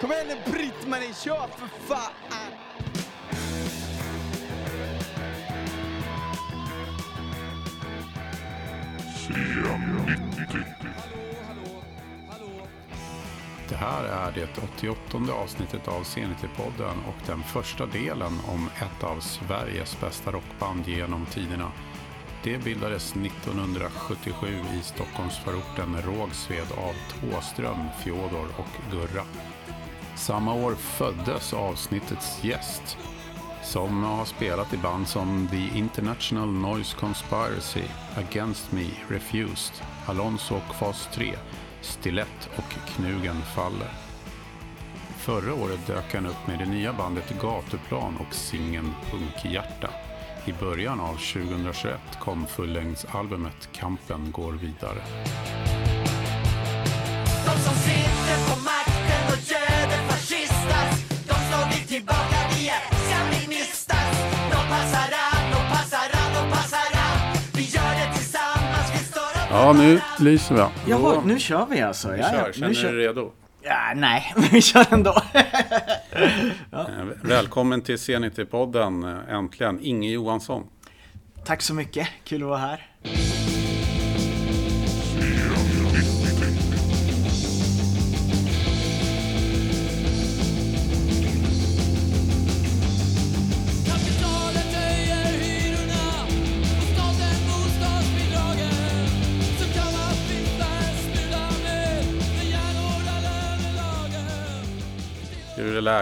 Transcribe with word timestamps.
Kom 0.00 0.12
igen 0.12 0.26
nu 0.28 0.52
Britt-Marie, 0.52 1.14
kör 1.14 1.46
för 1.48 1.68
fan! 1.86 2.12
Det 13.68 13.76
här 13.76 14.04
är 14.04 14.32
det 14.32 14.58
88 14.76 15.32
avsnittet 15.32 15.88
av 15.88 16.02
Zenity-podden 16.02 16.96
och 17.08 17.26
den 17.26 17.42
första 17.42 17.86
delen 17.86 18.40
om 18.48 18.70
ett 18.76 19.04
av 19.04 19.20
Sveriges 19.20 20.00
bästa 20.00 20.30
rockband 20.32 20.88
genom 20.88 21.26
tiderna. 21.26 21.72
Det 22.42 22.64
bildades 22.64 23.16
1977 23.16 24.46
i 24.80 24.82
Stockholmsförorten 24.82 25.96
Rågsved 26.02 26.72
av 26.76 26.94
Tåström, 27.10 27.88
Fjodor 28.04 28.48
och 28.58 28.92
Gurra. 28.92 29.24
Samma 30.16 30.54
år 30.54 30.74
föddes 30.74 31.52
avsnittets 31.52 32.44
gäst 32.44 32.98
som 33.62 34.02
har 34.02 34.24
spelat 34.24 34.74
i 34.74 34.76
band 34.76 35.08
som 35.08 35.48
The 35.50 35.78
International 35.78 36.48
Noise 36.48 36.96
Conspiracy, 36.96 37.82
Against 38.16 38.72
Me, 38.72 38.86
Refused, 39.08 39.74
Alonso 40.06 40.54
och 40.54 40.74
Fas 40.74 41.08
3, 41.12 41.34
Stilett 41.80 42.48
och 42.56 42.88
Knugen 42.88 43.42
Faller. 43.54 43.90
Förra 45.16 45.54
året 45.54 45.86
dök 45.86 46.14
han 46.14 46.26
upp 46.26 46.46
med 46.46 46.58
det 46.58 46.66
nya 46.66 46.92
bandet 46.92 47.40
Gatuplan 47.40 48.16
och 48.16 48.34
singeln 48.34 48.94
Punkhjärta. 49.10 49.90
I 50.44 50.52
början 50.52 51.00
av 51.00 51.14
2021 51.14 52.00
kom 52.20 52.46
fullängdsalbumet 52.46 53.68
Kampen 53.72 54.32
går 54.32 54.52
vidare. 54.52 55.02
De 57.46 57.60
som 57.60 57.74
sitter 57.74 58.50
på 58.50 58.73
Ja, 69.64 69.72
nu 69.72 70.00
lyser 70.18 70.54
vi. 70.54 70.90
Jaha, 70.90 71.22
nu 71.24 71.38
kör 71.38 71.66
vi 71.66 71.80
alltså. 71.80 72.10
vi 72.12 72.18
Ja, 72.20 72.30
ja, 72.32 72.44
kör. 72.44 72.52
Känner 72.52 72.68
nu 72.68 72.74
du 72.74 72.80
kör... 72.80 72.92
dig 72.92 73.06
redo? 73.06 73.32
Ja, 73.62 73.92
nej, 73.96 74.34
vi 74.52 74.62
kör 74.62 74.86
ändå. 74.90 75.22
Eh, 76.72 76.78
Välkommen 77.22 77.80
till 77.80 77.98
Zenity-podden, 77.98 79.04
eh, 79.28 79.34
äntligen. 79.34 79.78
Inge 79.82 80.10
Johansson. 80.10 80.66
Tack 81.44 81.62
så 81.62 81.74
mycket, 81.74 82.08
kul 82.24 82.42
att 82.42 82.48
vara 82.48 82.58
här. 82.58 82.86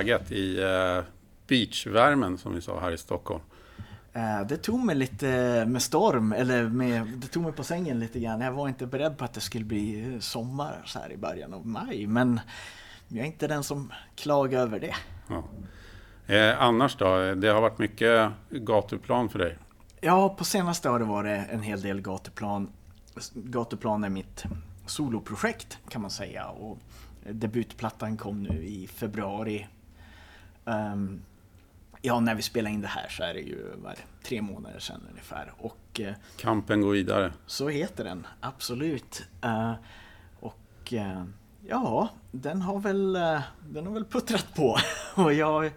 Läget 0.02 0.32
i 0.32 0.62
eh, 0.62 1.04
beachvärmen 1.46 2.38
som 2.38 2.54
vi 2.54 2.60
sa 2.60 2.80
här 2.80 2.90
i 2.92 2.98
Stockholm? 2.98 3.42
Eh, 4.12 4.46
Det 4.46 4.56
tog 4.56 4.84
mig 4.84 4.96
lite 4.96 5.26
med 5.68 5.82
storm, 5.82 6.32
eller 6.32 6.68
med, 6.68 7.06
det 7.06 7.26
tog 7.26 7.42
mig 7.42 7.52
på 7.52 7.64
sängen 7.64 8.00
lite 8.00 8.20
grann. 8.20 8.40
Jag 8.40 8.52
var 8.52 8.68
inte 8.68 8.86
beredd 8.86 9.18
på 9.18 9.24
att 9.24 9.32
det 9.34 9.40
skulle 9.40 9.64
bli 9.64 10.16
sommar 10.20 10.82
så 10.84 10.98
här 10.98 11.12
i 11.12 11.16
början 11.16 11.54
av 11.54 11.66
maj. 11.66 12.06
Men 12.06 12.40
jag 13.08 13.18
är 13.20 13.24
inte 13.26 13.46
den 13.46 13.62
som 13.64 13.92
klagar 14.16 14.60
över 14.60 14.80
det. 14.80 14.94
Ja. 15.28 15.44
Eh, 16.34 16.62
annars 16.62 16.96
då? 16.96 17.34
Det 17.34 17.48
har 17.48 17.60
varit 17.60 17.78
mycket 17.78 18.30
gatuplan 18.50 19.28
för 19.28 19.38
dig? 19.38 19.58
Ja, 20.00 20.28
på 20.38 20.44
senaste 20.44 20.88
har 20.88 20.98
det 20.98 21.04
varit 21.04 21.48
en 21.50 21.62
hel 21.62 21.80
del 21.80 22.00
gatuplan. 22.00 22.68
Gatuplan 23.34 24.04
är 24.04 24.08
mitt 24.08 24.44
soloprojekt 24.86 25.78
kan 25.88 26.02
man 26.02 26.10
säga. 26.10 26.46
Och 26.46 26.78
debutplattan 27.30 28.16
kom 28.16 28.42
nu 28.42 28.64
i 28.64 28.86
februari. 28.86 29.66
Ehm, 30.64 31.22
ja, 32.02 32.20
när 32.20 32.34
vi 32.34 32.42
spelar 32.42 32.70
in 32.70 32.80
det 32.80 32.88
här 32.88 33.08
så 33.08 33.22
är 33.22 33.34
det 33.34 33.40
ju 33.40 33.72
vad 33.76 33.94
tre 34.22 34.42
månader 34.42 34.78
sedan 34.78 35.06
ungefär. 35.10 35.52
Och 35.58 36.00
eh, 36.00 36.14
Kampen 36.36 36.80
går 36.80 36.92
vidare. 36.92 37.32
så 37.46 37.68
heter 37.68 38.04
den, 38.04 38.26
absolut. 38.40 39.22
Eh, 39.42 39.72
och 40.40 40.92
eh, 40.92 41.24
ja, 41.68 42.08
den 42.30 42.62
har 42.62 42.80
väl, 42.80 43.16
eh, 43.16 43.40
den 43.68 43.86
har 43.86 43.94
väl 43.94 44.04
puttrat 44.04 44.54
på. 44.54 44.76
och 45.14 45.32
jag, 45.32 45.70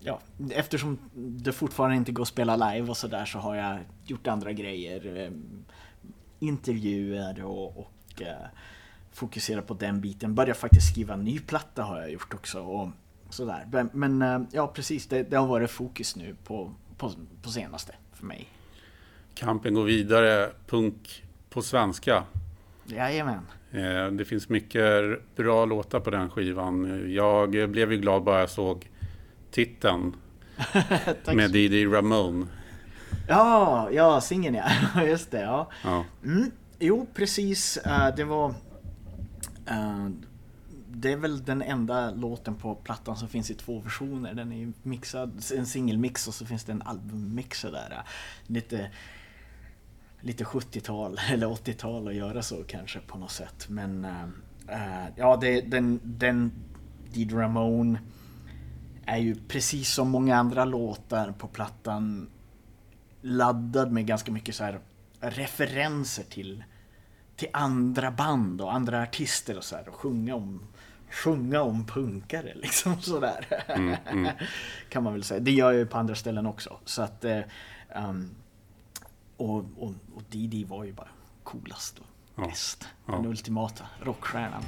ja, 0.00 0.20
eftersom 0.50 0.98
det 1.14 1.52
fortfarande 1.52 1.96
inte 1.96 2.12
går 2.12 2.22
att 2.22 2.28
spela 2.28 2.56
live 2.56 2.90
och 2.90 2.96
sådär 2.96 3.24
så 3.24 3.38
har 3.38 3.54
jag 3.54 3.78
gjort 4.04 4.26
andra 4.26 4.52
grejer. 4.52 5.16
Eh, 5.16 5.32
intervjuer 6.40 7.44
och, 7.44 7.78
och 7.78 8.22
fokuserat 9.12 9.66
på 9.66 9.74
den 9.74 10.00
biten. 10.00 10.34
Börjat 10.34 10.56
faktiskt 10.56 10.90
skriva 10.90 11.14
en 11.14 11.24
ny 11.24 11.38
platta 11.38 11.82
har 11.82 12.00
jag 12.00 12.10
gjort 12.10 12.34
också. 12.34 12.60
Och 12.60 12.88
sådär. 13.30 13.66
Men, 13.72 13.90
men 13.92 14.22
eh, 14.22 14.40
ja, 14.52 14.66
precis, 14.66 15.06
det, 15.06 15.22
det 15.22 15.36
har 15.36 15.46
varit 15.46 15.70
fokus 15.70 16.16
nu 16.16 16.36
på, 16.44 16.74
på, 16.96 17.12
på 17.42 17.50
senaste 17.50 17.94
för 18.12 18.26
mig. 18.26 18.48
Kampen 19.34 19.74
går 19.74 19.84
vidare, 19.84 20.50
punk 20.66 21.24
på 21.50 21.62
svenska. 21.62 22.24
Jajamän. 22.84 23.46
Eh, 23.70 24.06
det 24.06 24.24
finns 24.24 24.48
mycket 24.48 25.02
bra 25.36 25.64
låtar 25.64 26.00
på 26.00 26.10
den 26.10 26.30
skivan. 26.30 27.04
Jag 27.14 27.50
blev 27.50 27.92
ju 27.92 27.98
glad 27.98 28.22
bara 28.22 28.40
jag 28.40 28.50
såg 28.50 28.90
titeln 29.50 30.16
med 31.34 31.50
Didi 31.50 31.86
Ramone. 31.86 32.46
Ja, 33.28 33.88
ja, 33.92 34.20
singeln 34.20 34.54
ja. 34.54 35.02
Just 35.06 35.30
det, 35.30 35.40
ja. 35.40 35.70
Ja. 35.84 36.04
Mm, 36.24 36.50
jo, 36.78 37.06
precis. 37.14 37.76
eh, 37.76 38.14
det 38.16 38.24
var 38.24 38.54
det 41.00 41.12
är 41.12 41.16
väl 41.16 41.44
den 41.44 41.62
enda 41.62 42.10
låten 42.10 42.54
på 42.54 42.74
plattan 42.74 43.16
som 43.16 43.28
finns 43.28 43.50
i 43.50 43.54
två 43.54 43.80
versioner. 43.80 44.34
Den 44.34 44.52
är 44.52 44.56
ju 44.56 44.72
mixad, 44.82 45.42
en 45.56 45.66
singelmix 45.66 46.28
och 46.28 46.34
så 46.34 46.46
finns 46.46 46.64
det 46.64 46.72
en 46.72 46.82
albummix 46.82 47.60
sådär. 47.60 48.02
Lite, 48.46 48.90
lite 50.20 50.44
70-tal 50.44 51.20
eller 51.30 51.46
80-tal 51.46 52.08
att 52.08 52.14
göra 52.14 52.42
så 52.42 52.64
kanske 52.64 53.00
på 53.00 53.18
något 53.18 53.30
sätt. 53.30 53.66
Men 53.68 54.04
eh, 54.04 54.22
eh 54.68 55.08
ja, 55.16 55.36
det, 55.36 55.60
den, 55.60 56.00
den 56.04 56.52
Did 57.12 57.32
Ramone 57.32 57.98
är 59.06 59.18
ju 59.18 59.34
precis 59.34 59.94
som 59.94 60.10
många 60.10 60.36
andra 60.36 60.64
låtar 60.64 61.32
på 61.32 61.46
plattan 61.46 62.30
laddad 63.20 63.92
med 63.92 64.06
ganska 64.06 64.32
mycket 64.32 64.54
så 64.54 64.64
här 64.64 64.80
referenser 65.20 66.24
till, 66.24 66.64
till 67.36 67.48
andra 67.52 68.10
band 68.10 68.60
och 68.60 68.74
andra 68.74 69.02
artister 69.02 69.56
och 69.56 69.64
så 69.64 69.76
här 69.76 69.88
och 69.88 69.94
sjunga 69.94 70.34
om 70.34 70.68
sjunga 71.10 71.62
om 71.62 71.86
punkare 71.86 72.52
liksom 72.54 73.00
sådär. 73.02 73.46
kan 74.88 75.02
man 75.02 75.12
väl 75.12 75.24
säga. 75.24 75.40
Det 75.40 75.50
gör 75.50 75.70
jag 75.72 75.78
ju 75.78 75.86
på 75.86 75.98
andra 75.98 76.14
ställen 76.14 76.46
också. 76.46 76.78
Så 76.84 77.02
att 77.02 77.24
um, 77.96 78.30
och, 79.36 79.56
och, 79.56 79.94
och 80.14 80.22
Didi 80.30 80.64
var 80.64 80.84
ju 80.84 80.92
bara 80.92 81.08
coolast 81.42 81.98
och 81.98 82.04
Ja. 82.34 82.46
bäst. 82.46 82.88
Ja. 83.06 83.12
Den 83.12 83.26
ultimata 83.26 83.84
rockstjärnan. 84.02 84.62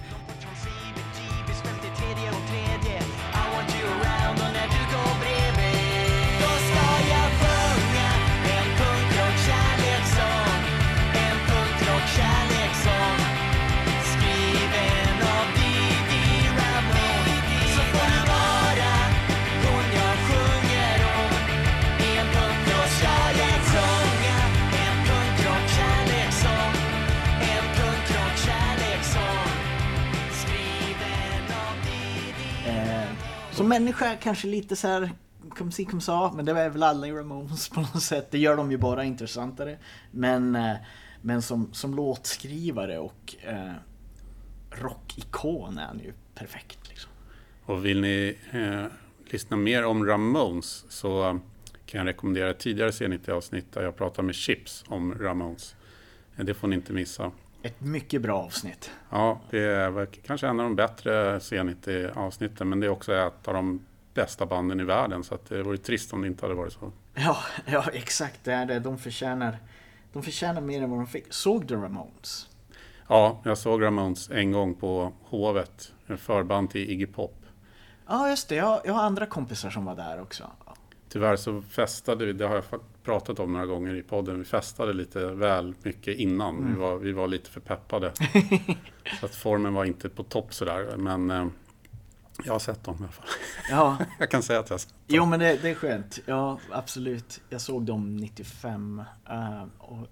Som 33.60 33.68
människa 33.68 34.16
kanske 34.16 34.46
lite 34.46 34.76
så 34.76 34.88
här 34.88 35.10
kom 35.48 35.72
si 35.72 35.84
kom 35.84 36.00
sa, 36.00 36.32
men 36.36 36.44
det 36.44 36.52
är 36.52 36.70
väl 36.70 36.82
alla 36.82 37.06
i 37.06 37.12
Ramones 37.12 37.68
på 37.68 37.80
något 37.80 38.02
sätt. 38.02 38.30
Det 38.30 38.38
gör 38.38 38.56
dem 38.56 38.70
ju 38.70 38.76
bara 38.76 39.04
intressantare. 39.04 39.78
Men, 40.10 40.56
eh, 40.56 40.76
men 41.22 41.42
som, 41.42 41.72
som 41.72 41.94
låtskrivare 41.94 42.98
och 42.98 43.36
eh, 43.42 43.72
rockikon 44.70 45.78
är 45.78 45.86
han 45.86 45.98
ju 45.98 46.12
perfekt. 46.34 46.88
Liksom. 46.88 47.10
Och 47.64 47.84
vill 47.84 48.00
ni 48.00 48.36
eh, 48.50 48.84
lyssna 49.32 49.56
mer 49.56 49.84
om 49.84 50.06
Ramones 50.06 50.84
så 50.88 51.40
kan 51.86 51.98
jag 51.98 52.06
rekommendera 52.06 52.54
tidigare 52.54 52.90
C90-avsnitt 52.90 53.72
där 53.72 53.82
jag 53.82 53.96
pratar 53.96 54.22
med 54.22 54.34
Chips 54.34 54.84
om 54.88 55.14
Ramones. 55.14 55.74
Eh, 56.36 56.44
det 56.44 56.54
får 56.54 56.68
ni 56.68 56.76
inte 56.76 56.92
missa. 56.92 57.32
Ett 57.62 57.80
mycket 57.80 58.22
bra 58.22 58.42
avsnitt. 58.42 58.90
Ja, 59.10 59.40
det 59.50 59.58
är 59.58 60.06
kanske 60.06 60.46
en 60.46 60.60
av 60.60 60.64
de 60.66 60.76
bättre 60.76 61.38
C90-avsnitten, 61.38 62.68
men 62.68 62.80
det 62.80 62.86
är 62.86 62.90
också 62.90 63.14
ett 63.14 63.48
av 63.48 63.54
de 63.54 63.80
bästa 64.14 64.46
banden 64.46 64.80
i 64.80 64.84
världen, 64.84 65.24
så 65.24 65.38
det 65.48 65.62
vore 65.62 65.78
trist 65.78 66.12
om 66.12 66.22
det 66.22 66.28
inte 66.28 66.44
hade 66.44 66.54
varit 66.54 66.72
så. 66.72 66.92
Ja, 67.14 67.36
ja 67.66 67.84
exakt 67.92 68.44
det 68.44 68.52
är 68.52 68.66
det. 68.66 68.78
De 68.78 68.98
förtjänar, 68.98 69.58
de 70.12 70.22
förtjänar 70.22 70.60
mer 70.60 70.82
än 70.82 70.90
vad 70.90 70.98
de 70.98 71.06
fick. 71.06 71.32
Såg 71.32 71.66
du 71.66 71.76
Ramones? 71.76 72.48
Ja, 73.08 73.40
jag 73.44 73.58
såg 73.58 73.82
Ramones 73.82 74.30
en 74.30 74.52
gång 74.52 74.74
på 74.74 75.12
Hovet, 75.22 75.92
en 76.06 76.18
förband 76.18 76.70
till 76.70 76.90
Iggy 76.90 77.06
Pop. 77.06 77.36
Ja, 78.06 78.28
just 78.28 78.48
det. 78.48 78.54
Jag, 78.54 78.80
jag 78.84 78.92
har 78.92 79.02
andra 79.02 79.26
kompisar 79.26 79.70
som 79.70 79.84
var 79.84 79.94
där 79.96 80.20
också. 80.20 80.50
Tyvärr 81.12 81.36
så 81.36 81.62
festade 81.62 82.26
vi, 82.26 82.32
det 82.32 82.46
har 82.46 82.54
jag 82.54 82.64
pratat 83.02 83.38
om 83.38 83.52
några 83.52 83.66
gånger 83.66 83.94
i 83.94 84.02
podden, 84.02 84.38
vi 84.38 84.44
festade 84.44 84.92
lite 84.92 85.26
väl 85.26 85.74
mycket 85.82 86.18
innan. 86.18 86.72
Vi, 86.72 86.80
var, 86.80 86.96
vi 86.96 87.12
var 87.12 87.28
lite 87.28 87.50
för 87.50 87.60
peppade. 87.60 88.12
så 89.20 89.26
att 89.26 89.34
formen 89.34 89.74
var 89.74 89.84
inte 89.84 90.08
på 90.08 90.22
topp 90.22 90.54
sådär, 90.54 90.96
men 90.96 91.30
eh, 91.30 91.46
jag 92.44 92.52
har 92.52 92.58
sett 92.58 92.84
dem 92.84 92.94
i 92.94 93.02
alla 93.02 93.12
fall. 93.12 93.26
Ja, 93.70 93.98
jag 94.18 94.30
kan 94.30 94.42
säga 94.42 94.60
att 94.60 94.70
jag 94.70 94.74
har 94.74 94.78
sett 94.78 94.88
dem. 94.88 94.98
jo 95.06 95.26
men 95.26 95.40
det, 95.40 95.58
det 95.62 95.70
är 95.70 95.74
skönt. 95.74 96.18
Ja, 96.26 96.58
absolut. 96.70 97.40
Jag 97.48 97.60
såg 97.60 97.82
dem 97.82 98.16
95. 98.16 99.02
eh, 99.30 99.64
och 99.78 100.06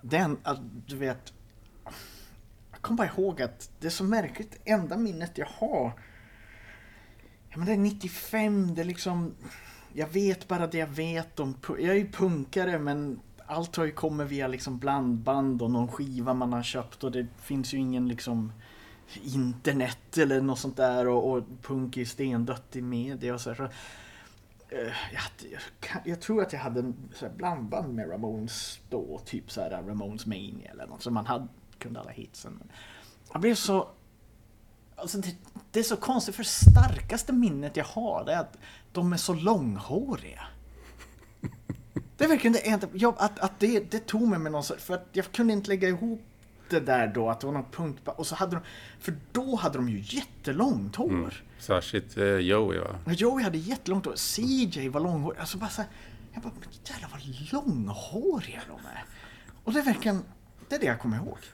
den, 0.00 0.38
att 0.42 0.60
du 0.86 0.96
vet. 0.96 1.32
Jag 2.72 2.80
kommer 2.80 2.96
bara 2.98 3.08
ihåg 3.08 3.42
att 3.42 3.70
det 3.80 3.86
är 3.86 3.90
så 3.90 4.04
märkligt. 4.04 4.60
Enda 4.64 4.96
minnet 4.96 5.38
jag 5.38 5.46
har. 5.46 5.92
Ja, 7.48 7.56
men 7.56 7.66
det 7.66 7.72
är 7.72 7.76
95. 7.76 8.74
Det 8.74 8.82
är 8.82 8.84
liksom. 8.84 9.34
Jag 9.98 10.08
vet 10.08 10.48
bara 10.48 10.66
det 10.66 10.78
jag 10.78 10.86
vet 10.86 11.40
om. 11.40 11.54
Jag 11.68 11.80
är 11.80 11.94
ju 11.94 12.10
punkare 12.10 12.78
men 12.78 13.20
allt 13.46 13.76
har 13.76 13.84
ju 13.84 13.92
kommit 13.92 14.26
via 14.26 14.48
liksom 14.48 14.78
blandband 14.78 15.62
och 15.62 15.70
någon 15.70 15.88
skiva 15.88 16.34
man 16.34 16.52
har 16.52 16.62
köpt 16.62 17.04
och 17.04 17.12
det 17.12 17.26
finns 17.38 17.74
ju 17.74 17.78
ingen 17.78 18.08
liksom 18.08 18.52
internet 19.22 20.18
eller 20.18 20.40
något 20.40 20.58
sånt 20.58 20.76
där 20.76 21.08
och, 21.08 21.32
och 21.32 21.42
punk 21.62 21.96
är 21.96 22.04
stendött 22.04 22.76
i 22.76 22.82
media 22.82 23.34
och 23.34 23.40
så. 23.40 23.50
här. 23.50 23.56
så 23.56 23.62
jag, 25.12 25.20
hade, 25.20 25.48
jag, 25.52 26.02
jag 26.04 26.20
tror 26.20 26.42
att 26.42 26.52
jag 26.52 26.60
hade 26.60 26.80
en 26.80 26.94
så 27.14 27.26
här 27.26 27.32
blandband 27.32 27.94
med 27.94 28.10
Ramones 28.10 28.80
då, 28.90 29.20
typ 29.24 29.50
så 29.50 29.60
här 29.60 29.70
Ramones 29.70 30.26
Mania 30.26 30.70
eller 30.70 30.86
något, 30.86 31.02
så 31.02 31.10
man 31.10 31.26
hade, 31.26 31.48
kunde 31.78 32.00
alla 32.00 32.10
hitsen. 32.10 32.62
Jag 33.32 33.40
blev 33.40 33.54
så... 33.54 33.88
Alltså 34.96 35.18
det, 35.18 35.36
det 35.70 35.78
är 35.78 35.84
så 35.84 35.96
konstigt, 35.96 36.34
för 36.34 36.42
det 36.42 36.48
starkaste 36.48 37.32
minnet 37.32 37.76
jag 37.76 37.84
har 37.84 38.30
är 38.30 38.38
att 38.38 38.56
de 38.92 39.12
är 39.12 39.16
så 39.16 39.34
långhåriga. 39.34 40.46
Det 42.16 42.24
är 42.24 42.28
verkligen 42.28 42.52
det 42.52 42.68
enda, 42.68 42.86
jag, 42.92 43.14
att, 43.18 43.38
att 43.38 43.60
det, 43.60 43.90
det 43.90 44.06
tog 44.06 44.28
mig 44.28 44.38
med 44.38 44.52
någon 44.52 44.62
för 44.62 44.94
att 44.94 45.08
jag 45.12 45.32
kunde 45.32 45.52
inte 45.52 45.68
lägga 45.68 45.88
ihop 45.88 46.22
det 46.68 46.80
där 46.80 47.06
då, 47.06 47.30
att 47.30 47.40
det 47.40 47.46
var 47.46 47.54
någon 47.54 47.70
punkt, 47.70 48.00
och 48.04 48.26
så 48.26 48.34
hade 48.34 48.56
de, 48.56 48.62
för 49.00 49.16
då 49.32 49.56
hade 49.56 49.78
de 49.78 49.88
ju 49.88 50.16
jättelångt 50.16 50.96
hår. 50.96 51.10
Mm. 51.10 51.30
Särskilt 51.58 52.16
eh, 52.16 52.24
Joey 52.24 52.78
va? 52.78 53.12
Joey 53.12 53.44
hade 53.44 53.58
jättelångt 53.58 54.06
hår, 54.06 54.14
CJ 54.16 54.88
var 54.88 55.00
långhårig, 55.00 55.40
alltså 55.40 55.58
bara 55.58 55.70
så 55.70 55.82
här, 55.82 55.90
jag 56.32 56.42
bara, 56.42 56.52
men 56.60 56.68
jävlar 56.84 57.08
vad 57.12 57.52
långhåriga 57.52 58.60
de 58.68 58.86
är. 58.86 59.04
Och 59.64 59.72
det 59.72 59.78
är 59.78 59.84
verkligen, 59.84 60.22
det 60.68 60.74
är 60.74 60.80
det 60.80 60.86
jag 60.86 61.00
kommer 61.00 61.16
ihåg. 61.16 61.38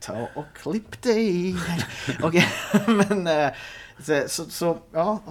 Ta 0.00 0.28
och 0.34 0.44
klipp 0.54 1.02
dig. 1.02 1.56
Okej, 2.22 2.46
men 2.86 3.26
eh, 3.26 3.50
så, 3.98 4.24
så, 4.28 4.44
så 4.44 4.78
ja, 4.92 5.22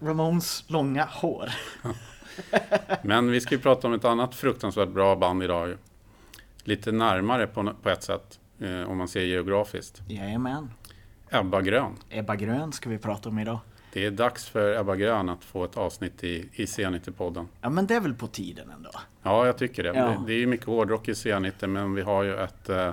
Ramones 0.00 0.64
långa 0.66 1.04
hår. 1.04 1.50
Men 3.02 3.30
vi 3.30 3.40
ska 3.40 3.54
ju 3.54 3.60
prata 3.60 3.86
om 3.86 3.92
ett 3.92 4.04
annat 4.04 4.34
fruktansvärt 4.34 4.88
bra 4.88 5.16
band 5.16 5.42
idag. 5.42 5.76
Lite 6.64 6.92
närmare 6.92 7.46
på, 7.46 7.72
på 7.82 7.90
ett 7.90 8.02
sätt, 8.02 8.40
eh, 8.58 8.90
om 8.90 8.98
man 8.98 9.08
ser 9.08 9.20
geografiskt. 9.20 10.02
Jajamän. 10.08 10.70
Ebba 11.30 11.60
Grön. 11.60 11.96
Ebba 12.10 12.36
Grön 12.36 12.72
ska 12.72 12.90
vi 12.90 12.98
prata 12.98 13.28
om 13.28 13.38
idag. 13.38 13.58
Det 13.94 14.06
är 14.06 14.10
dags 14.10 14.48
för 14.48 14.80
Ebba 14.80 14.96
Grön 14.96 15.28
att 15.28 15.44
få 15.44 15.64
ett 15.64 15.76
avsnitt 15.76 16.24
i, 16.24 16.48
i 16.52 16.64
C90-podden. 16.64 17.46
Ja, 17.60 17.70
men 17.70 17.86
det 17.86 17.94
är 17.94 18.00
väl 18.00 18.14
på 18.14 18.26
tiden 18.26 18.70
ändå. 18.70 18.90
Ja, 19.22 19.46
jag 19.46 19.58
tycker 19.58 19.82
det. 19.82 19.88
Ja. 19.88 20.04
Det, 20.04 20.18
det 20.26 20.32
är 20.32 20.38
ju 20.38 20.46
mycket 20.46 20.66
hårdrock 20.66 21.08
i 21.08 21.12
C90, 21.12 21.66
men 21.66 21.94
vi 21.94 22.02
har 22.02 22.22
ju 22.22 22.36
ett 22.36 22.68
eh, 22.68 22.92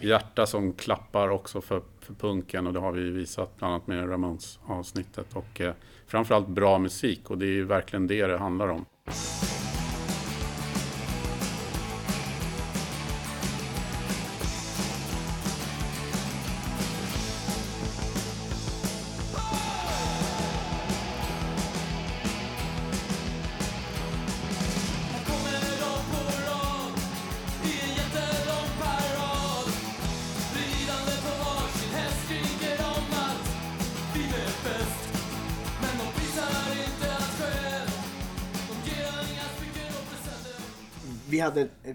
hjärta 0.00 0.46
som 0.46 0.72
klappar 0.72 1.28
också 1.28 1.60
för, 1.60 1.82
för 2.00 2.14
punken 2.14 2.66
och 2.66 2.72
det 2.72 2.80
har 2.80 2.92
vi 2.92 3.10
visat 3.10 3.56
bland 3.58 3.74
annat 3.74 3.86
med 3.86 4.10
Ramones 4.10 4.58
avsnittet. 4.66 5.26
Och 5.32 5.60
eh, 5.60 5.74
framförallt 6.06 6.48
bra 6.48 6.78
musik 6.78 7.30
och 7.30 7.38
det 7.38 7.46
är 7.46 7.54
ju 7.54 7.64
verkligen 7.64 8.06
det 8.06 8.26
det 8.26 8.38
handlar 8.38 8.68
om. 8.68 8.84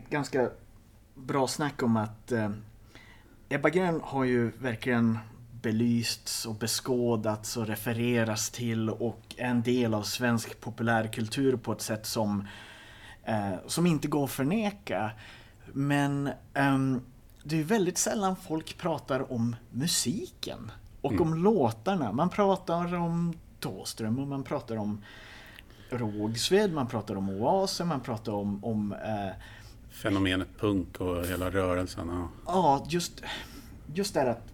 Ganska 0.09 0.50
bra 1.15 1.47
snack 1.47 1.83
om 1.83 1.97
att 1.97 2.31
eh, 2.31 2.50
Ebba 3.50 3.69
Grön 3.69 4.01
har 4.03 4.23
ju 4.23 4.51
verkligen 4.59 5.19
belysts 5.61 6.45
och 6.45 6.56
beskådats 6.56 7.57
och 7.57 7.67
refereras 7.67 8.50
till 8.50 8.89
och 8.89 9.19
är 9.38 9.45
en 9.45 9.61
del 9.61 9.94
av 9.94 10.03
svensk 10.03 10.59
populärkultur 10.59 11.57
på 11.57 11.71
ett 11.71 11.81
sätt 11.81 12.06
som, 12.06 12.47
eh, 13.23 13.53
som 13.67 13.85
inte 13.85 14.07
går 14.07 14.23
att 14.23 14.31
förneka. 14.31 15.11
Men 15.73 16.29
ehm, 16.53 17.01
det 17.44 17.59
är 17.59 17.63
väldigt 17.63 17.97
sällan 17.97 18.35
folk 18.35 18.77
pratar 18.77 19.31
om 19.31 19.56
musiken 19.71 20.71
och 21.01 21.21
om 21.21 21.33
låtarna. 21.33 22.11
Man 22.11 22.29
pratar 22.29 22.95
om 22.95 23.33
Thåström 23.59 24.19
och 24.19 24.27
man 24.27 24.44
pratar 24.44 24.77
om 24.77 25.01
Rågsved, 25.89 26.73
man 26.73 26.88
pratar 26.88 27.15
om 27.15 27.29
Oasen, 27.29 27.88
man 27.88 28.01
pratar 28.01 28.31
om, 28.31 28.63
om 28.63 28.94
eh, 28.94 29.35
Fenomenet 30.01 30.47
punk 30.59 31.01
och 31.01 31.25
hela 31.25 31.49
rörelsen. 31.49 32.07
Ja. 32.07 32.29
Ja, 32.45 32.85
just, 32.89 33.23
just 33.93 34.13
det 34.13 34.31
att... 34.31 34.53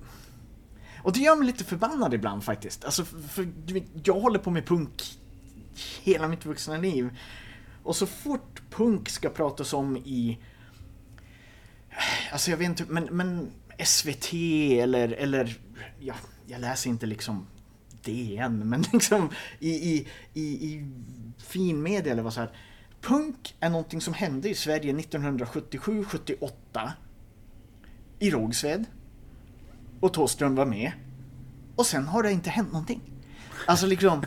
Och 1.03 1.13
det 1.13 1.19
gör 1.19 1.35
mig 1.35 1.47
lite 1.47 1.63
förbannad 1.63 2.13
ibland 2.13 2.43
faktiskt. 2.43 2.85
Alltså, 2.85 3.05
för, 3.05 3.19
för 3.19 3.47
du 3.65 3.73
vet, 3.73 3.83
jag 4.03 4.19
håller 4.19 4.39
på 4.39 4.51
med 4.51 4.65
punk 4.65 5.03
hela 6.03 6.27
mitt 6.27 6.45
vuxna 6.45 6.77
liv. 6.77 7.17
Och 7.83 7.95
så 7.95 8.05
fort 8.05 8.61
punk 8.69 9.09
ska 9.09 9.29
pratas 9.29 9.73
om 9.73 9.97
i... 9.97 10.37
Alltså 12.31 12.51
jag 12.51 12.57
vet 12.57 12.67
inte, 12.69 12.85
men, 12.87 13.03
men 13.05 13.51
SVT 13.85 14.33
eller, 14.81 15.09
eller... 15.09 15.57
Ja, 15.99 16.13
jag 16.47 16.61
läser 16.61 16.89
inte 16.89 17.05
liksom 17.05 17.47
DN, 18.03 18.69
men 18.69 18.81
liksom 18.93 19.29
i, 19.59 19.69
i, 19.69 20.07
i, 20.33 20.41
i 20.41 20.91
finmedia 21.37 22.11
eller 22.11 22.23
vad 22.23 22.33
så 22.33 22.39
här. 22.39 22.51
Punk 23.05 23.55
är 23.59 23.69
någonting 23.69 24.01
som 24.01 24.13
hände 24.13 24.49
i 24.49 24.55
Sverige 24.55 24.93
1977-78 24.93 26.91
i 28.19 28.31
Rågsved. 28.31 28.85
Och 29.99 30.13
Thåström 30.13 30.55
var 30.55 30.65
med. 30.65 30.91
Och 31.75 31.85
sen 31.85 32.07
har 32.07 32.23
det 32.23 32.31
inte 32.31 32.49
hänt 32.49 32.71
någonting. 32.71 33.01
Alltså 33.67 33.85
liksom... 33.85 34.25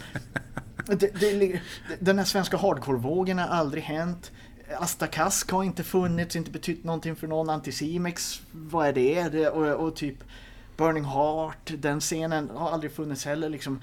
Det, 0.87 1.21
det, 1.21 1.61
den 2.01 2.19
här 2.19 2.25
svenska 2.25 2.57
hardcore-vågen 2.57 3.39
har 3.39 3.47
aldrig 3.47 3.83
hänt. 3.83 4.33
Asta 4.79 5.07
Kask 5.07 5.51
har 5.51 5.65
inte 5.65 5.85
funnits, 5.85 6.37
inte 6.37 6.51
betytt 6.51 6.85
någonting 6.85 7.17
för 7.17 7.27
någon. 7.27 7.51
Anticimex, 7.51 8.43
vad 8.53 8.87
är 8.87 8.93
det? 8.93 9.29
det 9.29 9.49
och, 9.49 9.87
och 9.87 9.97
typ 9.97 10.25
Burning 10.77 11.05
Heart, 11.05 11.73
den 11.79 12.01
scenen 12.01 12.51
har 12.51 12.71
aldrig 12.71 12.93
funnits 12.93 13.25
heller. 13.25 13.49
Liksom, 13.49 13.83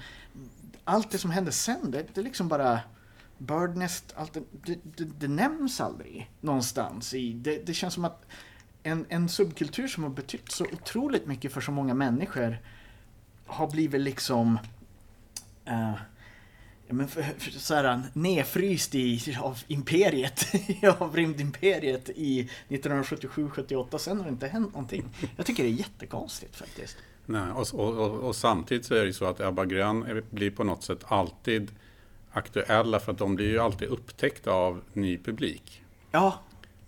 allt 0.84 1.10
det 1.10 1.18
som 1.18 1.30
hände 1.30 1.52
sen, 1.52 1.90
det, 1.90 2.06
det 2.14 2.20
är 2.20 2.24
liksom 2.24 2.48
bara... 2.48 2.80
Birdnest, 3.38 4.14
allt 4.16 4.34
det, 4.34 4.78
det, 4.96 5.04
det, 5.04 5.28
nämns 5.28 5.80
aldrig 5.80 6.30
någonstans. 6.40 7.14
I, 7.14 7.32
det, 7.32 7.66
det 7.66 7.74
känns 7.74 7.94
som 7.94 8.04
att 8.04 8.26
en, 8.82 9.06
en 9.08 9.28
subkultur 9.28 9.88
som 9.88 10.02
har 10.02 10.10
betytt 10.10 10.52
så 10.52 10.64
otroligt 10.64 11.26
mycket 11.26 11.52
för 11.52 11.60
så 11.60 11.72
många 11.72 11.94
människor 11.94 12.58
har 13.46 13.70
blivit 13.70 14.00
liksom 14.00 14.58
uh, 15.68 15.94
ja, 16.86 16.94
men 16.94 17.08
för, 17.08 17.22
för, 17.22 17.50
så 17.50 17.74
här, 17.74 18.02
nedfryst 18.12 18.94
i, 18.94 19.36
av 19.40 19.58
imperiet, 19.66 20.46
av 20.98 21.16
rymdimperiet 21.16 22.08
i 22.08 22.50
1977-78. 22.68 23.98
Sen 23.98 24.16
har 24.16 24.24
det 24.24 24.30
inte 24.30 24.48
hänt 24.48 24.72
någonting. 24.72 25.04
Jag 25.36 25.46
tycker 25.46 25.62
det 25.62 25.68
är 25.68 25.72
jättekonstigt 25.72 26.56
faktiskt. 26.56 26.96
Nej, 27.26 27.50
och, 27.50 27.74
och, 27.74 27.96
och, 27.96 28.10
och 28.10 28.36
samtidigt 28.36 28.86
så 28.86 28.94
är 28.94 29.00
det 29.00 29.06
ju 29.06 29.12
så 29.12 29.24
att 29.24 29.40
Ebba 29.40 29.64
Grön 29.64 30.22
blir 30.30 30.50
på 30.50 30.64
något 30.64 30.82
sätt 30.82 31.04
alltid 31.04 31.70
aktuella 32.36 33.00
för 33.00 33.12
att 33.12 33.18
de 33.18 33.34
blir 33.34 33.48
ju 33.48 33.58
alltid 33.58 33.88
upptäckta 33.88 34.52
av 34.52 34.82
ny 34.92 35.18
publik. 35.18 35.82
Ja, 36.10 36.40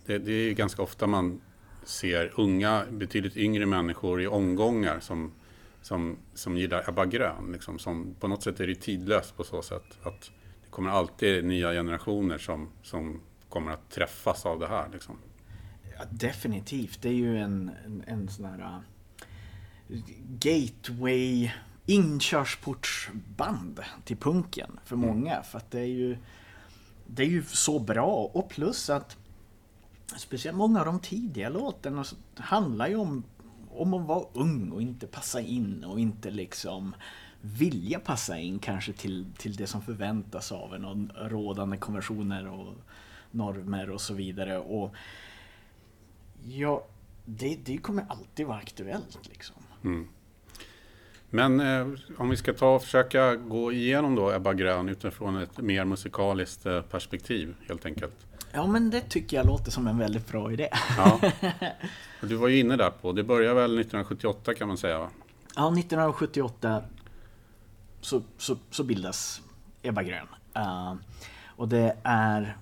det, 0.07 0.19
det 0.19 0.33
är 0.33 0.45
ju 0.45 0.55
ganska 0.55 0.83
ofta 0.83 1.07
man 1.07 1.40
ser 1.85 2.33
unga, 2.37 2.85
betydligt 2.90 3.37
yngre 3.37 3.67
människor 3.67 4.23
i 4.23 4.26
omgångar 4.26 5.00
som, 5.00 5.33
som, 5.83 6.17
som 6.35 6.57
gillar 6.57 6.88
Ebba 6.88 7.07
Grön. 7.07 7.52
Liksom, 7.52 7.78
som 7.78 8.14
på 8.21 8.28
något 8.28 8.43
sätt 8.43 8.61
är 8.61 8.67
det 8.67 8.75
tidlöst 8.75 9.37
på 9.37 9.45
så 9.45 9.62
sätt 9.62 9.99
att 10.02 10.31
det 10.64 10.71
kommer 10.71 10.90
alltid 10.90 11.45
nya 11.45 11.73
generationer 11.73 12.38
som, 12.38 12.69
som 12.83 13.21
kommer 13.49 13.73
att 13.73 13.90
träffas 13.90 14.47
av 14.47 14.59
det 14.59 14.69
här. 14.69 14.88
Liksom. 14.93 15.19
Ja, 15.99 16.05
definitivt. 16.11 17.02
Det 17.02 17.09
är 17.09 17.12
ju 17.12 17.38
en, 17.38 17.71
en, 17.85 18.05
en 18.07 18.28
sån 18.28 18.45
här 18.45 18.59
uh, 18.59 19.99
gateway 20.28 21.50
inkörsportsband 21.88 23.80
till 24.04 24.16
punken 24.16 24.80
för 24.85 24.97
många. 24.97 25.42
För 25.42 25.59
att 25.59 25.71
det 25.71 25.80
är 25.80 25.85
ju 25.85 26.18
det 27.07 27.23
är 27.23 27.26
ju 27.26 27.42
så 27.45 27.78
bra 27.78 28.30
och 28.33 28.49
plus 28.49 28.90
att 28.90 29.16
speciellt 30.16 30.57
många 30.57 30.80
av 30.80 30.87
de 30.87 31.00
tidiga 31.00 31.49
låtarna 31.49 32.04
handlar 32.37 32.88
ju 32.88 32.97
om, 32.97 33.25
om 33.71 33.95
att 33.95 34.07
vara 34.07 34.25
ung 34.33 34.71
och 34.71 34.83
inte 34.83 35.07
passa 35.07 35.40
in 35.40 35.85
och 35.85 36.00
inte 36.00 36.30
liksom 36.30 36.95
vilja 37.40 38.00
passa 38.00 38.38
in 38.38 38.59
kanske 38.59 38.92
till, 38.92 39.26
till 39.38 39.57
det 39.57 39.66
som 39.66 39.83
förväntas 39.83 40.52
av 40.52 40.75
en 40.75 40.85
och 40.85 41.30
rådande 41.30 41.76
konventioner 41.76 42.47
och 42.47 42.75
normer 43.30 43.90
och 43.90 44.00
så 44.00 44.14
vidare. 44.14 44.59
Och 44.59 44.95
ja, 46.45 46.87
det, 47.25 47.59
det 47.64 47.78
kommer 47.78 48.07
alltid 48.09 48.47
vara 48.47 48.59
aktuellt 48.59 49.28
liksom. 49.28 49.57
Men 51.31 51.61
eh, 51.61 51.87
om 52.17 52.31
vi 52.31 52.37
ska 52.37 52.53
ta 52.53 52.75
och 52.75 52.83
försöka 52.83 53.37
gå 53.37 53.73
igenom 53.73 54.15
då 54.15 54.33
Ebba 54.33 54.55
Grön 54.55 54.89
utifrån 54.89 55.37
ett 55.37 55.59
mer 55.59 55.85
musikaliskt 55.85 56.67
eh, 56.67 56.83
perspektiv 56.83 57.55
helt 57.69 57.87
enkelt. 57.87 58.15
Ja, 58.53 58.67
men 58.67 58.91
det 58.91 59.01
tycker 59.01 59.37
jag 59.37 59.47
låter 59.47 59.71
som 59.71 59.87
en 59.87 59.99
väldigt 59.99 60.29
bra 60.29 60.53
idé. 60.53 60.69
Ja. 60.97 61.21
Du 62.21 62.37
var 62.37 62.49
ju 62.49 62.59
inne 62.59 62.77
där 62.77 62.91
på, 62.91 63.13
det 63.13 63.25
börjar 63.25 63.55
väl 63.55 63.79
1978 63.79 64.55
kan 64.55 64.69
man 64.69 64.79
säga 64.79 64.99
va? 64.99 65.09
Ja, 65.57 65.67
1978 65.67 66.83
så, 68.01 68.23
så, 68.37 68.57
så 68.71 68.85
bildas 68.85 69.43
Ebba 69.83 70.03
Grön. 70.03 70.27
Uh, 70.57 70.95
och 71.47 71.69
det 71.69 71.97
är... 72.03 72.57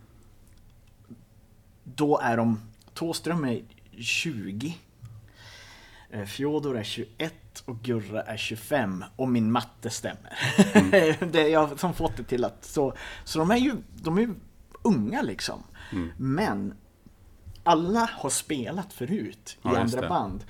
Då 1.84 2.18
är 2.18 2.36
de... 2.36 2.60
Tåström 2.94 3.44
är 3.44 3.62
20. 3.98 4.76
Uh, 6.14 6.24
Fjodor 6.24 6.78
är 6.78 6.82
21 6.82 7.34
och 7.66 7.82
Gurra 7.82 8.22
är 8.22 8.36
25. 8.36 9.04
Och 9.16 9.28
min 9.28 9.52
matte 9.52 9.90
stämmer. 9.90 10.38
det 11.32 11.40
är 11.40 11.48
jag 11.48 11.80
som 11.80 11.94
fått 11.94 12.16
det 12.16 12.22
till 12.22 12.44
att... 12.44 12.64
Så, 12.64 12.94
så 13.24 13.38
de 13.38 13.50
är 13.50 13.56
ju 13.56 13.76
de 13.94 14.18
är 14.18 14.22
ju 14.22 14.34
unga 14.82 15.22
liksom. 15.22 15.62
Men 16.16 16.74
alla 17.64 18.10
har 18.12 18.30
spelat 18.30 18.92
förut 18.92 19.56
i 19.56 19.58
Ja, 19.62 19.78
andra 19.78 20.08
band. 20.08 20.44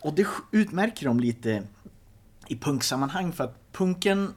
Och 0.00 0.14
det 0.14 0.26
utmärker 0.50 1.06
dem 1.06 1.20
lite 1.20 1.62
i 2.46 2.56
punksammanhang 2.58 3.32
för 3.32 3.44
att 3.44 3.72
punken 3.72 4.34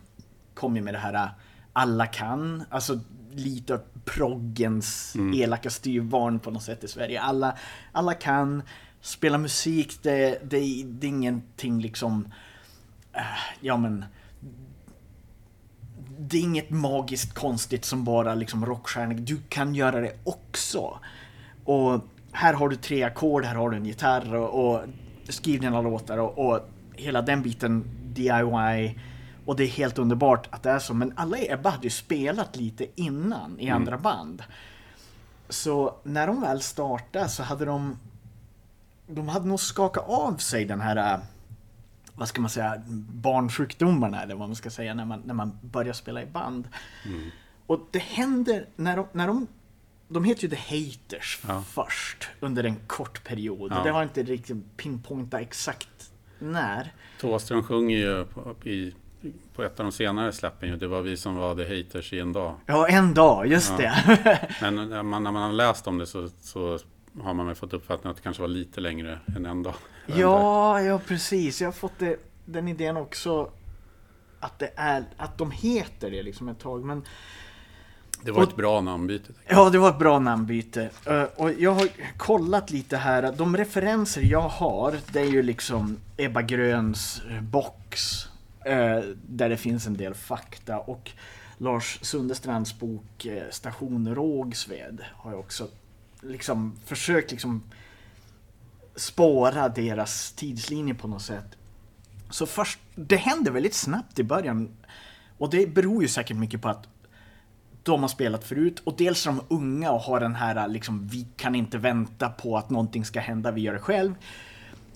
kom 0.54 0.76
ju 0.76 0.82
med 0.82 0.94
det 0.94 0.98
här 0.98 1.14
äh, 1.14 1.30
alla 1.74 2.08
kan, 2.08 2.64
alltså 2.70 3.00
lite 3.32 3.82
proggens 4.06 5.16
elaka 5.36 5.70
styvbarn 5.70 6.40
på 6.40 6.52
något 6.52 6.64
sätt 6.64 6.84
i 6.84 6.88
Sverige. 6.88 7.22
Alla, 7.22 7.58
alla 7.92 8.14
kan 8.14 8.64
spela 9.02 9.38
musik, 9.38 10.00
det, 10.02 10.40
det, 10.50 10.84
det 10.86 11.08
är 11.08 11.10
ingenting 11.10 11.80
liksom, 11.80 12.28
äh, 13.14 13.22
ja 13.62 13.78
men 13.78 14.06
det 16.20 16.38
är 16.38 16.42
inget 16.42 16.70
magiskt 16.70 17.34
konstigt 17.34 17.86
som 17.86 18.04
bara 18.04 18.36
liksom 18.36 18.66
rockstjärnor. 18.66 19.14
Du 19.14 19.42
kan 19.50 19.76
göra 19.76 20.02
det 20.02 20.14
också. 20.24 21.00
Och 21.66 22.02
här 22.32 22.54
har 22.54 22.70
du 22.70 22.76
tre 22.76 23.04
ackord, 23.04 23.46
här 23.46 23.56
har 23.56 23.70
du 23.70 23.78
en 23.78 23.86
gitarr 23.86 24.36
och, 24.36 24.74
och 24.74 24.82
skriv 25.30 25.62
dina 25.62 25.82
låtar 25.82 26.18
och, 26.18 26.48
och 26.48 26.60
hela 26.94 27.22
den 27.22 27.42
biten 27.42 27.84
DIY. 28.04 29.00
Och 29.46 29.56
det 29.56 29.64
är 29.64 29.68
helt 29.68 29.98
underbart 29.98 30.48
att 30.52 30.64
det 30.64 30.70
är 30.70 30.80
så. 30.80 30.94
Men 30.94 31.14
alla 31.16 31.38
i 31.38 31.52
Ebba 31.52 31.70
hade 31.70 31.84
ju 31.84 31.90
spelat 31.90 32.56
lite 32.56 32.86
innan 32.96 33.60
i 33.60 33.70
andra 33.70 33.98
band. 33.98 34.44
Så 35.50 35.96
när 36.04 36.28
de 36.28 36.42
väl 36.42 36.62
startade 36.62 37.30
så 37.30 37.44
hade 37.44 37.66
de 37.66 37.98
de 39.12 39.28
hade 39.28 39.48
nog 39.48 39.60
skakat 39.60 40.04
av 40.10 40.38
sig 40.38 40.66
den 40.66 40.82
här, 40.82 41.14
äh, 41.14 41.20
vad 42.16 42.28
ska 42.28 42.42
man 42.42 42.50
säga, 42.50 42.82
barnsjukdomarna 43.14 44.24
eller 44.24 44.36
vad 44.36 44.50
man 44.50 44.56
ska 44.56 44.70
säga 44.70 44.94
när 44.94 45.06
man, 45.06 45.22
när 45.26 45.34
man 45.34 45.60
börjar 45.62 45.94
spela 45.94 46.22
i 46.24 46.26
band. 46.26 46.68
Och 47.68 47.88
det 47.92 48.00
händer 48.00 48.66
när 48.76 48.96
de, 48.98 49.06
när 49.12 49.28
de 49.28 49.48
de 50.08 50.24
heter 50.24 50.44
ju 50.44 50.50
The 50.50 50.56
Haters 50.78 51.40
Ja. 51.48 51.64
först 51.68 52.30
under 52.40 52.64
en 52.64 52.76
kort 52.88 53.24
period. 53.24 53.72
Ja. 53.76 53.84
Det 53.84 53.92
har 53.92 54.04
inte 54.04 54.24
riktigt 54.24 54.78
pinpointat 54.78 55.42
exakt 55.42 56.12
när. 56.40 56.94
Thåström 57.20 57.64
sjunger 57.64 57.98
ju 57.98 58.26
på, 58.26 58.56
i, 58.70 58.94
på 59.56 59.64
ett 59.64 59.80
av 59.80 59.86
de 59.86 59.92
senare 59.92 60.32
släppen 60.34 60.70
ju, 60.70 60.78
det 60.78 60.88
var 60.88 61.02
vi 61.02 61.18
som 61.18 61.36
var 61.36 61.56
the 61.56 61.78
haters 61.78 62.14
i 62.14 62.20
en 62.20 62.34
dag. 62.34 62.56
Ja, 62.66 62.88
en 62.88 63.14
dag, 63.14 63.48
just 63.48 63.72
Ja. 63.72 63.78
det. 63.78 64.50
Men 64.62 64.76
när 64.90 65.04
man, 65.04 65.24
när 65.24 65.32
man 65.32 65.42
har 65.44 65.52
läst 65.52 65.88
om 65.88 65.98
det 65.98 66.06
så, 66.08 66.30
så 66.42 66.80
har 67.22 67.34
man 67.34 67.46
väl 67.46 67.56
fått 67.56 67.74
uppfattningen 67.74 68.12
att 68.12 68.18
det 68.18 68.24
kanske 68.24 68.42
var 68.42 68.48
lite 68.50 68.82
längre 68.82 69.20
än 69.36 69.46
en 69.46 69.64
dag. 69.64 69.74
Ja, 70.06 70.82
ja 70.82 71.00
precis. 71.08 71.62
Jag 71.62 71.68
har 71.68 71.74
fått 71.74 72.00
det, 72.00 72.18
den 72.46 72.68
idén 72.68 72.98
också. 72.98 73.52
Att 74.40 74.60
det 74.60 74.72
är, 74.76 75.04
att 75.18 75.38
de 75.38 75.52
heter 75.52 76.12
det 76.12 76.24
liksom 76.24 76.50
ett 76.50 76.60
tag. 76.60 76.84
Men 76.86 77.04
Det 78.24 78.32
var 78.32 78.42
Och- 78.44 78.50
ett 78.50 78.56
bra 78.56 78.82
namnbyte. 78.82 79.34
Ja, 79.48 79.70
det 79.70 79.78
var 79.78 79.90
ett 79.90 80.00
bra 80.00 80.20
namnbyte. 80.20 80.90
Eh, 81.06 81.24
Och 81.36 81.52
jag 81.54 81.72
har 81.72 81.88
kollat 82.18 82.72
lite 82.72 82.98
här. 82.98 83.34
De 83.38 83.58
referenser 83.58 84.22
jag 84.22 84.42
har, 84.50 84.96
det 85.14 85.20
är 85.22 85.26
ju 85.32 85.42
liksom 85.42 85.98
Ebba 86.18 86.42
Gröns 86.42 87.22
eh, 87.30 87.42
box. 87.42 88.02
eh, 88.66 89.00
Där 89.28 89.50
det 89.50 89.58
finns 89.58 89.88
en 89.88 89.98
del 89.98 90.14
fakta. 90.14 90.80
Och 90.80 91.12
Lars 91.58 92.00
Sundestrands 92.02 92.80
bok 92.80 93.28
Station 93.50 94.16
Rågsved 94.16 95.02
har 95.14 95.32
jag 95.32 95.40
också 95.40 95.68
liksom 96.22 96.76
försökt 96.86 97.32
liksom 97.32 97.64
spåra 98.96 99.70
deras 99.70 100.32
tidslinje 100.32 100.94
på 100.94 101.08
något 101.08 101.22
sätt. 101.22 101.58
Så 102.30 102.46
först, 102.46 102.80
det 102.96 103.16
händer 103.16 103.52
väldigt 103.52 103.74
snabbt 103.74 104.20
i 104.20 104.24
början. 104.24 104.70
Och 105.38 105.50
det 105.50 105.74
beror 105.74 106.02
ju 106.02 106.08
säkert 106.08 106.38
mycket 106.38 106.62
på 106.62 106.70
att 106.70 106.88
de 107.84 108.02
har 108.02 108.10
spelat 108.10 108.44
förut 108.44 108.80
och 108.84 108.96
dels 108.98 109.28
är 109.28 109.32
de 109.32 109.42
unga 109.50 109.92
och 109.92 110.02
har 110.02 110.20
den 110.20 110.36
här 110.36 110.68
liksom, 110.68 111.08
vi 111.08 111.28
kan 111.38 111.56
inte 111.56 111.78
vänta 111.78 112.30
på 112.30 112.58
att 112.58 112.70
någonting 112.70 113.06
ska 113.06 113.20
hända, 113.20 113.52
vi 113.52 113.62
gör 113.62 113.74
det 113.74 113.80
själv. 113.80 114.16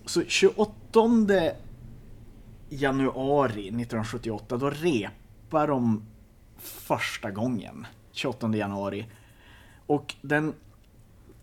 Så 0.06 0.24
28 0.24 0.72
januari 2.70 3.68
1978, 3.68 4.58
då 4.58 4.70
repar 4.70 5.68
de 5.68 6.06
första 6.58 7.32
gången. 7.32 7.88
28 8.12 8.56
januari. 8.56 9.06
Och 9.86 10.16
den 10.22 10.54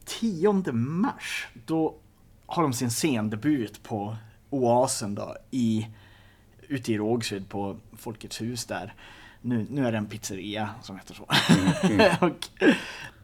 10 0.05 0.73
mars, 0.73 1.49
då 1.67 1.95
har 2.47 2.63
de 2.63 2.73
sin 2.73 2.91
scendebut 2.91 3.83
på 3.83 4.17
Oasen 4.51 5.15
då, 5.15 5.37
i, 5.51 5.87
ute 6.69 6.93
i 6.93 6.99
Rågsved 6.99 7.49
på 7.49 7.77
Folkets 7.97 8.41
hus 8.41 8.65
där. 8.65 8.95
Nu, 9.41 9.67
nu 9.71 9.87
är 9.87 9.93
det 9.93 9.99
en 9.99 10.07
pizzeria 10.07 10.71
som 10.83 10.97
heter 10.97 11.15
så. 11.15 11.23
och, 12.27 12.67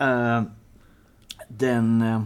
eh, 0.02 0.42
den, 1.49 2.02
eh, 2.02 2.23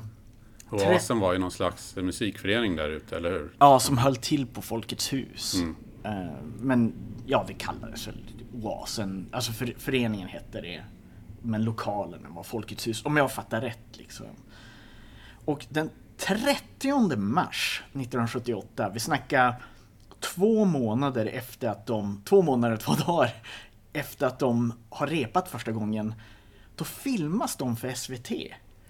Oasen 0.70 1.18
var 1.18 1.32
ju 1.32 1.38
någon 1.38 1.50
slags 1.50 1.96
musikförening 1.96 2.76
där 2.76 2.88
ute, 2.88 3.16
eller 3.16 3.30
hur? 3.30 3.50
ja, 3.58 3.80
som 3.80 3.98
höll 3.98 4.16
till 4.16 4.46
på 4.46 4.62
Folkets 4.62 5.12
hus. 5.12 5.54
Mm. 5.54 5.76
Eh, 6.04 6.34
men 6.60 6.92
ja, 7.26 7.44
det 7.48 7.54
kallades 7.54 8.08
väl 8.08 8.24
Oasen, 8.52 9.28
alltså 9.32 9.52
för, 9.52 9.74
föreningen 9.78 10.28
hette 10.28 10.60
det. 10.60 10.82
Men 11.42 11.64
lokalen 11.64 12.34
var 12.34 12.42
Folkets 12.42 12.86
hus, 12.86 13.04
om 13.04 13.16
jag 13.16 13.32
fattar 13.32 13.60
rätt 13.60 13.96
liksom. 13.98 14.26
Och 15.44 15.66
den 15.68 15.90
30 16.16 17.16
mars 17.16 17.82
1978, 17.86 18.90
vi 18.94 19.00
snackar 19.00 19.62
två 20.20 20.64
månader 20.64 21.26
efter 21.26 21.68
att 21.68 21.86
de, 21.86 22.22
två 22.24 22.42
månader, 22.42 22.76
två 22.76 22.92
dagar 22.92 23.34
efter 23.92 24.26
att 24.26 24.38
de 24.38 24.72
har 24.90 25.06
repat 25.06 25.48
första 25.48 25.72
gången, 25.72 26.14
då 26.76 26.84
filmas 26.84 27.56
de 27.56 27.76
för 27.76 27.94
SVT 27.94 28.30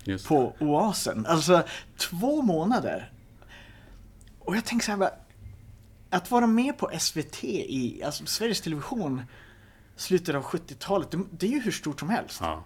Just 0.05 0.29
på 0.29 0.55
Oasen. 0.61 1.27
Alltså 1.27 1.63
två 1.97 2.43
månader. 2.43 3.13
Och 4.39 4.57
jag 4.57 4.65
tänker 4.65 4.85
så 4.85 4.91
här, 4.93 4.99
bara, 4.99 5.15
att 6.11 6.31
vara 6.31 6.47
med 6.47 6.79
på 6.79 6.91
SVT 6.99 7.45
i 7.45 8.03
alltså 8.05 8.27
Sveriges 8.27 8.61
Television 8.61 9.23
slutet 10.03 10.35
av 10.35 10.43
70-talet, 10.43 11.11
det, 11.11 11.25
det 11.31 11.47
är 11.47 11.51
ju 11.51 11.61
hur 11.61 11.73
stort 11.73 12.01
som 12.01 12.11
helst. 12.11 12.39
Ja. 12.41 12.65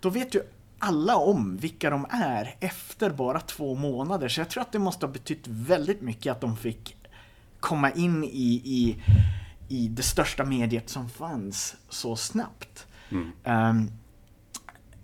Då 0.00 0.10
vet 0.10 0.34
ju 0.34 0.42
alla 0.78 1.16
om 1.16 1.56
vilka 1.56 1.90
de 1.90 2.06
är 2.10 2.56
efter 2.60 3.10
bara 3.10 3.40
två 3.40 3.74
månader. 3.74 4.28
Så 4.28 4.40
jag 4.40 4.50
tror 4.50 4.62
att 4.62 4.72
det 4.72 4.78
måste 4.78 5.06
ha 5.06 5.12
betytt 5.12 5.46
väldigt 5.46 6.00
mycket 6.00 6.32
att 6.32 6.40
de 6.40 6.56
fick 6.56 6.96
komma 7.60 7.90
in 7.90 8.24
i, 8.24 8.62
i, 8.64 9.02
i 9.68 9.88
det 9.88 10.02
största 10.02 10.44
mediet 10.44 10.88
som 10.88 11.08
fanns 11.08 11.76
så 11.88 12.16
snabbt. 12.16 12.86
Mm. 13.10 13.32
Ehm, 13.44 13.90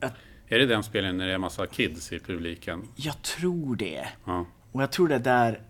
att, 0.01 0.15
Är 0.49 0.59
det 0.59 0.67
den 0.67 0.83
spelningen 0.83 1.17
när 1.17 1.27
det 1.27 1.35
är 1.35 1.39
massa 1.39 1.67
kids 1.67 2.13
i 2.13 2.19
publiken? 2.19 2.89
Jag 2.97 3.23
tror 3.23 3.77
det. 3.77 4.09
Ja. 4.25 4.47
Och 4.73 4.83
jag 4.83 4.93
tror 4.93 5.09
det 5.09 5.15
är 5.15 5.19
där 5.19 5.61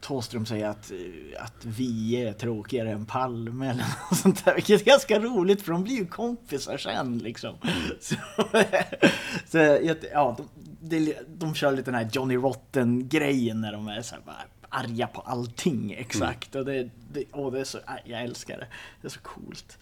Thåström 0.00 0.46
säger 0.46 0.68
att, 0.68 0.92
att 1.38 1.64
vi 1.64 2.12
är 2.16 2.32
tråkigare 2.32 2.92
än 2.92 3.06
Palme 3.06 3.66
eller 3.70 3.84
något 4.10 4.18
sånt 4.18 4.44
där. 4.44 4.54
Vilket 4.54 4.80
är 4.80 4.84
ganska 4.84 5.18
roligt 5.18 5.62
för 5.62 5.72
de 5.72 5.82
blir 5.84 5.96
ju 5.96 6.06
kompisar 6.06 6.76
sen 6.78 7.18
liksom. 7.18 7.54
Så, 8.00 8.14
så 9.46 9.58
jag- 9.58 9.96
ja, 10.12 10.36
de, 10.80 11.14
de, 11.28 11.54
kör 11.54 11.70
lite 11.72 11.90
den 11.90 11.94
här 12.00 12.08
Johnny 12.12 12.36
Rotten-grejen 12.36 13.60
när 13.60 13.72
de 13.72 13.88
är 13.88 14.02
så 14.02 14.14
här 14.14 14.22
bara 14.26 14.44
arga 14.68 15.06
på 15.06 15.20
allting 15.20 15.92
exakt. 15.92 16.54
Och 16.54 16.64
det, 16.64 16.90
det, 17.12 17.24
åh, 17.32 17.52
det 17.52 17.60
är 17.60 17.64
så, 17.64 17.78
jag 18.04 18.22
älskar 18.22 18.58
det. 18.58 18.66
Det 19.02 19.08
är 19.08 19.10
så 19.10 19.20
coolt. 19.20 19.78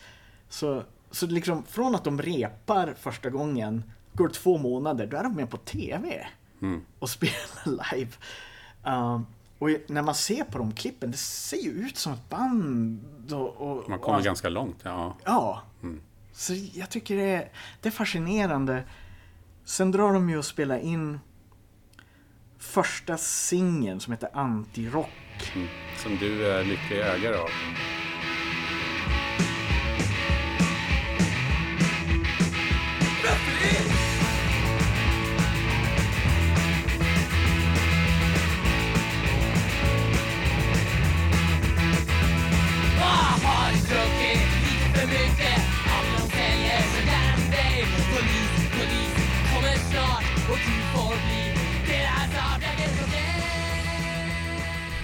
Så, 0.48 0.82
så 1.10 1.26
liksom 1.26 1.64
från 1.64 1.94
att 1.94 2.04
de 2.04 2.22
repar 2.22 2.94
första 3.00 3.30
gången, 3.30 3.82
går 4.12 4.28
två 4.28 4.58
månader, 4.58 5.06
då 5.06 5.16
är 5.16 5.22
de 5.22 5.34
med 5.34 5.50
på 5.50 5.56
TV 5.56 6.26
och 6.98 7.10
spelar 7.16 7.94
live. 7.94 8.10
Um, 8.86 9.26
och 9.64 9.70
när 9.86 10.02
man 10.02 10.14
ser 10.14 10.44
på 10.44 10.58
de 10.58 10.72
klippen, 10.72 11.10
det 11.10 11.16
ser 11.16 11.56
ju 11.56 11.70
ut 11.70 11.96
som 11.96 12.12
ett 12.12 12.28
band. 12.28 13.32
Och, 13.32 13.48
och, 13.48 13.88
Man 13.88 13.98
kommer 13.98 14.18
och, 14.18 14.24
ganska 14.24 14.48
långt. 14.48 14.76
Ja. 14.82 15.16
Ja. 15.24 15.62
Så 16.32 16.52
jag 16.72 16.90
tycker 16.90 17.16
det 17.16 17.22
är, 17.22 17.48
det 17.80 17.88
är 17.88 17.92
fascinerande. 17.92 18.84
Sen 19.64 19.90
drar 19.90 20.12
de 20.12 20.30
ju 20.30 20.38
och 20.38 20.44
spelar 20.44 20.78
in 20.78 21.20
första 22.58 23.16
singeln 23.16 24.00
som 24.00 24.12
heter 24.12 24.28
Antirock. 24.32 25.52
Mm. 25.54 25.68
Som 25.98 26.16
du 26.16 26.46
är 26.46 26.64
lycklig 26.64 27.00
ägare 27.00 27.36
av. 27.36 27.48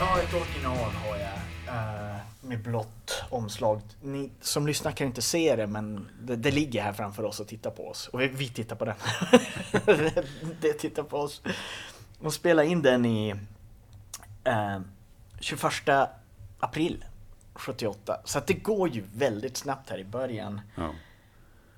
Ja, 0.00 0.20
ett 0.20 0.34
original 0.34 0.76
har 0.92 1.16
jag. 1.16 1.38
eh, 1.68 2.16
med 2.40 2.62
blått 2.62 3.22
omslag. 3.30 3.80
Ni 4.02 4.30
som 4.40 4.66
lyssnar 4.66 4.92
kan 4.92 5.06
inte 5.06 5.22
se 5.22 5.56
det, 5.56 5.66
men 5.66 6.08
det, 6.22 6.36
det 6.36 6.50
ligger 6.50 6.82
här 6.82 6.92
framför 6.92 7.22
oss 7.24 7.40
och 7.40 7.48
tittar 7.48 7.70
på 7.70 7.88
oss. 7.88 8.08
Och 8.08 8.20
vi, 8.20 8.28
vi 8.28 8.48
tittar 8.48 8.76
på 8.76 8.84
den. 8.84 8.94
det, 9.84 10.24
det 10.60 10.72
tittar 10.72 11.02
på 11.02 11.16
oss. 11.18 11.42
De 12.20 12.32
spelade 12.32 12.68
in 12.68 12.82
den 12.82 13.06
i 13.06 13.34
eh, 14.44 14.80
21 15.40 15.62
april 16.60 17.04
78. 17.54 18.20
Så 18.24 18.38
att 18.38 18.46
det 18.46 18.54
går 18.54 18.88
ju 18.88 19.04
väldigt 19.14 19.56
snabbt 19.56 19.90
här 19.90 19.98
i 19.98 20.04
början. 20.04 20.60
Ja. 20.76 20.90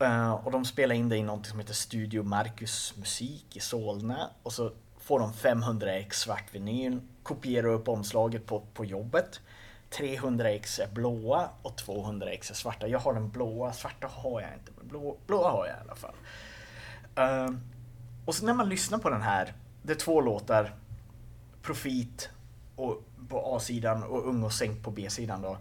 Eh, 0.06 0.32
och 0.32 0.52
de 0.52 0.64
spelar 0.64 0.94
in 0.94 1.08
det 1.08 1.16
i 1.16 1.22
något 1.22 1.46
som 1.46 1.58
heter 1.58 1.74
Studio 1.74 2.22
Marcus 2.22 2.94
Musik 2.96 3.56
i 3.56 3.60
Solna. 3.60 4.30
Och 4.42 4.52
så 4.52 4.72
får 5.00 5.20
de 5.20 5.32
500 5.32 5.92
ex 5.94 6.20
svart 6.20 6.54
vinyl, 6.54 7.00
kopierar 7.22 7.68
upp 7.68 7.88
omslaget 7.88 8.46
på, 8.46 8.62
på 8.74 8.84
jobbet. 8.84 9.40
300 9.90 10.50
ex 10.50 10.78
är 10.78 10.88
blåa 10.88 11.48
och 11.62 11.76
200 11.76 12.30
ex 12.30 12.50
är 12.50 12.54
svarta. 12.54 12.88
Jag 12.88 12.98
har 12.98 13.14
den 13.14 13.30
blåa, 13.30 13.72
svarta 13.72 14.06
har 14.06 14.40
jag 14.40 14.50
inte. 14.54 14.72
Men 14.78 14.88
blå, 14.88 15.16
blåa 15.26 15.50
har 15.50 15.66
jag 15.66 15.76
i 15.76 15.80
alla 15.80 15.94
fall. 15.94 16.14
Eh, 17.16 17.54
och 18.24 18.34
så 18.34 18.46
när 18.46 18.54
man 18.54 18.68
lyssnar 18.68 18.98
på 18.98 19.10
den 19.10 19.22
här, 19.22 19.54
det 19.82 19.92
är 19.92 19.96
två 19.96 20.20
låtar. 20.20 20.74
Profit 21.62 22.30
och, 22.76 23.04
på 23.28 23.56
A-sidan 23.56 24.02
och 24.02 24.28
Ung 24.28 24.42
och 24.42 24.52
sänkt 24.52 24.84
på 24.84 24.90
B-sidan 24.90 25.42
då. 25.42 25.58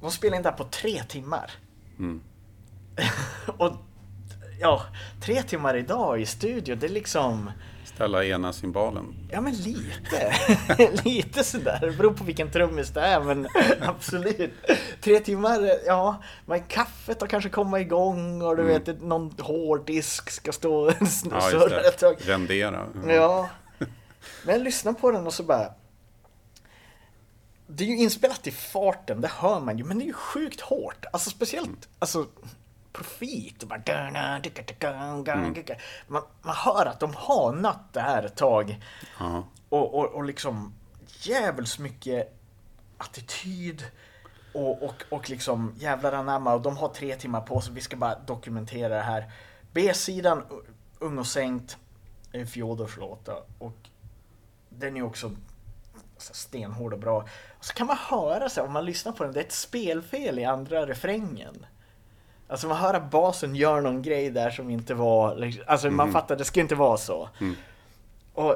De 0.00 0.10
spelar 0.10 0.36
in 0.36 0.42
det 0.42 0.48
här 0.48 0.56
på 0.56 0.64
tre 0.64 1.02
timmar. 1.02 1.50
Mm. 1.98 2.20
och 3.58 3.72
ja, 4.60 4.82
tre 5.20 5.42
timmar 5.42 5.76
idag 5.76 6.20
i 6.20 6.26
studio, 6.26 6.76
det 6.76 6.86
är 6.86 6.90
liksom, 6.90 7.50
Ställa 8.00 8.24
ena 8.24 8.52
cymbalen. 8.52 9.14
ja 9.30 9.40
men 9.40 9.54
lite, 9.54 10.34
lite 11.04 11.44
sådär. 11.44 11.78
Det 11.80 11.90
beror 11.90 12.12
på 12.12 12.24
vilken 12.24 12.50
trummis 12.50 12.90
det 12.90 13.00
är, 13.00 13.20
men 13.20 13.48
absolut. 13.80 14.52
Tre 15.00 15.20
timmar, 15.20 15.70
ja, 15.86 16.22
men 16.46 16.62
kaffet 16.62 17.20
har 17.20 17.28
kanske 17.28 17.50
komma 17.50 17.80
igång 17.80 18.42
och 18.42 18.56
du 18.56 18.62
vet, 18.62 19.02
någon 19.02 19.34
hårddisk 19.38 20.30
ska 20.30 20.52
stå 20.52 20.74
och 20.74 20.92
Ja, 21.00 21.04
just 21.06 21.20
surra 21.50 21.80
ett 21.80 21.98
tag. 21.98 22.16
Rendera. 22.20 22.86
Ja. 23.08 23.48
Men 24.44 24.54
jag 24.54 24.62
lyssnar 24.62 24.92
på 24.92 25.10
den 25.10 25.26
och 25.26 25.34
så 25.34 25.42
bara... 25.42 25.72
Det 27.66 27.84
är 27.84 27.88
ju 27.88 27.96
inspelat 27.96 28.46
i 28.46 28.50
farten, 28.50 29.20
det 29.20 29.30
hör 29.38 29.60
man 29.60 29.78
ju, 29.78 29.84
men 29.84 29.98
det 29.98 30.04
är 30.04 30.06
ju 30.06 30.12
sjukt 30.12 30.60
hårt. 30.60 31.04
Alltså 31.12 31.30
speciellt, 31.30 31.88
alltså 31.98 32.26
profit. 32.92 33.62
Och 33.62 33.68
bara, 33.68 33.80
man, 36.06 36.22
man 36.42 36.54
hör 36.56 36.86
att 36.86 37.00
de 37.00 37.14
har 37.14 37.52
nött 37.52 37.92
det 37.92 38.00
här 38.00 38.22
ett 38.22 38.36
tag. 38.36 38.84
Ja. 39.18 39.44
Och, 39.68 39.94
och, 39.94 40.06
och 40.06 40.24
liksom 40.24 40.74
jävligt 41.22 41.78
mycket 41.78 42.40
attityd 42.98 43.84
och, 44.54 44.82
och, 44.82 45.04
och 45.08 45.30
liksom 45.30 45.74
jävlar 45.76 46.12
anamma 46.12 46.54
och 46.54 46.62
de 46.62 46.76
har 46.76 46.88
tre 46.88 47.16
timmar 47.16 47.40
på 47.40 47.60
sig. 47.60 47.74
Vi 47.74 47.80
ska 47.80 47.96
bara 47.96 48.18
dokumentera 48.18 48.94
det 48.94 49.02
här. 49.02 49.32
B-sidan, 49.72 50.42
Ung 50.98 51.18
och 51.18 51.26
sänkt, 51.26 51.78
är 52.32 52.44
Fjodors 52.44 52.96
låt 52.96 53.28
och 53.58 53.76
den 54.68 54.96
är 54.96 55.02
också 55.02 55.30
så 56.16 56.34
stenhård 56.34 56.92
och 56.92 56.98
bra. 56.98 57.26
Och 57.58 57.64
så 57.64 57.74
kan 57.74 57.86
man 57.86 57.96
höra 57.96 58.48
så 58.48 58.60
här, 58.60 58.66
om 58.66 58.72
man 58.72 58.84
lyssnar 58.84 59.12
på 59.12 59.24
den, 59.24 59.32
det 59.32 59.40
är 59.40 59.44
ett 59.44 59.52
spelfel 59.52 60.38
i 60.38 60.44
andra 60.44 60.86
refrängen. 60.86 61.66
Alltså 62.50 62.66
man 62.68 62.76
hör 62.76 62.94
att 62.94 63.10
basen 63.10 63.54
gör 63.56 63.80
någon 63.80 64.02
grej 64.02 64.30
där 64.30 64.50
som 64.50 64.70
inte 64.70 64.94
var, 64.94 65.36
liksom- 65.36 65.64
alltså 65.66 65.90
man 65.90 66.06
fattar, 66.12 66.36
det 66.36 66.44
ska 66.44 66.60
inte 66.60 66.74
vara 66.74 66.96
så. 66.96 67.28
Och, 68.34 68.52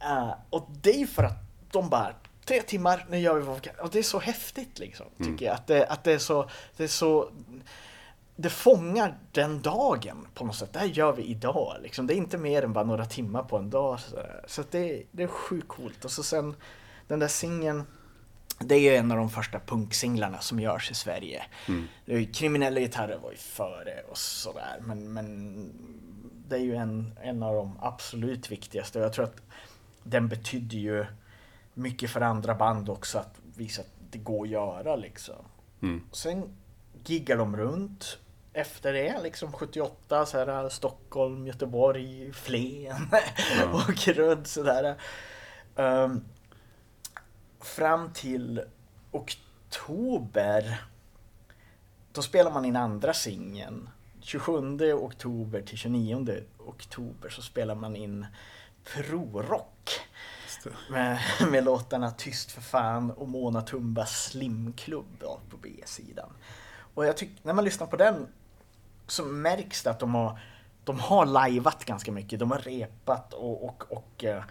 eh, 0.00 0.30
och 0.50 0.68
det 0.82 1.02
är 1.02 1.06
för 1.06 1.22
att 1.22 1.38
de 1.70 1.88
bara, 1.88 2.08
tre 2.44 2.62
timmar, 2.62 3.06
nu 3.10 3.18
gör 3.18 3.34
vi 3.34 3.40
vad 3.42 3.54
vi 3.54 3.60
kan. 3.60 3.74
Och 3.82 3.90
det 3.90 3.98
är 3.98 4.02
så 4.02 4.18
häftigt 4.18 4.78
liksom, 4.78 5.06
tycker 5.24 5.46
jag. 5.46 5.54
Att 5.54 5.66
det, 5.66 5.86
att 5.86 6.04
det 6.04 6.12
är 6.12 6.18
så, 6.18 6.48
det 6.76 6.84
är 6.84 6.88
så, 6.88 7.30
det 8.36 8.50
fångar 8.50 9.14
den 9.32 9.62
dagen 9.62 10.26
på 10.34 10.44
något 10.44 10.56
sätt. 10.56 10.72
Det 10.72 10.78
här 10.78 10.86
gör 10.86 11.12
vi 11.12 11.22
idag 11.22 11.76
liksom. 11.82 12.06
Det 12.06 12.14
är 12.14 12.16
inte 12.16 12.38
mer 12.38 12.62
än 12.62 12.72
bara 12.72 12.84
några 12.84 13.04
timmar 13.06 13.42
på 13.42 13.56
en 13.56 13.70
dag. 13.70 14.00
Så, 14.00 14.16
så 14.46 14.62
det, 14.70 15.02
det 15.10 15.22
är 15.22 15.26
sjukt 15.28 15.68
coolt. 15.68 16.04
Och 16.04 16.10
så 16.10 16.22
sen 16.22 16.56
den 17.08 17.18
där 17.18 17.28
singeln, 17.28 17.84
det 18.58 18.74
är 18.74 18.80
ju 18.80 18.96
en 18.96 19.10
av 19.12 19.18
de 19.18 19.30
första 19.30 19.58
punksinglarna 19.60 20.38
som 20.40 20.60
görs 20.60 20.90
i 20.90 20.94
Sverige. 20.94 21.42
Ju- 22.04 22.32
Kriminella 22.32 22.80
gitarrer 22.80 23.18
var 23.18 23.30
ju 23.30 23.36
före 23.36 24.02
och 24.08 24.18
sådär. 24.18 24.78
Men, 24.80 25.12
men 25.12 25.70
det 26.48 26.56
är 26.56 26.60
ju 26.60 26.76
en, 26.76 27.18
en 27.22 27.42
av 27.42 27.54
de 27.54 27.78
absolut 27.80 28.50
viktigaste. 28.52 28.98
Jag 28.98 29.12
tror 29.12 29.24
att 29.24 29.42
den 30.02 30.28
betydde 30.28 30.76
ju 30.76 31.06
mycket 31.74 32.10
för 32.10 32.20
andra 32.20 32.54
band 32.54 32.88
också 32.88 33.18
att 33.18 33.34
visa 33.56 33.82
att 33.82 33.90
det 34.10 34.18
går 34.18 34.42
att 34.44 34.50
göra 34.50 34.96
liksom. 34.96 35.44
Mm. 35.82 36.02
Sen 36.12 36.56
giggar 37.04 37.36
de 37.36 37.56
runt 37.56 38.18
efter 38.52 38.92
det, 38.92 39.20
liksom 39.22 39.52
78, 39.52 40.26
så 40.26 40.38
här, 40.38 40.68
Stockholm, 40.68 41.46
Göteborg, 41.46 42.32
Flen, 42.32 43.08
åker 43.72 44.12
runt 44.14 44.46
sådär. 44.46 44.94
Um, 45.74 46.24
fram 47.66 48.12
till 48.12 48.62
oktober, 49.10 50.84
då 52.12 52.22
spelar 52.22 52.50
man 52.50 52.64
in 52.64 52.76
andra 52.76 53.14
singeln. 53.14 53.88
27 54.20 54.92
oktober 54.92 55.62
till 55.62 55.78
29 55.78 56.44
oktober 56.58 57.28
så 57.28 57.42
spelar 57.42 57.74
man 57.74 57.96
in 57.96 58.26
Prorock. 58.84 60.00
Med, 60.90 61.18
med 61.50 61.64
låtarna 61.64 62.10
Tyst 62.10 62.50
för 62.50 62.60
fan 62.60 63.10
och 63.10 63.28
Mona 63.28 63.62
Tumbas 63.62 64.24
Slimklubb 64.24 65.24
på 65.50 65.56
B-sidan. 65.62 66.32
Och 66.94 67.06
jag 67.06 67.16
tycker, 67.16 67.36
när 67.42 67.52
man 67.52 67.64
lyssnar 67.64 67.86
på 67.86 67.96
den 67.96 68.26
så 69.06 69.24
märks 69.24 69.82
det 69.82 69.90
att 69.90 70.00
de 70.00 70.14
har, 70.14 70.40
de 70.84 71.00
har 71.00 71.26
lajvat 71.26 71.84
ganska 71.84 72.12
mycket. 72.12 72.38
De 72.38 72.50
har 72.50 72.58
repat 72.58 73.32
och, 73.32 73.64
och, 73.64 73.84
och 73.88 74.24
eh, 74.24 74.42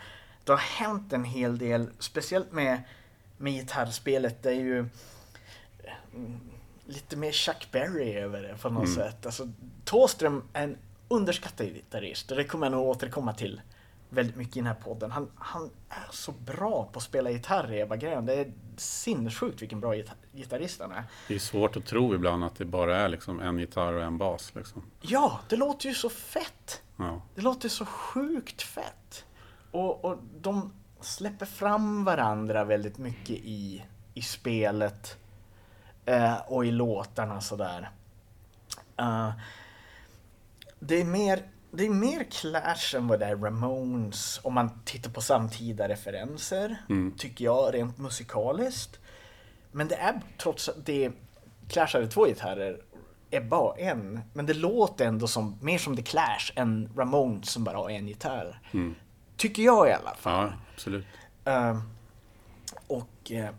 det 0.43 0.51
har 0.51 0.58
hänt 0.58 1.13
en 1.13 1.23
hel 1.23 1.58
del, 1.58 1.89
speciellt 1.99 2.51
med, 2.51 2.82
med 3.38 3.54
gitarrspelet. 3.54 4.43
Det 4.43 4.50
är 4.50 4.54
ju 4.56 4.80
mm, 6.13 6.39
lite 6.86 7.17
mer 7.17 7.32
Chuck 7.32 7.67
Berry 7.71 8.13
över 8.13 8.41
det 8.41 8.58
på 8.62 8.69
något 8.69 8.93
sätt. 8.93 9.26
Alltså, 9.26 9.48
Thåström 9.86 10.43
är 10.54 10.63
en 10.63 10.78
underskattad 11.08 11.67
gitarrist 11.67 12.32
och 12.32 12.38
det 12.38 12.43
kommer 12.43 12.65
jag 12.65 12.71
nog 12.71 12.88
återkomma 12.88 13.34
till 13.34 13.62
väldigt 14.10 14.36
mycket 14.36 14.58
i 14.58 14.60
den 14.60 14.67
här 14.67 14.74
podden. 14.84 15.12
Han, 15.12 15.32
han 15.36 15.69
är 15.89 16.08
så 16.12 16.32
bra 16.32 16.89
på 16.91 16.98
att 16.98 17.04
spela 17.04 17.30
gitarr, 17.30 17.74
Ebba 17.74 17.95
Grön. 17.95 18.26
Det 18.26 18.34
är 18.34 18.52
sinnessjukt 18.78 19.62
vilken 19.62 19.80
bra 19.80 19.93
gita- 19.95 20.15
gitarrist 20.34 20.82
han 20.82 20.91
är. 20.91 21.04
Det 21.28 21.36
är 21.36 21.39
svårt 21.39 21.78
att 21.78 21.86
tro 21.86 22.15
ibland 22.15 22.43
att 22.43 22.56
det 22.56 22.65
bara 22.65 22.98
är 22.98 23.10
liksom 23.10 23.39
en 23.39 23.60
gitarr 23.60 23.93
och 23.93 24.04
en 24.04 24.17
bas. 24.17 24.56
Liksom. 24.56 24.84
Ja, 25.02 25.39
det 25.50 25.56
låter 25.56 25.89
ju 25.89 25.95
så 25.95 26.10
fett! 26.10 26.82
Ja. 26.98 27.21
Det 27.36 27.41
låter 27.41 27.69
så 27.69 27.86
sjukt 27.86 28.62
fett. 28.62 29.26
Och, 29.71 30.06
och 30.06 30.17
de 30.41 30.74
släpper 31.01 31.45
fram 31.45 32.03
varandra 32.03 32.63
väldigt 32.63 32.97
mycket 32.97 33.36
i, 33.36 33.86
i 34.13 34.21
spelet 34.21 35.17
eh, 36.05 36.38
och 36.47 36.65
i 36.65 36.71
låtarna 36.71 37.41
sådär. 37.41 37.89
Eh, 38.97 39.31
det 40.79 41.01
är 41.01 41.05
mer 41.05 41.43
det 41.71 41.86
är 41.86 41.89
mer 41.89 42.23
Clash 42.23 42.95
än 42.95 43.08
vad 43.08 43.19
det 43.19 43.25
är 43.25 43.36
Ramones 43.36 44.39
om 44.43 44.53
man 44.53 44.69
tittar 44.86 45.12
på 45.12 45.21
samtida 45.21 45.89
referenser, 45.89 46.77
tycker 47.17 47.45
jag, 47.45 47.73
rent 47.73 47.97
musikaliskt. 47.97 48.99
Men 49.71 49.88
det 49.88 49.95
är 49.95 50.21
trots 50.38 50.69
att 50.69 50.86
det 50.86 51.12
Clash 51.67 51.88
hade 51.93 52.08
två 52.08 52.25
gitarrer, 52.25 52.81
Ebba 53.31 53.55
har 53.55 53.75
en. 53.79 54.19
Men 54.34 54.45
det 54.45 54.53
låter 54.53 55.05
ändå 55.05 55.27
som, 55.27 55.58
mer 55.62 55.77
som 55.77 55.95
The 55.95 56.03
Clash 56.03 56.51
än 56.55 56.89
Ramones 56.95 57.49
som 57.49 57.63
bara 57.63 57.77
har 57.77 57.89
en 57.89 58.08
gitarr. 58.08 58.60
Tycker 59.38 59.63
jag 59.63 59.89
i 59.89 59.91
alla 59.91 60.15
fall. 60.15 60.48
ja, 60.48 60.54
absolut. 60.74 61.06
Ehm, 61.45 61.82
och 62.88 63.32
eh, 63.32 63.50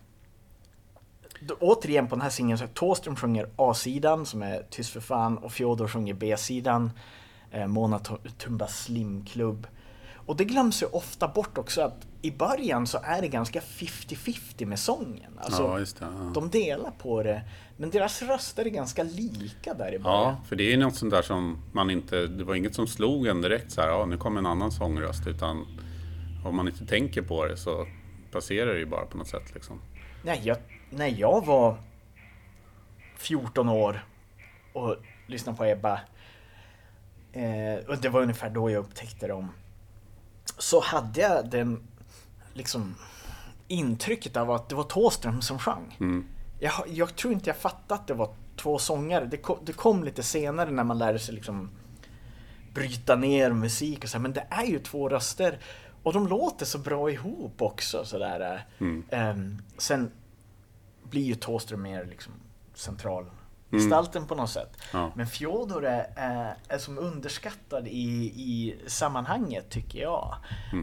då, 1.41 1.55
återigen 1.61 2.09
på 2.09 2.15
den 2.15 2.23
här 2.23 2.31
singeln 2.31 2.59
så 2.59 2.65
är 2.65 2.69
Thåström 2.69 3.17
sjunger 3.17 3.49
A-sidan 3.57 4.27
som 4.27 4.43
är 4.43 4.67
Tyst 4.71 4.93
för 4.93 5.01
fan 5.01 5.39
och 5.39 5.53
Fjodor 5.53 5.89
sjunger 5.89 6.15
B-sidan 6.15 6.91
eh, 7.51 7.67
Mona 7.67 7.99
Tu- 7.99 8.31
Tumba 8.39 8.67
Slim 8.67 9.25
Club. 9.25 9.67
Och 10.27 10.37
det 10.37 10.45
glöms 10.45 10.83
ju 10.83 10.87
ofta 10.87 11.29
bort 11.29 11.59
också 11.59 11.81
att 11.83 12.07
i 12.23 12.31
början 12.31 12.87
så 12.87 12.99
är 13.03 13.21
det 13.23 13.29
ganska 13.29 13.61
50-50 13.61 14.65
med 14.67 14.79
sången. 14.79 15.39
Alltså, 15.41 15.63
Ja, 15.63 15.79
just 15.79 15.99
det. 15.99 16.05
Ja. 16.19 16.31
De 16.35 16.51
delar 16.51 16.91
på 16.91 17.23
det, 17.23 17.43
men 17.77 17.91
deras 17.91 18.23
röster 18.23 18.65
är 18.65 18.71
ganska 18.71 19.03
lika 19.03 19.75
där 19.75 19.95
i 19.95 19.99
början. 19.99 20.23
Ja, 20.23 20.41
för 20.49 20.57
det 20.57 20.73
är 20.73 20.77
något 20.77 20.97
sånt 20.97 21.11
där 21.11 21.23
som 21.23 21.63
man 21.73 21.91
inte, 21.91 22.27
det 22.27 22.45
var 22.45 22.55
inget 22.55 22.75
som 22.75 22.87
slog 22.87 23.27
en 23.27 23.43
direkt 23.43 23.73
så 23.73 23.81
här, 23.81 23.89
ja 23.89 24.07
nu 24.07 24.17
kommer 24.17 24.39
en 24.39 24.47
annan 24.47 24.73
sångröst, 24.73 25.27
utan 25.27 25.67
om 26.45 26.57
man 26.57 26.69
inte 26.69 26.87
tänker 26.87 27.23
på 27.23 27.47
det 27.47 27.57
så 27.57 27.87
passerar 28.33 28.75
det 28.75 28.79
ju 28.79 28.87
bara 28.87 29.07
på 29.07 29.19
något 29.19 29.29
sätt 29.29 29.55
liksom. 29.55 29.81
Nej, 30.23 30.41
jag, 30.45 30.57
när 30.91 31.21
jag 31.21 31.47
var 31.47 31.77
14 33.17 33.69
år 33.69 34.05
och 34.73 34.97
lyssnade 35.27 35.59
på 35.59 35.65
Ebba, 35.65 36.01
eh, 37.33 37.89
och 37.89 37.99
det 37.99 38.09
var 38.09 38.23
ungefär 38.23 38.51
då 38.51 38.71
jag 38.71 38.81
upptäckte 38.81 39.27
dem, 39.27 39.49
så 40.59 40.81
hade 40.81 41.21
jag 41.21 41.51
den 41.51 41.87
liksom 42.55 42.95
intrycket 43.69 44.37
av 44.37 44.51
att 44.51 44.69
det 44.69 44.75
var 44.75 44.85
Thåström 44.85 45.43
som 45.43 45.59
sjöng. 45.59 45.97
Jag, 46.59 46.73
jag 46.89 47.17
tror 47.17 47.33
inte 47.33 47.51
jag 47.51 47.57
fattade 47.57 48.01
att 48.01 48.07
det 48.07 48.15
var 48.15 48.35
två 48.57 48.79
sångare. 48.79 49.25
Det 49.25 49.37
kom, 49.37 49.59
det 49.63 49.73
kom 49.73 50.05
lite 50.05 50.23
senare 50.23 50.71
när 50.71 50.85
man 50.85 50.99
lärde 50.99 51.19
sig 51.19 51.35
liksom 51.35 51.71
bryta 52.75 53.17
ner 53.17 53.53
musik 53.53 54.05
och 54.05 54.11
så 54.11 54.17
här, 54.17 54.23
men 54.23 54.33
det 54.33 54.47
är 54.51 54.65
ju 54.65 54.79
två 54.79 55.09
röster 55.09 55.59
och 56.03 56.13
de 56.13 56.29
låter 56.29 56.67
så 56.67 56.79
bra 56.79 57.11
ihop 57.11 57.63
också 57.63 58.05
sådär. 58.05 58.67
Ehm, 59.11 59.63
sen 59.79 60.11
blir 61.03 61.23
ju 61.23 61.35
Thåström 61.35 61.83
mer 61.83 62.05
liksom 62.05 62.33
central 62.75 63.31
gestalten 63.71 64.27
på 64.27 64.35
något 64.35 64.51
sätt. 64.51 64.77
Ja. 64.93 65.13
Men 65.15 65.27
Fjodor 65.27 65.85
är, 65.85 66.13
är, 66.17 66.57
är 66.69 66.79
som 66.79 66.99
underskattad 66.99 67.87
i, 67.89 68.33
i 68.37 68.79
sammanhanget 68.87 69.71
tycker 69.71 69.99
jag. 69.99 70.37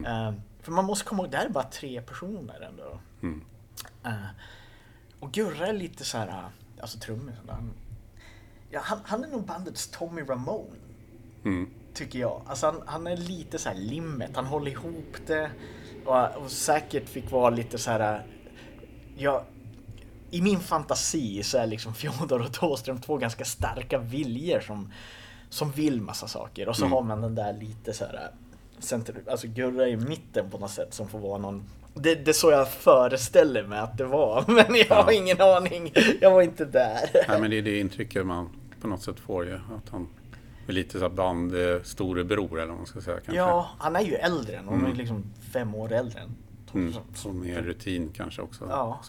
Ehm, 0.06 0.34
för 0.62 0.72
man 0.72 0.84
måste 0.84 1.04
komma 1.04 1.22
ihåg, 1.22 1.32
det 1.32 1.36
här 1.36 1.46
är 1.46 1.50
bara 1.50 1.64
tre 1.64 2.02
personer 2.02 2.60
ändå. 2.60 3.00
Eh, 4.04 4.26
och 5.24 5.32
Gurra 5.32 5.66
är 5.66 5.72
lite 5.72 6.04
så 6.04 6.18
här, 6.18 6.44
alltså 6.80 6.98
trummisen, 6.98 7.48
han, 7.48 7.72
ja, 8.70 8.80
han, 8.82 8.98
han 9.04 9.24
är 9.24 9.28
nog 9.28 9.44
bandets 9.44 9.88
Tommy 9.88 10.22
Ramone. 10.22 10.76
Tycker 11.94 12.18
jag. 12.18 12.42
Alltså 12.46 12.66
han, 12.66 12.82
han 12.86 13.06
är 13.06 13.16
lite 13.16 13.58
så 13.58 13.68
här 13.68 13.76
limmet, 13.76 14.30
han 14.34 14.46
håller 14.46 14.70
ihop 14.70 15.16
det. 15.26 15.50
Och, 16.04 16.36
och 16.36 16.50
säkert 16.50 17.08
fick 17.08 17.30
vara 17.30 17.50
lite 17.50 17.78
så 17.78 17.90
här, 17.90 18.26
ja, 19.16 19.44
i 20.30 20.42
min 20.42 20.60
fantasi 20.60 21.42
så 21.42 21.58
är 21.58 21.66
liksom 21.66 21.94
Fjodor 21.94 22.40
och 22.40 22.52
Thåström 22.52 23.00
två 23.00 23.16
ganska 23.16 23.44
starka 23.44 23.98
viljor 23.98 24.60
som, 24.60 24.92
som 25.48 25.70
vill 25.70 26.00
massa 26.00 26.28
saker. 26.28 26.68
Och 26.68 26.76
så 26.76 26.86
har 26.86 27.02
man 27.02 27.20
den 27.20 27.34
där 27.34 27.52
lite 27.52 27.92
så 27.92 28.04
här, 28.04 28.30
center, 28.78 29.22
alltså 29.30 29.46
Gurra 29.48 29.88
i 29.88 29.96
mitten 29.96 30.50
på 30.50 30.58
något 30.58 30.70
sätt 30.70 30.94
som 30.94 31.08
får 31.08 31.18
vara 31.18 31.38
någon 31.38 31.64
det, 31.94 32.14
det 32.14 32.30
är 32.30 32.32
så 32.32 32.50
jag 32.50 32.68
föreställer 32.68 33.66
mig 33.66 33.78
att 33.78 33.98
det 33.98 34.04
var, 34.04 34.44
men 34.48 34.76
jag 34.88 34.96
har 34.96 35.12
Ja. 35.12 35.12
ingen 35.12 35.40
aning. 35.40 35.92
Jag 36.20 36.30
var 36.30 36.42
inte 36.42 36.64
där. 36.64 37.10
Nej, 37.28 37.40
men 37.40 37.50
det 37.50 37.58
är 37.58 37.62
det 37.62 37.78
intrycket 37.80 38.26
man 38.26 38.48
på 38.80 38.86
något 38.88 39.02
sätt 39.02 39.20
får 39.20 39.44
ju. 39.46 39.54
Att 39.54 39.88
han 39.90 40.08
är 40.68 40.72
lite 40.72 40.98
så 40.98 41.08
band 41.08 41.54
eh, 41.54 41.82
storebror 41.82 42.58
eller 42.58 42.68
vad 42.68 42.76
man 42.76 42.86
ska 42.86 43.00
säga 43.00 43.16
kanske. 43.16 43.34
Ja, 43.36 43.68
han 43.78 43.96
är 43.96 44.00
ju 44.00 44.14
äldre 44.14 44.56
än, 44.56 44.68
hon 44.68 44.86
är 44.86 44.94
liksom 44.94 45.24
fem 45.52 45.74
år 45.74 45.92
äldre 45.92 46.20
än 46.20 46.36
Mm, 46.74 46.92
mer 47.40 47.62
rutin 47.62 48.12
kanske 48.16 48.42
också. 48.42 48.66
Ja. 48.70 49.00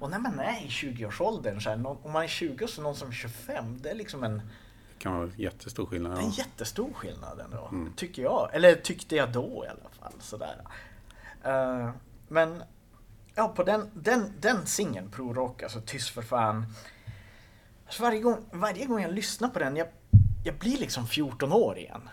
Och 0.00 0.10
när 0.10 0.18
man 0.18 0.38
är 0.40 0.64
i 0.64 0.68
20-årsåldern, 0.68 1.60
så 1.60 1.68
här, 1.70 1.76
någon, 1.76 1.96
om 2.02 2.12
man 2.12 2.22
är 2.24 2.28
20 2.28 2.64
och 2.64 2.70
så 2.70 2.82
någon 2.82 2.94
som 2.96 3.08
är 3.08 3.12
25, 3.12 3.78
det 3.82 3.90
är 3.90 3.94
liksom 3.94 4.24
en, 4.24 4.36
Det 4.36 4.98
kan 5.02 5.14
vara 5.18 5.30
jättestor 5.36 5.86
skillnad. 5.86 6.12
det 6.12 6.18
är 6.20 6.24
en 6.24 6.30
jättestor 6.30 6.92
skillnad 6.94 7.40
ändå. 7.40 7.70
Tycker 7.96 8.22
jag. 8.22 8.50
Eller 8.52 8.74
tyckte 8.74 9.16
jag 9.16 9.32
då 9.32 9.64
i 9.66 9.68
alla 9.68 9.90
fall. 10.00 10.12
Sådär. 10.20 10.56
Eh, 11.44 11.90
men 12.28 12.62
ja, 13.34 13.48
på 13.48 13.62
den, 13.62 13.90
den, 13.94 14.32
den 14.40 14.66
singeln, 14.66 15.10
Pro 15.10 15.32
Rock, 15.32 15.62
alltså 15.62 15.80
Tyst 15.80 16.10
för 16.10 16.22
fan. 16.22 16.66
Alltså 17.86 18.02
varje, 18.02 18.20
gång, 18.20 18.44
varje 18.52 18.86
gång 18.86 19.02
jag 19.02 19.12
lyssnar 19.12 19.48
på 19.48 19.58
den, 19.58 19.76
jag, 19.76 19.88
jag 20.44 20.54
blir 20.54 20.78
liksom 20.78 21.06
14 21.06 21.52
år 21.52 21.78
igen. 21.78 22.08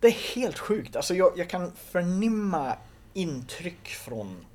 Det 0.00 0.06
är 0.06 0.34
helt 0.36 0.58
sjukt. 0.58 0.96
Alltså 0.96 1.14
jag, 1.14 1.38
jag 1.38 1.50
kan 1.50 1.72
förnimma 1.72 2.76
intryck 3.12 3.88
från 3.88 4.46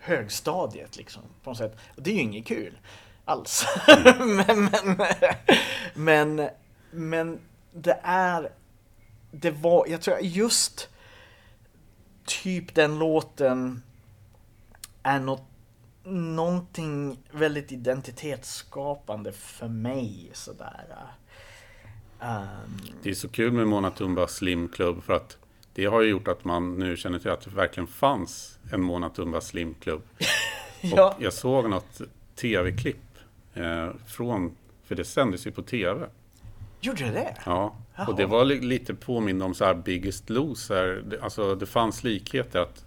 högstadiet 0.00 0.96
liksom. 0.96 1.22
På 1.42 1.50
något 1.50 1.58
sätt. 1.58 1.76
Och 1.96 2.02
det 2.02 2.10
är 2.10 2.14
ju 2.14 2.20
inget 2.20 2.46
kul 2.46 2.78
alls. 3.24 3.66
men, 4.18 4.64
men, 4.64 4.96
men, 5.94 6.50
men 6.90 7.40
det 7.72 8.00
är, 8.02 8.52
det 9.30 9.50
var, 9.50 9.86
jag 9.88 10.00
tror 10.00 10.18
just 10.20 10.88
typ 12.24 12.74
den 12.74 12.98
låten 12.98 13.82
är 15.06 15.20
något, 15.20 15.42
någonting 16.04 17.18
väldigt 17.30 17.72
identitetsskapande 17.72 19.32
för 19.32 19.68
mig 19.68 20.30
sådär. 20.32 20.84
Um, 22.20 22.80
Det 23.02 23.10
är 23.10 23.14
så 23.14 23.28
kul 23.28 23.52
med 23.52 23.66
Mona 23.68 23.90
Tumba 23.90 24.26
Slim 24.28 24.68
Club 24.68 25.02
för 25.02 25.12
att 25.12 25.36
det 25.74 25.84
har 25.84 26.00
ju 26.02 26.08
gjort 26.10 26.28
att 26.28 26.44
man 26.44 26.78
nu 26.78 26.96
känner 26.96 27.18
till 27.18 27.30
att 27.30 27.40
det 27.40 27.50
verkligen 27.50 27.86
fanns 27.86 28.58
en 28.72 28.82
Mona 28.82 29.10
Tumba 29.10 29.40
Slim 29.40 29.74
Club. 29.74 30.02
ja, 30.80 31.14
Och 31.16 31.22
jag 31.22 31.32
såg 31.32 31.70
något 31.70 32.00
tv-klipp 32.34 33.18
eh, 33.54 33.88
från, 34.06 34.56
för 34.84 34.94
det 34.94 35.04
sändes 35.04 35.46
ju 35.46 35.50
på 35.50 35.62
tv. 35.62 36.06
gjorde 36.80 37.04
det 37.04 37.10
det? 37.10 37.36
Ja, 37.46 37.76
Jaha. 37.96 38.06
och 38.06 38.16
det 38.16 38.26
var 38.26 38.44
li- 38.44 38.60
lite 38.60 38.94
påminn 38.94 39.42
om 39.42 39.54
så 39.54 39.64
här 39.64 39.74
Biggest 39.74 40.30
Loser. 40.30 41.18
Alltså 41.22 41.54
det 41.54 41.66
fanns 41.66 42.04
likheter 42.04 42.58
att 42.60 42.85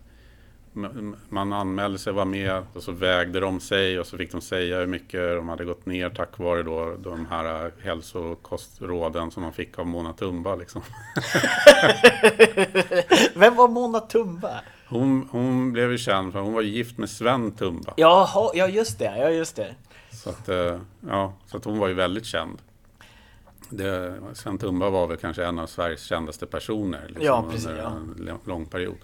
man 1.30 1.54
anmälde 1.54 2.00
sig, 2.00 2.14
var 2.14 2.26
med 2.26 2.64
och 2.74 2.84
så 2.84 2.92
vägde 2.92 3.40
de 3.40 3.60
sig 3.60 4.00
och 4.00 4.08
så 4.08 4.18
fick 4.18 4.32
de 4.32 4.42
säga 4.42 4.80
hur 4.80 4.88
mycket 4.88 5.36
de 5.36 5.50
hade 5.50 5.66
gått 5.66 5.86
ner 5.86 6.10
tack 6.10 6.38
vare 6.38 6.64
då 6.64 6.96
de 7.00 7.26
här 7.26 7.72
hälsokostråden 7.84 9.32
som 9.32 9.44
man 9.44 9.54
fick 9.54 9.80
av 9.80 9.88
Mona 9.88 10.14
Tumba. 10.14 10.56
Liksom. 10.56 10.82
Vem 13.34 13.56
var 13.56 13.68
Mona 13.68 14.00
Tumba? 14.00 14.62
Hon, 14.88 15.28
hon 15.32 15.72
blev 15.72 15.92
ju 15.92 15.98
känd 15.98 16.34
för 16.34 16.40
hon 16.40 16.54
var 16.54 16.62
gift 16.62 16.98
med 16.98 17.10
Sven 17.10 17.52
Tumba. 17.52 17.94
Jaha, 17.98 18.52
ja 18.54 18.68
just 18.68 19.00
det, 19.00 19.18
ja 19.18 19.30
just 19.30 19.56
det. 19.56 19.76
Så 20.12 20.30
att, 20.30 20.50
eh, 20.50 20.80
ja, 21.08 21.34
så 21.46 21.58
att 21.58 21.66
hon 21.66 21.80
var 21.80 21.88
ju 21.88 21.94
väldigt 21.94 22.26
känd. 22.26 22.62
Det, 23.70 24.20
Sven 24.34 24.58
Tumba 24.58 24.90
var 24.90 25.08
väl 25.08 25.18
kanske 25.18 25.46
en 25.46 25.60
av 25.60 25.68
Sveriges 25.68 26.04
kändaste 26.04 26.46
personer 26.46 27.04
liksom, 27.08 27.26
Ja, 27.26 27.46
precis, 27.52 27.68
under 27.68 28.34
en 28.34 28.40
lång 28.46 28.66
period. 28.66 28.98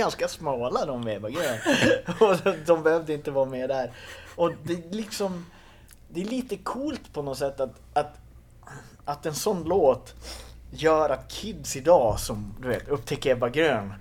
Ganska 0.00 0.28
smala 0.28 0.86
de 0.86 1.02
Grön. 1.04 1.58
Och 2.20 2.36
de, 2.44 2.56
de 2.66 2.82
behövde 2.82 3.12
inte 3.14 3.30
vara 3.30 3.44
med 3.44 3.68
där. 3.68 3.92
Och 4.36 4.52
det 4.62 4.72
är 4.72 4.94
liksom... 4.94 5.46
Det 6.08 6.20
är 6.20 6.24
lite 6.24 6.56
coolt 6.56 7.12
på 7.12 7.22
något 7.22 7.38
sätt 7.38 7.60
att, 7.60 7.74
att, 7.92 8.18
att 9.04 9.26
en 9.26 9.34
sån 9.34 9.64
låt 9.64 10.14
gör 10.70 11.10
att 11.10 11.28
kids 11.28 11.76
idag 11.76 12.20
som 12.20 12.54
du 12.60 12.68
vet 12.68 12.88
upptäcker 12.88 13.32
Ebba 13.32 13.48
Grön 13.48 13.94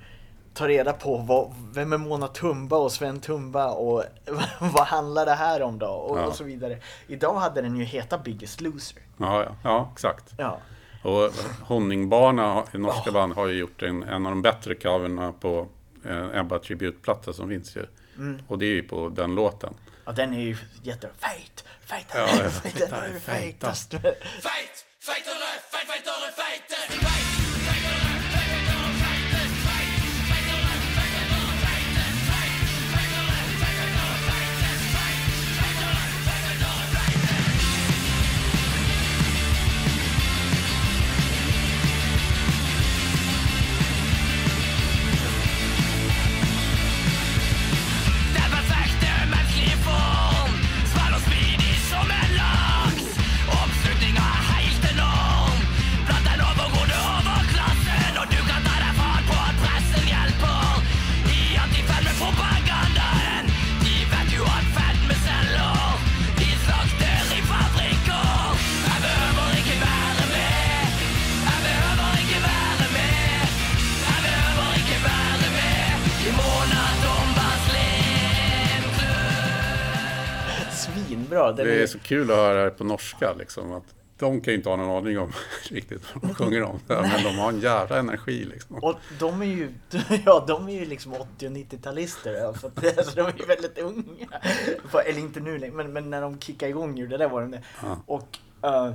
tar 0.53 0.67
reda 0.67 0.93
på 0.93 1.17
vad, 1.17 1.53
vem 1.73 1.93
är 1.93 1.97
Mona 1.97 2.27
Tumba 2.27 2.77
och 2.77 2.91
Sven 2.91 3.19
Tumba 3.19 3.71
och 3.71 4.03
vad 4.59 4.87
handlar 4.87 5.25
det 5.25 5.33
här 5.33 5.61
om 5.61 5.79
då 5.79 5.87
och, 5.87 6.19
Ja. 6.19 6.25
och 6.25 6.35
så 6.35 6.43
vidare. 6.43 6.77
Idag 7.07 7.35
hade 7.35 7.61
den 7.61 7.75
ju 7.77 7.83
heta 7.83 8.17
Biggest 8.17 8.61
Loser. 8.61 9.01
Ja, 9.17 9.43
ja, 9.43 9.51
ja 9.63 9.89
exakt. 9.93 10.33
Ja. 10.37 10.57
Och 11.03 11.31
Honningbana, 11.67 12.63
i 12.73 12.77
norska 12.77 13.11
band, 13.11 13.33
har 13.33 13.47
ju 13.47 13.57
gjort 13.59 13.81
en, 13.81 14.03
en 14.03 14.25
av 14.25 14.31
de 14.31 14.41
bättre 14.41 14.75
coverna 14.75 15.33
på 15.39 15.67
eh, 16.05 16.39
Ebba 16.39 16.59
Tribute-platta 16.59 17.33
som 17.33 17.49
finns 17.49 17.75
ju. 17.75 17.85
Mm. 18.17 18.41
Och 18.47 18.59
det 18.59 18.65
är 18.65 18.73
ju 18.73 18.83
på 18.83 19.09
den 19.09 19.35
låten. 19.35 19.73
Ja, 20.05 20.11
den 20.11 20.33
är 20.33 20.41
ju 20.41 20.57
jätte... 20.83 21.09
Fight! 21.17 21.63
Fight! 21.81 22.07
Ja, 22.13 22.27
fight! 22.27 22.75
Ju 22.75 23.19
Fighta. 23.19 23.19
fightast. 23.19 23.91
Fight, 23.91 24.85
fightere, 24.99 25.49
fight, 25.71 25.87
fightere, 25.87 26.31
fightest. 26.35 26.93
Fight, 26.93 27.48
Den 81.51 81.65
Det 81.65 81.73
är 81.73 81.83
är, 81.83 81.87
så 81.87 81.99
kul 81.99 82.31
att 82.31 82.37
höra 82.37 82.63
det 82.63 82.71
på 82.71 82.83
norska 82.83 83.33
liksom. 83.33 83.71
Att 83.71 83.95
de 84.19 84.41
kan 84.41 84.51
ju 84.51 84.57
inte 84.57 84.69
ha 84.69 84.75
någon 84.75 84.97
aning 84.97 85.19
om 85.19 85.31
riktigt 85.69 86.01
vad 86.13 86.23
de 86.23 86.35
sjunger 86.35 86.63
om. 86.63 86.79
Men 86.87 87.23
de 87.23 87.37
har 87.37 87.49
en 87.49 87.59
jävla 87.59 87.97
energi 87.97 88.45
liksom. 88.45 88.75
och 88.75 88.95
de 89.19 89.41
är 89.41 89.45
ju, 89.45 89.73
ja, 90.25 90.45
de 90.47 90.69
är 90.69 90.73
ju 90.73 90.85
liksom 90.85 91.13
80 91.13 91.47
och 91.47 91.53
90-talister. 91.53 92.33
Ja, 92.33 92.53
för 92.53 92.67
att, 92.67 92.97
alltså, 92.97 93.15
de 93.15 93.21
är 93.21 93.39
ju 93.39 93.45
väldigt 93.45 93.77
unga. 93.77 94.27
Eller 95.05 95.19
inte 95.19 95.39
nu 95.39 95.57
längre, 95.57 95.73
men, 95.73 95.93
men 95.93 96.09
när 96.09 96.21
de 96.21 96.39
kickade 96.39 96.69
igång 96.69 96.97
ju, 96.97 97.07
det 97.07 97.17
där 97.17 97.29
var 97.29 97.41
de 97.41 97.51
det. 97.51 97.63
Ja. 97.81 97.97
Och, 98.05 98.37
eh, 98.63 98.93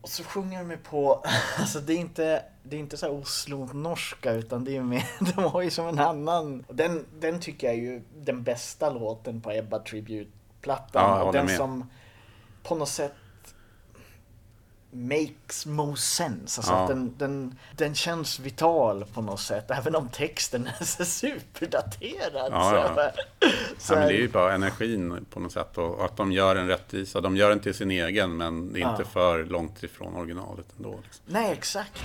och 0.00 0.08
så 0.08 0.24
sjunger 0.24 0.64
de 0.64 0.76
på, 0.76 1.24
alltså 1.58 1.80
det 1.80 1.92
är 1.92 1.98
inte, 1.98 2.42
det 2.62 2.76
är 2.76 2.80
inte 2.80 2.96
så 2.96 3.06
här 3.06 3.12
Oslo-norska 3.12 4.32
utan 4.32 4.64
det 4.64 4.76
är 4.76 4.80
mer, 4.80 5.04
de 5.36 5.44
har 5.44 5.62
ju 5.62 5.70
som 5.70 5.86
en 5.86 5.98
annan. 5.98 6.64
Den, 6.68 7.04
den 7.20 7.40
tycker 7.40 7.66
jag 7.66 7.76
är 7.76 7.80
ju 7.80 8.02
den 8.16 8.42
bästa 8.42 8.90
låten 8.90 9.40
på 9.40 9.50
Ebba 9.50 9.78
Tribute-plattan. 10.66 11.18
Ja, 11.18 11.22
och 11.22 11.32
den 11.32 11.46
med. 11.46 11.56
som 11.56 11.90
på 12.62 12.74
något 12.74 12.88
sätt 12.88 13.12
makes 14.90 15.66
most 15.66 16.14
sense. 16.14 16.60
Alltså 16.60 16.72
Ja. 16.72 16.82
att 16.82 16.88
den, 16.88 17.14
den, 17.18 17.58
den 17.76 17.94
känns 17.94 18.40
vital 18.40 19.04
på 19.14 19.22
något 19.22 19.40
sätt. 19.40 19.70
Även 19.70 19.94
om 19.96 20.08
texten 20.08 20.66
är 20.80 20.84
så 20.84 21.04
superdaterad. 21.04 22.52
Ja, 22.52 22.70
så, 22.70 22.76
ja. 22.76 23.10
så 23.78 23.94
Ja, 23.94 23.98
men 23.98 24.08
det 24.08 24.14
är 24.14 24.18
ju 24.18 24.28
bara 24.28 24.54
energin 24.54 25.26
på 25.30 25.40
något 25.40 25.52
sätt 25.52 25.78
och 25.78 26.04
att 26.04 26.16
de 26.16 26.32
gör 26.32 26.56
en 26.56 26.68
rättvisa. 26.68 27.20
De 27.20 27.36
gör 27.36 27.48
den 27.48 27.60
till 27.60 27.74
sin 27.74 27.90
egen 27.90 28.36
men 28.36 28.72
det 28.72 28.80
är 28.80 28.90
inte 28.90 29.04
för 29.04 29.44
långt 29.44 29.82
ifrån 29.82 30.16
originalet 30.16 30.66
ändå. 30.76 30.98
Liksom. 31.04 31.24
Nej, 31.26 31.52
exakt. 31.52 32.02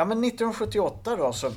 Ja 0.00 0.04
men 0.04 0.24
1978 0.24 1.16
då 1.16 1.32
så, 1.32 1.50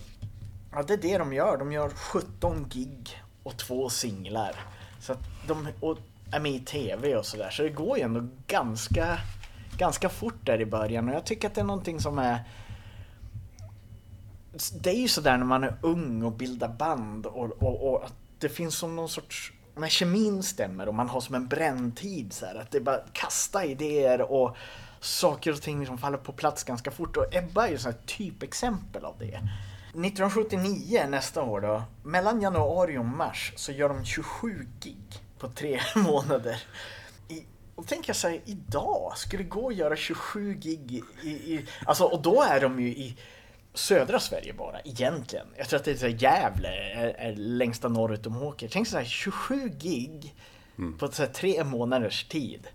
ja 0.72 0.84
det 0.84 0.94
är 0.94 0.98
det 0.98 1.18
de 1.18 1.34
gör. 1.34 1.58
De 1.58 1.72
gör 1.72 1.90
17 1.90 2.66
gig 2.70 3.24
och 3.44 3.58
två 3.58 3.90
singlar. 3.90 4.56
Så 5.00 5.14
att 5.14 5.20
de 5.48 5.68
och 5.80 5.98
är 6.32 6.40
med 6.40 6.52
i 6.52 6.60
TV 6.60 7.16
och 7.16 7.26
sådär. 7.26 7.50
Så 7.50 7.64
det 7.64 7.70
går 7.70 7.98
ju 7.98 8.04
ändå 8.04 8.28
ganska, 8.48 9.18
ganska 9.78 10.10
fort 10.10 10.46
där 10.46 10.62
i 10.62 10.66
början. 10.66 11.10
Och 11.10 11.16
jag 11.16 11.26
tycker 11.26 11.48
att 11.48 11.56
det 11.56 11.62
är 11.62 11.66
någonting 11.66 12.00
som 12.00 12.20
är 12.20 12.44
det 14.82 14.90
är 14.90 15.02
ju 15.02 15.08
sådär 15.08 15.38
när 15.38 15.46
man 15.46 15.64
är 15.64 15.76
ung 15.82 16.24
och 16.24 16.32
bildar 16.32 16.70
band 16.70 17.26
och, 17.26 17.64
och, 17.64 17.94
och 17.94 18.06
att 18.06 18.16
det 18.40 18.50
finns 18.50 18.76
som 18.76 18.96
någon 18.96 19.10
sorts, 19.10 19.54
när 19.76 19.90
kemin 19.90 20.44
stämmer 20.44 20.88
och 20.88 20.96
man 20.96 21.10
har 21.10 21.22
som 21.22 21.36
en 21.36 21.48
bränntid 21.48 22.34
så 22.34 22.46
här, 22.46 22.56
att 22.56 22.72
det 22.72 22.78
är 22.78 22.82
bara 22.82 23.00
kasta 23.14 23.66
idéer 23.66 24.22
och 24.22 24.58
saker 25.04 25.52
och 25.52 25.62
ting 25.62 25.86
som 25.86 25.98
faller 25.98 26.18
på 26.18 26.32
plats 26.32 26.64
ganska 26.64 26.92
fort 26.92 27.18
och 27.18 27.36
Ebba 27.36 27.68
är 27.68 27.72
ju 27.72 27.78
här 27.78 27.96
typexempel 28.06 29.06
av 29.06 29.16
det. 29.20 29.40
1979, 29.94 31.06
nästa 31.10 31.44
år 31.44 31.62
då, 31.62 31.84
mellan 32.04 32.42
januari 32.42 32.98
och 32.98 33.06
mars 33.06 33.54
så 33.56 33.72
gör 33.72 33.90
de 33.90 34.06
27 34.06 34.68
gig 34.80 35.22
på 35.40 35.48
tre 35.48 35.80
månader. 35.96 36.64
I, 37.30 37.44
och 37.76 37.88
tänker 37.88 38.10
jag 38.10 38.16
säga 38.16 38.42
idag, 38.46 39.14
skulle 39.16 39.44
det 39.44 39.50
gå 39.50 39.70
att 39.70 39.76
göra 39.76 39.96
27 39.96 40.54
gig 40.54 41.04
i, 41.24 41.28
i, 41.30 41.66
alltså 41.86 42.04
och 42.04 42.22
då 42.22 42.42
är 42.42 42.62
de 42.62 42.80
ju 42.80 42.88
i 42.88 43.18
södra 43.74 44.20
Sverige 44.20 44.54
bara, 44.54 44.80
egentligen. 44.80 45.48
Jag 45.58 45.70
tror 45.70 45.80
att 45.80 45.86
det 45.86 45.92
är 45.92 45.96
så 45.96 46.08
här, 46.08 46.18
Gävle 46.20 46.70
är, 46.70 47.08
är 47.08 47.36
längsta 47.36 47.88
norrut 47.88 48.24
de 48.24 48.44
åker. 48.44 48.68
Tänk 48.68 48.88
så 48.88 48.98
här 48.98 49.06
27 49.06 49.70
gig 49.70 50.36
på 51.00 51.12
så 51.12 51.24
här, 51.24 51.30
tre 51.30 51.64
månaders 51.64 52.24
tid. 52.24 52.68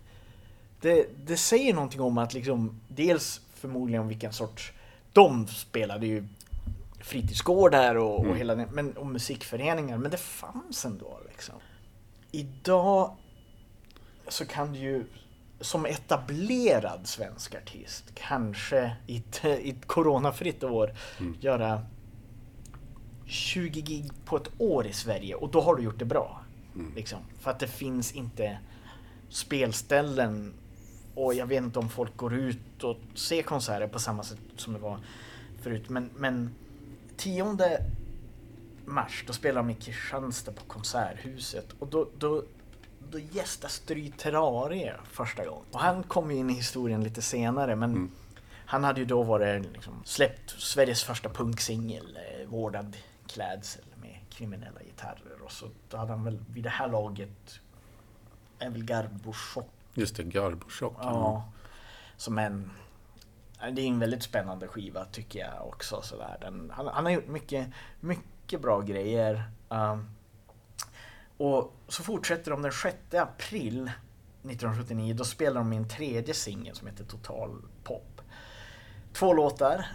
Det, 0.81 1.09
det 1.25 1.37
säger 1.37 1.73
någonting 1.73 2.01
om 2.01 2.17
att 2.17 2.33
liksom, 2.33 2.81
dels 2.87 3.41
förmodligen 3.53 4.07
vilken 4.07 4.33
sorts, 4.33 4.73
de 5.13 5.47
spelade 5.47 6.07
ju 6.07 6.27
fritidsgårdar 6.99 7.95
och, 7.95 8.25
och 8.25 8.37
hela 8.37 8.55
den, 8.55 8.69
men, 8.71 8.97
och 8.97 9.07
musikföreningar, 9.07 9.97
men 9.97 10.11
det 10.11 10.17
fanns 10.17 10.85
ändå 10.85 11.19
liksom. 11.29 11.55
Idag 12.31 13.15
så 14.27 14.45
kan 14.45 14.73
du 14.73 14.79
ju 14.79 15.05
som 15.61 15.85
etablerad 15.85 17.07
svensk 17.07 17.55
artist 17.55 18.03
kanske 18.13 18.95
i 19.07 19.17
ett, 19.17 19.45
i 19.45 19.69
ett 19.69 19.85
coronafritt 19.85 20.63
år 20.63 20.93
göra 21.39 21.85
20 23.25 23.81
gig 23.81 24.11
på 24.25 24.37
ett 24.37 24.49
år 24.57 24.87
i 24.87 24.93
Sverige 24.93 25.35
och 25.35 25.51
då 25.51 25.61
har 25.61 25.75
du 25.75 25.83
gjort 25.83 25.99
det 25.99 26.05
bra. 26.05 26.41
Liksom. 26.95 27.19
För 27.39 27.51
att 27.51 27.59
det 27.59 27.67
finns 27.67 28.11
inte 28.11 28.59
spelställen 29.29 30.53
och 31.19 31.33
jag 31.33 31.45
vet 31.45 31.63
inte 31.63 31.79
om 31.79 31.89
folk 31.89 32.17
går 32.17 32.33
ut 32.33 32.83
och 32.83 32.97
ser 33.15 33.41
konserter 33.41 33.87
på 33.87 33.99
samma 33.99 34.23
sätt 34.23 34.39
som 34.55 34.73
det 34.73 34.79
var 34.79 34.99
förut. 35.61 35.89
Men, 35.89 36.09
men 36.15 36.55
10 37.17 37.57
mars 38.85 39.23
då 39.27 39.33
spelar 39.33 39.61
de 39.61 39.69
i 39.69 39.75
Kristianstad 39.75 40.51
på 40.51 40.63
Konserthuset 40.63 41.65
och 41.79 41.87
då, 41.87 42.09
då, 42.17 42.43
då 43.11 43.19
gästar 43.19 43.69
Stry 43.69 44.11
Terrarie 44.11 44.95
första 45.11 45.45
gången. 45.45 45.65
Och 45.71 45.79
han 45.79 46.03
kom 46.03 46.31
ju 46.31 46.37
in 46.37 46.49
i 46.49 46.53
historien 46.53 47.03
lite 47.03 47.21
senare 47.21 47.75
men 47.75 48.11
han 48.65 48.83
hade 48.83 48.99
ju 48.99 49.05
då 49.05 49.23
varit 49.23 49.73
liksom, 49.73 50.01
släppt 50.05 50.49
Sveriges 50.49 51.03
första 51.03 51.29
punksingel, 51.29 52.17
eh, 52.17 52.47
Vårdad 52.47 52.97
klädsel 53.27 53.85
med 54.01 54.19
kriminella 54.29 54.79
gitarrer 54.83 55.41
och 55.43 55.51
så 55.51 55.65
då 55.89 55.97
hade 55.97 56.11
han 56.11 56.23
väl 56.23 56.39
vid 56.49 56.63
det 56.63 56.69
här 56.69 56.87
laget 56.87 57.59
Garbo 58.59 59.33
Chock 59.33 59.78
Just 59.93 60.15
det, 60.15 60.23
Garbochock. 60.23 60.97
Ja. 61.01 61.51
Som 62.17 62.37
en... 62.37 62.71
Det 63.71 63.81
är 63.81 63.87
en 63.87 63.99
väldigt 63.99 64.23
spännande 64.23 64.67
skiva 64.67 65.05
tycker 65.05 65.39
jag 65.39 65.67
också. 65.67 66.01
Sådär. 66.01 66.37
Den, 66.41 66.71
han, 66.75 66.87
han 66.87 67.05
har 67.05 67.11
gjort 67.11 67.27
mycket, 67.27 67.67
mycket 67.99 68.61
bra 68.61 68.81
grejer. 68.81 69.43
Um, 69.69 70.09
och 71.37 71.73
så 71.87 72.03
fortsätter 72.03 72.51
de 72.51 72.61
den 72.61 72.71
6 72.71 72.97
april 73.13 73.91
1979. 74.43 75.13
Då 75.13 75.23
spelar 75.23 75.55
de 75.55 75.69
min 75.69 75.87
tredje 75.87 76.33
singel 76.33 76.75
som 76.75 76.87
heter 76.87 77.03
Total 77.03 77.61
Pop. 77.83 78.21
två 79.13 79.33
låtar. 79.33 79.85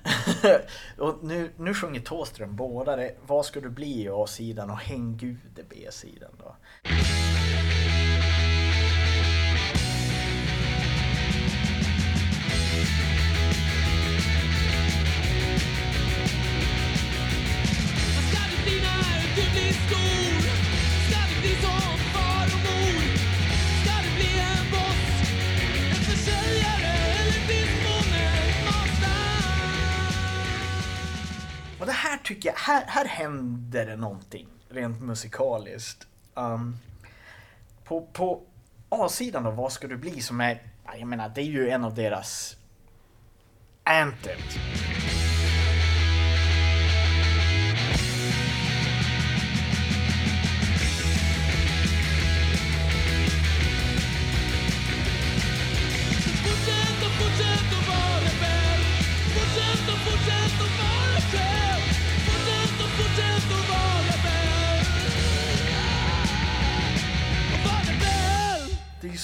och 0.99 1.19
nu, 1.23 1.53
nu 1.57 1.75
sjunger 1.75 2.01
Thåström 2.01 2.57
båda. 2.57 2.97
Det, 2.97 3.15
Vad 3.27 3.47
ska 3.47 3.61
du 3.61 3.71
bli 3.71 4.03
i 4.03 4.09
A-sidan 4.09 4.71
och 4.71 4.79
Häng 4.79 5.17
Gud 5.17 5.59
är 5.59 5.65
B-sidan. 5.69 6.31
Då. 6.39 6.57
Ska 21.09 21.41
bli 21.41 21.55
som 21.65 21.99
far 22.15 22.47
och 22.55 22.63
mor? 22.67 23.03
Ska 23.83 23.95
bli 24.17 24.33
en 24.41 24.71
boss? 24.71 25.31
En 25.91 26.03
försäljare? 26.11 26.93
Eller? 27.19 27.35
Och 31.85 31.87
det 31.87 31.93
här 31.93 32.19
tycker 32.19 32.49
jag, 32.49 32.57
här, 32.57 32.85
här 32.87 33.05
händer 33.05 33.87
det 33.87 33.97
någonting 33.97 34.49
rent 34.69 35.01
musikaliskt. 35.01 36.07
Um, 36.35 36.79
på 37.85 38.07
på 38.13 38.43
A-sidan 38.89 39.43
då, 39.43 39.51
Vad 39.51 39.73
ska 39.73 39.89
du 39.89 39.97
bli? 39.97 40.21
Som 40.21 40.41
är, 40.41 40.63
jag 40.99 41.09
menar, 41.09 41.33
det 41.35 41.41
är 41.41 41.45
ju 41.45 41.71
en 41.71 41.85
av 41.85 41.95
deras 41.95 42.57
anthems. 43.85 44.57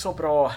Så 0.00 0.12
bra. 0.12 0.52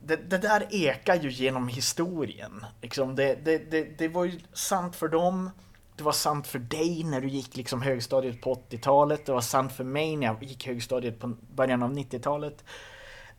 Det, 0.00 0.16
det 0.16 0.38
där 0.38 0.66
ekar 0.70 1.14
ju 1.14 1.30
genom 1.30 1.68
historien. 1.68 2.66
Liksom 2.82 3.16
det, 3.16 3.34
det, 3.44 3.58
det, 3.58 3.98
det 3.98 4.08
var 4.08 4.24
ju 4.24 4.40
sant 4.52 4.96
för 4.96 5.08
dem. 5.08 5.50
Det 5.96 6.02
var 6.02 6.12
sant 6.12 6.46
för 6.46 6.58
dig 6.58 7.04
när 7.04 7.20
du 7.20 7.28
gick 7.28 7.56
liksom 7.56 7.82
högstadiet 7.82 8.40
på 8.40 8.54
80-talet. 8.54 9.26
Det 9.26 9.32
var 9.32 9.40
sant 9.40 9.72
för 9.72 9.84
mig 9.84 10.16
när 10.16 10.26
jag 10.26 10.42
gick 10.42 10.66
högstadiet 10.66 11.18
på 11.18 11.36
början 11.54 11.82
av 11.82 11.92
90-talet. 11.92 12.64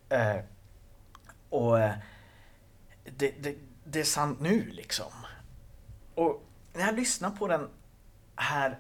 Eh, 0.10 0.38
och 1.50 1.80
eh, 1.80 1.94
det, 3.18 3.44
det, 3.44 3.56
det 3.84 4.00
är 4.00 4.04
sant 4.04 4.40
nu 4.40 4.70
liksom. 4.72 5.12
Och 6.16 6.44
när 6.74 6.86
jag 6.86 6.96
lyssnar 6.96 7.30
på 7.30 7.48
den 7.48 7.70
här 8.36 8.80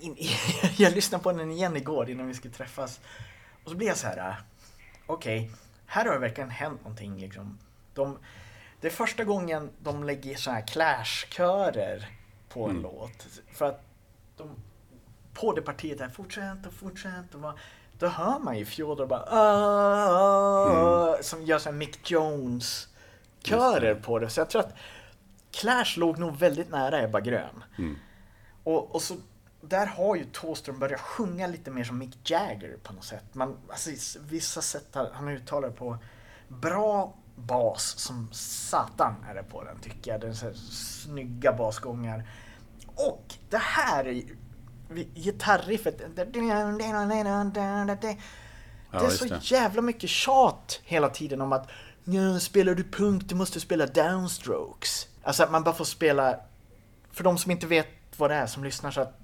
in, 0.00 0.16
jag 0.76 0.92
lyssnade 0.92 1.24
på 1.24 1.32
den 1.32 1.50
igen 1.50 1.76
igår 1.76 2.10
innan 2.10 2.26
vi 2.26 2.34
skulle 2.34 2.54
träffas. 2.54 3.00
Och 3.64 3.70
så 3.70 3.76
blir 3.76 3.88
jag 3.88 3.96
så 3.96 4.06
här. 4.06 4.28
Eh, 4.28 4.34
Okej, 5.06 5.50
här 5.86 6.04
har 6.06 6.12
det 6.12 6.18
verkligen 6.18 6.50
hänt 6.50 6.80
någonting 6.84 7.18
liksom. 7.18 7.58
De, 7.94 8.18
det 8.80 8.86
är 8.86 8.90
första 8.92 9.24
gången 9.24 9.70
de 9.82 10.04
lägger 10.04 10.36
så 10.36 10.50
här 10.50 10.66
Clash-körer 10.66 12.08
på 12.48 12.68
en 12.68 12.80
låt. 12.82 13.26
För 13.52 13.66
att 13.66 13.80
de, 14.36 14.50
på 15.34 15.52
det 15.52 15.62
partiet 15.62 15.98
där, 15.98 16.08
fortsätt 16.08 16.66
och 16.66 16.72
fortsätt 16.72 17.34
och 17.34 17.40
bara, 17.40 17.54
då 17.98 18.06
hör 18.06 18.38
man 18.38 18.58
ju 18.58 18.64
Fjodor 18.64 19.06
bara 19.06 19.24
"Ah", 19.30 21.16
som 21.22 21.42
gör 21.42 21.58
så 21.58 21.68
här 21.70 21.76
Mick 21.76 22.10
Jones 22.10 22.88
körer 23.42 23.94
på 23.94 24.18
det. 24.18 24.30
Så 24.30 24.40
jag 24.40 24.50
tror 24.50 24.60
att 24.62 24.74
Clash 25.50 25.96
låg 25.96 26.18
nog 26.18 26.36
väldigt 26.36 26.70
nära 26.70 27.02
Ebba 27.02 27.20
Grön. 27.20 27.64
Och, 28.64 28.94
och 28.94 29.02
så 29.02 29.14
där 29.68 29.86
har 29.86 30.16
ju 30.16 30.24
Thåström 30.24 30.78
börjat 30.78 31.00
sjunga 31.00 31.46
lite 31.46 31.70
mer 31.70 31.84
som 31.84 31.98
Mick 31.98 32.30
Jagger 32.30 32.76
på 32.82 32.92
något 32.92 33.04
sätt. 33.04 33.24
Man, 33.32 33.56
alltså, 33.68 34.18
vissa 34.28 34.62
sätt 34.62 34.94
har 34.94 35.10
han 35.12 35.28
uttalar 35.28 35.70
på 35.70 35.98
bra 36.48 37.14
bas 37.36 37.98
som 37.98 38.28
satan 38.32 39.14
är 39.30 39.34
det 39.34 39.42
på 39.42 39.64
den 39.64 39.78
tycker 39.80 40.10
jag. 40.10 40.20
Den 40.20 40.36
så 40.36 40.46
här 40.46 40.54
snygga 40.54 41.52
basgångar. 41.52 42.28
Och 42.94 43.34
det 43.50 43.58
här 43.58 44.04
är 44.06 44.22
gitarriffet. 45.14 45.98
Det 48.90 49.06
är 49.06 49.08
så 49.08 49.24
det. 49.24 49.50
jävla 49.50 49.82
mycket 49.82 50.10
tjat 50.10 50.80
hela 50.84 51.08
tiden 51.08 51.40
om 51.40 51.52
att 51.52 51.68
"Ja, 52.04 52.40
spelar 52.40 52.74
du 52.74 52.84
punk, 52.84 53.22
du 53.24 53.34
måste 53.34 53.60
spela 53.60 53.86
downstrokes. 53.86 55.08
Alltså 55.22 55.42
att 55.42 55.50
man 55.50 55.62
bara 55.64 55.74
får 55.74 55.84
spela, 55.84 56.40
för 57.12 57.24
de 57.24 57.38
som 57.38 57.50
inte 57.50 57.66
vet 57.66 57.88
vad 58.16 58.30
det 58.30 58.34
är 58.34 58.46
som 58.46 58.64
lyssnar 58.64 58.90
så 58.90 59.00
att 59.00 59.18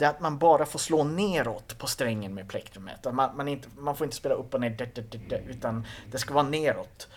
det 0.00 0.06
är 0.06 0.10
att 0.10 0.20
man 0.20 0.38
bara 0.38 0.66
får 0.66 0.78
slå 0.78 1.04
neråt 1.04 1.78
på 1.78 1.86
strängen 1.86 2.34
med 2.34 2.48
plektrumet. 2.48 3.04
Man, 3.12 3.36
man, 3.36 3.48
inte, 3.48 3.68
man 3.78 3.96
får 3.96 4.04
inte 4.04 4.16
spela 4.16 4.34
upp 4.34 4.54
och 4.54 4.60
ner, 4.60 4.70
det, 4.70 4.94
det, 4.94 5.02
det, 5.10 5.18
det, 5.28 5.42
utan 5.48 5.86
det 6.12 6.18
ska 6.18 6.34
vara 6.34 6.48
neråt. 6.48 7.08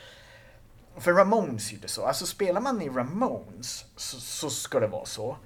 För 0.98 1.13
Ramones 1.13 1.74
gjorde 1.74 1.88
så. 1.88 2.06
Alltså 2.06 2.26
spelar 2.26 2.62
man 2.62 2.82
i 2.82 2.89
Ramones 2.89 3.86
så, 3.96 4.19
så 4.19 4.50
ska 4.50 4.80
det 4.80 4.88
vara 4.88 5.06
så. 5.06 5.38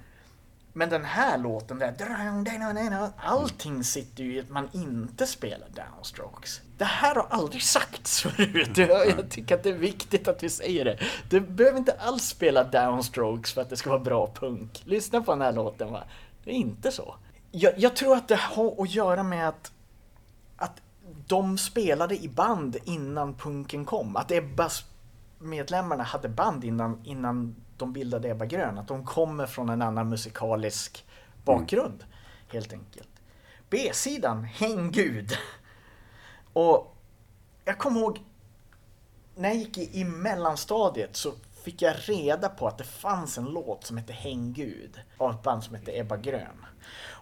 Men 0.72 0.90
den 0.90 1.04
här 1.04 1.38
låten 1.38 1.78
där, 1.78 3.10
allting 3.16 3.84
sitter 3.84 4.24
ju 4.24 4.34
i 4.34 4.40
att 4.40 4.50
man 4.50 4.68
inte 4.72 5.26
spelar 5.26 5.68
downstrokes. 5.68 6.60
Det 6.78 6.84
här 6.84 7.14
har 7.14 7.26
aldrig 7.30 7.62
sagts 7.62 8.20
förut. 8.22 8.78
Jag 8.78 9.08
jag 9.08 9.30
tycker 9.30 9.54
att 9.54 9.62
det 9.62 9.70
är 9.70 9.74
viktigt 9.74 10.28
att 10.28 10.42
vi 10.42 10.50
säger 10.50 10.84
det. 10.84 10.98
Du 11.30 11.40
behöver 11.40 11.78
inte 11.78 11.92
alls 11.92 12.24
spela 12.24 12.64
downstrokes 12.64 13.52
för 13.52 13.62
att 13.62 13.70
det 13.70 13.76
ska 13.76 13.90
vara 13.90 14.00
bra 14.00 14.32
punk. 14.34 14.82
Lyssna 14.84 15.22
på 15.22 15.32
den 15.32 15.40
här 15.40 15.52
låten 15.52 15.92
va. 15.92 16.04
Det 16.44 16.50
är 16.50 16.54
inte 16.54 16.92
så. 16.92 17.14
Jag, 17.50 17.78
jag 17.78 17.96
tror 17.96 18.16
att 18.16 18.28
det 18.28 18.36
har 18.36 18.82
att 18.82 18.90
göra 18.94 19.22
med 19.22 19.48
att 19.48 19.72
att 20.56 20.82
de 21.26 21.58
spelade 21.58 22.16
i 22.16 22.28
band 22.28 22.76
innan 22.84 23.34
punken 23.34 23.84
kom. 23.84 24.16
Att 24.16 24.30
Ebbas 24.30 24.84
medlemmarna 25.38 26.02
hade 26.02 26.28
band 26.28 26.64
innan, 26.64 27.04
innan 27.04 27.56
de 27.76 27.92
bildade 27.92 28.30
Ebba 28.30 28.46
Grön. 28.46 28.78
Att 28.78 28.88
de 28.88 29.04
kommer 29.06 29.46
från 29.46 29.68
en 29.68 29.82
annan 29.82 30.08
musikalisk 30.08 31.04
bakgrund. 31.44 32.04
Helt 32.48 32.72
enkelt. 32.72 33.08
B-sidan, 33.70 34.44
Häng 34.44 34.90
Gud. 34.90 35.32
Och 36.52 36.96
jag 37.64 37.78
kommer 37.78 38.00
ihåg 38.00 38.20
när 39.34 39.48
jag 39.48 39.58
gick 39.58 39.78
i, 39.78 40.00
i 40.00 40.04
mellanstadiet 40.04 41.16
så 41.16 41.32
fick 41.62 41.82
jag 41.82 41.94
reda 41.98 42.48
på 42.48 42.68
att 42.68 42.78
det 42.78 42.84
fanns 42.84 43.38
en 43.38 43.44
låt 43.44 43.84
som 43.84 43.96
hette 43.96 44.12
Häng 44.12 44.52
Gud 44.52 45.00
av 45.18 45.30
ett 45.30 45.42
band 45.42 45.64
som 45.64 45.74
hette 45.74 45.98
Ebba 45.98 46.16
Grön. 46.16 46.66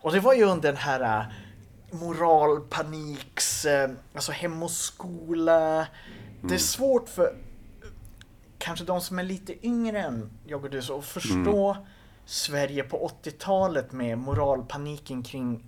Och 0.07 0.13
det 0.13 0.21
var 0.21 0.35
ju 0.35 0.45
under 0.45 0.73
den 0.73 0.81
här 0.81 1.21
äh, 1.21 1.27
moralpaniks, 1.91 3.65
äh, 3.65 3.91
alltså 4.15 4.33
hem 4.33 4.63
och 4.63 4.71
skola. 4.71 5.87
Det 6.43 6.55
är 6.55 6.59
svårt 6.59 7.09
för 7.09 7.37
kanske 8.59 8.85
de 8.85 9.01
som 9.01 9.19
är 9.19 9.23
lite 9.23 9.67
yngre 9.67 10.03
än 10.03 10.31
jag 10.47 10.65
och 10.65 10.71
du 10.71 10.83
så 10.83 10.99
att 10.99 11.05
förstå 11.05 11.77
Sverige 12.25 12.83
på 12.83 13.11
80-talet 13.23 13.93
med 13.93 14.19
moralpaniken 14.19 15.23
kring, 15.23 15.65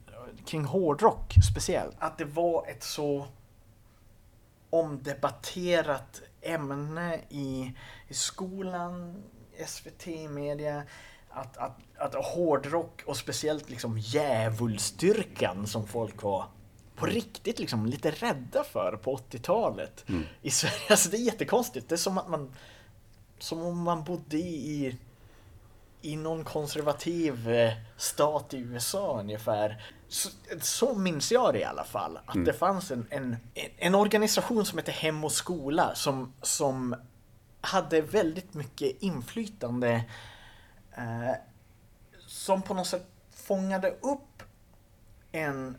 kring 0.47 0.65
hårdrock 0.65 1.35
speciellt. 1.51 1.97
Att 1.99 2.19
det 2.19 2.25
var 2.25 2.69
ett 2.69 2.83
så 2.83 3.27
omdebatterat 4.71 6.23
ämne 6.43 7.21
i, 7.29 7.75
i 8.09 8.15
skolan, 8.15 9.23
SVT, 9.67 10.07
media. 10.31 10.83
Att, 11.39 11.57
att, 11.57 11.79
att 11.99 12.15
hårdrock 12.25 13.03
och 13.07 13.17
speciellt 13.17 13.71
liksom 13.71 13.99
djävulsdyrkan 13.99 15.67
som 15.67 15.87
folk 15.87 16.23
var 16.23 16.45
på 16.97 17.07
riktigt 17.07 17.59
liksom 17.59 17.87
lite 17.87 18.11
rädda 18.11 18.65
för 18.65 18.99
på 19.03 19.17
80-talet 19.17 20.05
i 20.43 20.51
Sverige. 20.51 20.75
Alltså 20.91 21.11
det 21.11 21.17
är 21.17 21.21
jättekonstigt. 21.21 21.89
Det 21.89 21.95
är 21.95 21.97
som 21.97 22.19
att 22.19 22.29
man 22.29 22.55
som 23.39 23.63
om 23.63 23.83
man 23.83 24.05
bodde 24.05 24.39
i 24.39 24.99
i 26.03 26.17
någon 26.17 26.45
konservativ 26.45 27.51
eh, 27.51 27.73
stat 27.97 28.55
i 28.55 28.59
USA 28.59 29.21
ungefär. 29.21 29.85
Så, 30.09 30.29
så 30.61 30.95
minns 30.95 31.33
jag 31.33 31.55
det 31.55 31.61
i 31.61 31.65
alla 31.65 31.85
fall. 31.85 32.19
Att 32.27 32.45
det 32.45 32.53
fanns 32.53 32.91
en, 32.91 33.07
en, 33.11 33.37
en 33.77 33.95
organisation 33.95 34.65
som 34.65 34.79
hette 34.79 34.93
Hem 34.93 35.25
och 35.25 35.33
skola 35.33 35.95
som, 35.95 36.33
som 36.43 36.95
hade 37.61 38.01
väldigt 38.01 38.55
mycket 38.55 39.03
inflytande. 39.03 40.05
Eh, 40.99 41.35
som 42.27 42.63
på 42.63 42.75
något 42.75 42.87
sätt 42.87 43.07
fångade 43.31 43.91
upp 43.91 44.43
en, 45.33 45.77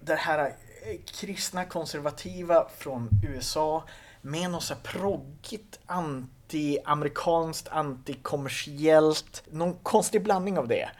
det 0.00 0.14
här 0.14 0.38
eh, 0.38 1.00
kristna 1.20 1.64
konservativa 1.64 2.68
från 2.68 3.10
USA 3.22 3.84
med 4.22 4.50
något 4.50 4.62
så 4.62 4.74
här 4.74 4.80
proggigt 4.80 5.80
anti-amerikanskt, 5.86 7.68
anti-kommersiellt, 7.68 9.42
någon 9.50 9.74
konstig 9.74 10.22
blandning 10.22 10.58
av 10.58 10.68
det. 10.68 10.90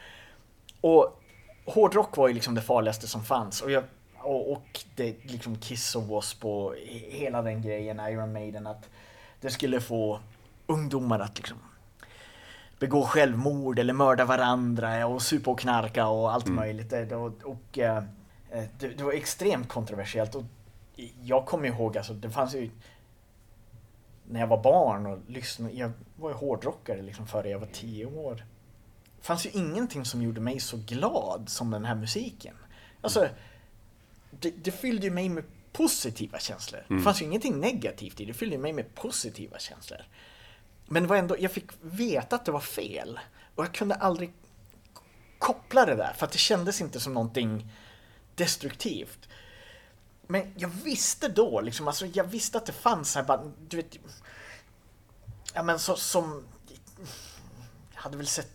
Och 0.81 1.21
hårdrock 1.65 2.17
var 2.17 2.27
ju 2.27 2.33
liksom 2.33 2.55
det 2.55 2.61
farligaste 2.61 3.07
som 3.07 3.23
fanns. 3.23 3.61
Och, 3.61 3.71
jag, 3.71 3.83
och, 4.17 4.51
och 4.51 4.79
det 4.95 5.15
liksom 5.23 5.57
Kiss 5.57 5.95
och 5.95 6.01
W.A.S.P. 6.01 6.47
och 6.47 6.75
hela 7.09 7.41
den 7.41 7.61
grejen, 7.61 7.99
Iron 7.99 8.33
Maiden, 8.33 8.67
att 8.67 8.89
det 9.41 9.49
skulle 9.49 9.81
få 9.81 10.19
ungdomar 10.67 11.19
att 11.19 11.37
liksom 11.37 11.57
begå 12.79 13.03
självmord 13.05 13.79
eller 13.79 13.93
mörda 13.93 14.25
varandra 14.25 15.07
och 15.07 15.21
supa 15.21 15.51
och 15.51 15.59
knarka 15.59 16.07
och 16.07 16.33
allt 16.33 16.47
möjligt. 16.47 16.89
Det- 16.89 17.15
Och, 17.15 17.33
och 17.43 17.77
eh, 17.79 18.03
det, 18.79 18.87
det 18.87 19.03
var 19.03 19.11
extremt 19.13 19.69
kontroversiellt. 19.69 20.35
Och 20.35 20.43
jag 21.21 21.45
kommer 21.45 21.67
ihåg, 21.67 21.97
alltså 21.97 22.13
det 22.13 22.29
fanns 22.29 22.55
ju 22.55 22.69
när 24.29 24.39
jag 24.39 24.47
var 24.47 24.63
barn 24.63 25.05
och 25.05 25.19
lyssnade, 25.27 25.73
jag 25.73 25.91
var 26.15 26.29
ju 26.29 26.35
hårdrockare 26.35 27.01
liksom 27.01 27.27
före 27.27 27.49
jag 27.49 27.59
var 27.59 27.67
tio 27.67 28.05
år. 28.05 28.35
Det 29.19 29.25
fanns 29.25 29.45
ju 29.45 29.49
ingenting 29.49 30.05
som 30.05 30.21
gjorde 30.21 30.41
mig 30.41 30.59
så 30.59 30.77
glad 30.77 31.43
som 31.49 31.71
den 31.71 31.85
här 31.85 31.95
musiken. 31.95 32.55
Alltså, 33.01 33.27
det, 34.31 34.49
det 34.63 34.71
fyllde 34.71 35.05
ju 35.07 35.11
mig 35.11 35.29
med 35.29 35.43
positiva 35.71 36.39
känslor. 36.39 36.81
Det 36.89 36.99
fanns 37.03 37.21
ju 37.21 37.25
ingenting 37.25 37.59
negativt 37.59 38.19
i 38.21 38.25
det, 38.25 38.31
det 38.31 38.37
fyllde 38.37 38.57
mig 38.57 38.73
med 38.73 38.95
positiva 38.95 39.57
känslor. 39.59 39.99
Men 40.87 41.07
var 41.07 41.15
ändå, 41.15 41.35
jag 41.39 41.51
fick 41.51 41.69
veta 41.81 42.35
att 42.35 42.45
det 42.45 42.51
var 42.51 42.59
fel. 42.59 43.19
Och 43.55 43.63
jag 43.63 43.73
kunde 43.73 43.95
aldrig 43.95 44.33
koppla 45.39 45.85
det 45.85 45.95
där, 45.95 46.13
för 46.13 46.25
att 46.25 46.31
det 46.31 46.37
kändes 46.37 46.81
inte 46.81 46.99
som 46.99 47.13
någonting 47.13 47.71
destruktivt. 48.35 49.29
Men 50.27 50.53
jag 50.57 50.69
visste 50.69 51.27
då, 51.27 51.61
liksom, 51.61 51.87
alltså 51.87 52.05
jag 52.05 52.23
visste 52.23 52.57
att 52.57 52.65
det 52.65 52.71
fanns 52.73 53.15
här 53.15 53.23
bara, 53.23 53.51
du 53.69 53.77
vet, 53.77 53.97
ja 55.53 55.63
men 55.63 55.79
så, 55.79 55.95
som, 55.95 56.43
jag 57.93 58.01
hade 58.01 58.17
väl 58.17 58.27
sett, 58.27 58.51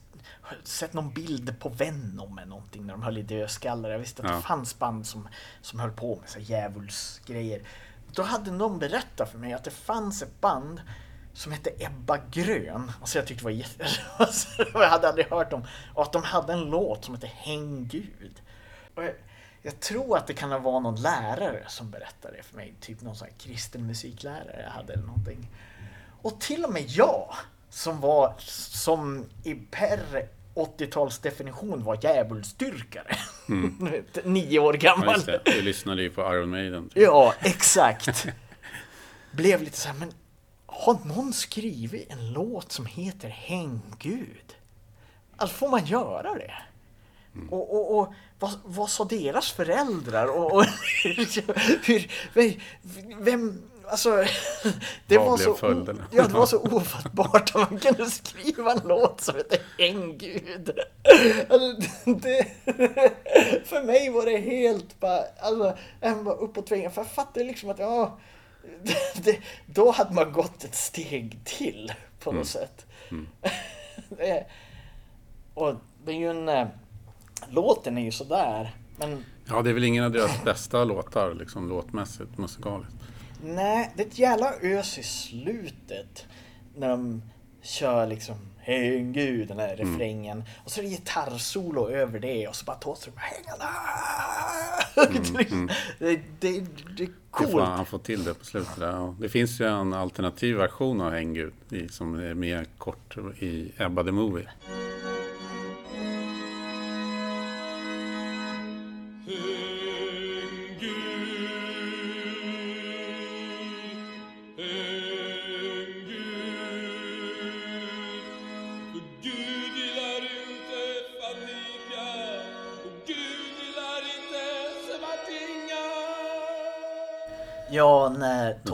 sett 0.65 0.93
någon 0.93 1.13
bild 1.15 1.61
på 1.61 1.69
Venom 1.69 2.39
eller 2.39 2.49
någonting 2.49 2.87
när 2.87 2.93
de 2.95 3.03
höll 3.03 3.19
i 3.19 3.23
dödskallar. 3.23 3.91
Jag 3.91 3.99
visste 3.99 4.23
att 4.23 4.29
Ja. 4.29 4.37
det 4.37 4.43
fanns 4.43 4.79
band 4.79 5.07
som, 5.07 5.29
som 5.61 5.81
höll 5.81 5.93
på 5.93 6.17
med 6.21 6.29
så 6.29 6.39
djävulsgrejer. 6.39 7.63
Då 8.13 8.23
hade 8.23 8.51
någon 8.51 8.79
berättat 8.79 9.31
för 9.31 9.39
mig 9.39 9.53
att 9.53 9.65
det 9.65 9.71
fanns 9.71 10.23
ett 10.23 10.41
band 10.41 10.81
som 11.35 11.53
hette 11.53 11.71
Ebba 11.79 12.19
Grön. 12.31 12.93
Alltså 13.01 13.19
jag 13.19 13.27
tyckte 13.27 13.41
det 13.43 13.45
var 13.45 13.51
jätte... 13.51 13.87
alltså, 14.17 14.49
jag 14.75 14.89
hade 14.89 15.09
aldrig 15.09 15.27
hört 15.27 15.51
dem. 15.51 15.67
Och 15.95 16.03
att 16.03 16.13
de 16.13 16.23
hade 16.23 16.53
en 16.53 16.61
låt 16.71 17.05
som 17.05 17.15
hette 17.15 17.27
Häng 17.27 17.89
Gud. 17.89 18.43
Och 18.95 19.05
jag, 19.05 19.15
jag 19.63 19.81
tror 19.81 20.17
att 20.17 20.27
det 20.27 20.35
kan 20.35 20.51
ha 20.53 20.59
varit 20.59 20.83
någon 20.83 21.03
lärare 21.03 21.65
som 21.69 21.91
berättade 21.91 22.37
det 22.37 22.43
för 22.43 22.57
mig. 22.57 22.75
Typ 22.81 23.01
någon 23.01 23.17
sån 23.17 23.29
här 23.29 23.35
kristen 23.39 23.87
musiklärare 23.87 24.63
jag 24.65 24.71
hade 24.71 24.93
eller 24.93 25.07
någonting. 25.07 25.49
Och 26.23 26.41
till 26.41 26.65
och 26.65 26.73
med 26.73 26.85
jag, 26.89 27.35
som 27.71 28.01
var, 28.01 28.35
som 28.39 29.25
i 29.45 29.55
per 29.55 30.29
80-talsdefinition 30.55 31.83
var 31.83 31.99
djävulsdyrkare. 32.03 33.17
Nio 34.25 34.59
år 34.59 34.75
Mm. 34.75 34.81
Ja, 34.83 34.95
gammal. 34.97 35.21
det. 35.21 35.41
Du 35.45 35.63
lyssnade 35.63 36.03
ju 36.03 36.11
på 36.11 36.21
Iron 36.35 36.51
Maiden. 36.51 36.91
Ja, 36.95 37.35
exakt. 37.41 38.27
Blev 39.31 39.63
lite 39.63 39.79
så 39.79 39.89
här, 39.89 39.95
men 39.97 40.13
har 40.73 40.99
någon 41.05 41.33
skrivit 41.33 42.13
en 42.13 42.33
låt 42.33 42.73
som 42.73 42.87
heter 42.87 43.29
Häng 43.29 43.81
Gud? 43.99 44.57
Alltså 45.37 45.57
får 45.57 45.69
man 45.69 45.85
göra 45.87 46.35
det? 46.35 46.55
Och, 47.51 47.75
och, 47.75 47.99
och 47.99 48.15
vad, 48.39 48.51
vad 48.65 48.91
sa 48.91 49.05
deras 49.05 49.51
föräldrar? 49.53 50.27
Och, 50.27 50.53
och 50.53 50.65
hur, 52.35 52.61
vem, 53.23 53.63
alltså, 53.87 54.11
det 55.07 55.19
Vad 55.19 55.27
var 55.27 55.37
blev 55.37 55.45
så, 55.45 55.55
följderna? 55.55 56.05
ja, 56.11 56.27
det 56.27 56.35
var 56.35 56.47
så 56.47 56.59
ofattbart 56.77 57.55
att 57.55 57.71
man 57.71 57.81
kunde 57.81 58.11
skriva 58.11 58.73
en 58.73 58.81
låt 58.85 59.21
som 59.21 59.37
heter 59.37 59.59
Häng 59.79 60.19
Gud. 60.19 60.71
Alltså, 61.49 61.87
det, 62.05 62.47
för 63.65 63.83
mig 63.83 64.11
var 64.11 64.27
det 64.27 64.37
helt 64.39 65.01
bara, 65.01 65.23
alltså, 65.41 65.79
jag 66.01 66.15
var 66.15 66.43
uppåt 66.43 66.71
väggen. 66.73 66.91
För 66.91 67.01
jag 67.03 67.11
fattade 67.11 67.45
liksom 67.47 67.71
att, 67.71 67.79
ja, 67.79 68.19
det, 69.25 69.39
då 69.67 69.91
hade 69.91 70.15
man 70.15 70.33
gått 70.33 70.65
ett 70.65 70.75
steg 70.75 71.39
till 71.45 71.93
på 72.21 72.33
något 72.33 72.47
sätt. 72.47 72.87
Det, 74.09 74.47
och 75.55 75.75
det 76.05 76.13
är 76.13 76.17
ju 76.17 76.31
en, 76.31 76.49
eh, 76.49 76.67
låten 77.49 77.99
är 77.99 78.03
ju 78.03 78.13
sådär, 78.13 78.71
men 78.97 79.25
Ja, 79.49 79.63
det 79.63 79.71
är 79.71 79.75
väl 79.75 79.85
ingen 79.85 80.05
av 80.05 80.13
deras 80.13 80.45
bästa 80.45 80.85
låtar, 80.85 81.35
liksom 81.35 81.69
låtmässigt, 81.69 82.39
musikaliskt. 82.39 82.95
Nej, 83.45 83.93
det 83.97 84.03
är 84.03 84.07
ett 84.07 84.19
jävla 84.19 84.53
ös 84.63 84.99
i 84.99 85.03
slutet. 85.03 86.27
När 86.77 86.89
de 86.89 87.23
kör 87.63 88.07
liksom 88.07 88.37
Häng 88.59 89.13
Gud, 89.13 89.49
den 89.49 89.59
här 89.59 89.77
refrängen. 89.77 90.45
Och 90.65 90.71
så 90.71 90.81
är 90.81 90.85
det 90.85 90.91
gitarrsolo 90.91 91.89
över 91.89 92.19
det 92.19 92.49
och 92.49 92.57
så 92.57 92.65
bara 92.65 92.77
Thåström 92.77 93.15
Hängarna! 93.17 93.71
det, 95.99 96.17
det, 96.17 96.21
det 96.41 96.49
är 96.49 96.67
Det 96.97 97.09
coolt. 97.33 97.51
får 97.51 97.61
han 97.61 97.87
får 97.87 97.99
till 97.99 98.25
det 98.25 98.35
på 98.35 98.45
slutet. 98.45 98.77
Där. 98.77 98.99
Och 98.99 99.15
Det 99.15 99.29
finns 99.29 99.61
ju 99.61 99.67
en 99.67 99.93
alternativ 99.93 100.57
version 100.57 101.01
av 101.01 101.11
Häng 101.11 101.51
som 101.91 102.15
är 102.15 102.35
mer 102.35 102.67
kort 102.79 103.17
i 103.39 103.73
Ebba 103.79 104.05
the 104.05 104.13
Movie. 104.13 104.49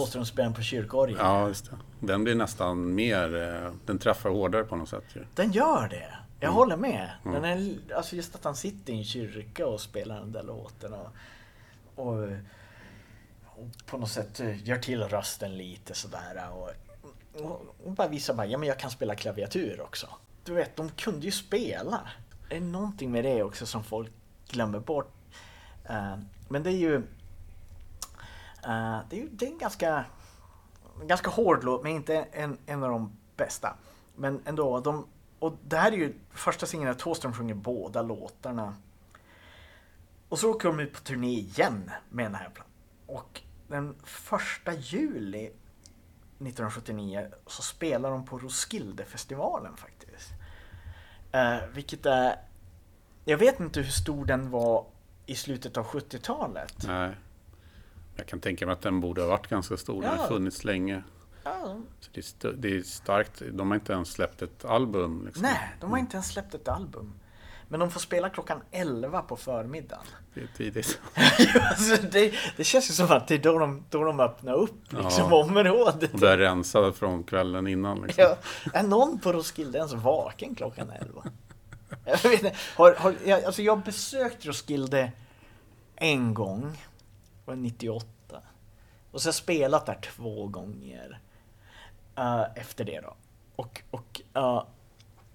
Spelar 0.09 0.51
på 0.51 0.63
kyrkorgeln. 0.63 1.19
Ja, 1.21 1.49
just 1.49 1.71
det. 1.71 1.77
Den 2.07 2.25
blir 2.25 2.35
nästan 2.35 2.95
mer, 2.95 3.37
eh, 3.37 3.73
den 3.87 3.99
träffar 3.99 4.31
hårdare 4.31 4.65
på 4.65 4.77
något 4.77 4.89
sätt. 4.89 5.05
Ju. 5.15 5.25
Den 5.35 5.53
gör 5.53 5.89
det. 5.89 6.19
Jag 6.41 6.51
håller 6.51 6.77
med. 6.77 7.11
Den 7.25 7.45
är, 7.45 7.79
alltså 7.97 8.17
just 8.17 8.35
att 8.35 8.45
han 8.45 8.57
sitter 8.57 8.93
i 8.93 8.97
en 8.97 9.05
kyrka 9.05 9.67
och 9.67 9.81
spelar 9.81 10.21
den 10.21 10.33
där 10.33 10.43
låten 10.43 10.93
och, 10.93 11.09
och, 11.95 12.23
och 13.45 13.87
på 13.87 13.99
något 13.99 14.11
sätt 14.11 14.41
eh, 14.41 14.69
gör 14.69 14.79
till 14.79 15.03
rösten 15.03 15.57
lite 15.57 15.95
sådär 15.95 16.49
och, 16.53 16.71
och, 17.43 17.77
och 17.85 17.93
bara 17.93 18.09
visar 18.09 18.35
bara, 18.35 18.47
ja 18.47 18.59
men 18.59 18.69
jag 18.69 18.79
kan 18.79 18.91
spela 18.91 19.15
klaviatur 19.15 19.81
också. 19.81 20.09
Du 20.45 20.55
vet, 20.55 20.77
de 20.77 20.89
kunde 20.89 21.27
ju 21.27 21.33
spela. 21.33 22.01
Det 22.49 22.57
är 22.57 22.61
någonting 22.61 23.11
med 23.11 23.25
det 23.25 23.43
också 23.43 23.67
som 23.67 23.85
folk 23.85 24.11
glömmer 24.49 24.81
bort. 24.81 25.13
Eh, 25.85 26.17
men 26.49 26.63
det 26.63 26.71
är 26.71 26.79
ju 26.79 27.03
Uh, 28.69 29.01
det 29.11 29.17
är 29.17 29.21
ju 29.21 29.29
det 29.29 29.47
är 29.47 29.51
en 29.51 29.59
ganska 29.59 30.05
ganska 31.07 31.31
hård 31.31 31.65
låt, 31.65 31.83
men 31.83 31.93
inte 31.93 32.17
en, 32.17 32.59
en 32.67 32.83
av 32.83 32.91
de 32.91 33.13
bästa. 33.37 33.77
Men 34.17 34.43
ändå, 34.45 34.81
de, 34.81 35.07
och 35.39 35.57
det 35.69 35.77
här 35.77 35.93
är 35.93 35.97
ju 35.97 36.15
första 36.31 36.67
singeln 36.67 36.93
där 36.93 36.99
Thåström 36.99 37.33
sjunger 37.33 37.55
båda 37.55 38.03
låtarna. 38.03 38.75
Och 40.29 40.39
så 40.39 40.51
åker 40.51 40.69
de 40.69 40.81
ut 40.81 40.93
på 40.93 41.01
turné 41.01 41.33
igen 41.33 41.91
med 42.09 42.25
den 42.25 42.35
här 42.35 42.51
plattan. 42.51 42.73
Och 43.07 43.41
den 43.69 43.95
första 44.05 44.73
juli 44.73 45.45
1979 45.45 47.29
så 47.47 47.63
spelar 47.63 48.11
de 48.11 48.25
på 48.25 48.39
Roskildefestivalen 48.39 49.77
faktiskt. 49.77 50.31
Uh, 51.35 51.69
vilket 51.75 52.07
är, 52.07 52.37
jag 53.25 53.39
vet 53.39 53.61
inte 53.61 53.81
hur 53.81 53.91
stor 53.91 54.25
den 54.25 54.51
var 54.51 54.87
i 55.27 55.35
slutet 55.35 55.77
av 55.77 55.87
70-talet. 55.87 56.87
Nej. 56.87 57.17
Jag 58.19 58.27
kan 58.27 58.41
tänka 58.41 58.67
mig 58.67 58.73
att 58.73 58.81
den 58.83 59.01
borde 59.01 59.21
ha 59.21 59.29
varit 59.29 59.47
ganska 59.49 59.77
stor. 59.77 60.03
Den 60.03 60.11
Ja. 60.11 60.17
har 60.23 60.29
funnits 60.29 60.65
länge. 60.65 61.03
Ja, 61.45 61.77
Så 62.01 62.11
det, 62.13 62.45
är 62.45 62.53
det 62.53 62.77
är 62.77 62.83
starkt. 62.83 63.43
De 63.53 63.69
har 63.71 63.75
inte 63.75 63.93
ens 63.93 64.09
släppt 64.13 64.43
ett 64.43 64.65
album. 64.65 65.23
Liksom. 65.27 65.43
nej, 65.43 65.77
de 65.81 65.91
har 65.91 65.99
inte 65.99 66.17
ens 66.17 66.29
släppt 66.29 66.55
ett 66.55 66.69
album. 66.69 67.13
Men 67.71 67.81
de 67.81 67.91
får 67.91 68.01
spela 68.01 68.31
klockan 68.31 68.61
11 68.71 69.23
på 69.23 69.37
förmiddagen. 69.37 70.05
Det 70.35 70.41
är 70.41 70.49
tidigt. 70.57 71.01
alltså 71.71 72.03
det, 72.13 72.35
det 72.57 72.65
känns 72.65 72.91
ju 72.91 72.95
som 72.95 73.11
att 73.11 73.29
det 73.29 73.35
är 73.35 73.39
då 73.39 73.59
de, 73.59 73.85
då 73.91 74.05
de 74.05 74.21
öppnar 74.21 74.55
upp 74.55 74.83
liksom, 74.93 75.31
Ja. 75.31 75.37
området. 75.45 76.13
Och 76.15 76.19
börjar 76.21 76.39
rensa 76.39 76.93
från 76.93 77.25
kvällen 77.25 77.67
innan. 77.67 78.03
Liksom. 78.03 78.25
Ja, 78.25 78.37
är 78.73 78.83
någon 78.83 79.19
på 79.21 79.33
Roskilde 79.33 79.79
ens 79.79 79.93
vaken 79.93 80.55
klockan 80.55 80.91
11? 80.91 81.23
Jag 82.05 82.23
vet 82.31 82.43
inte, 82.45 82.57
har, 82.77 82.95
har, 82.95 83.15
jag, 83.25 83.45
alltså 83.45 83.63
jag 83.63 83.77
har 83.77 83.85
besökt 83.85 84.47
Roskilde 84.47 85.13
en 85.97 86.35
gång, 86.35 86.79
var 87.49 87.57
98. 87.57 88.43
Och 89.11 89.23
så 89.23 89.27
har 89.27 89.29
jag 89.29 89.35
spelat 89.35 89.87
där 89.87 89.99
två 90.01 90.47
gånger 90.47 91.21
eh, 92.17 92.45
efter 92.55 92.85
det 92.85 93.01
då. 93.01 93.17
Och, 93.57 93.83
och 93.91 94.21
eh, 94.35 94.65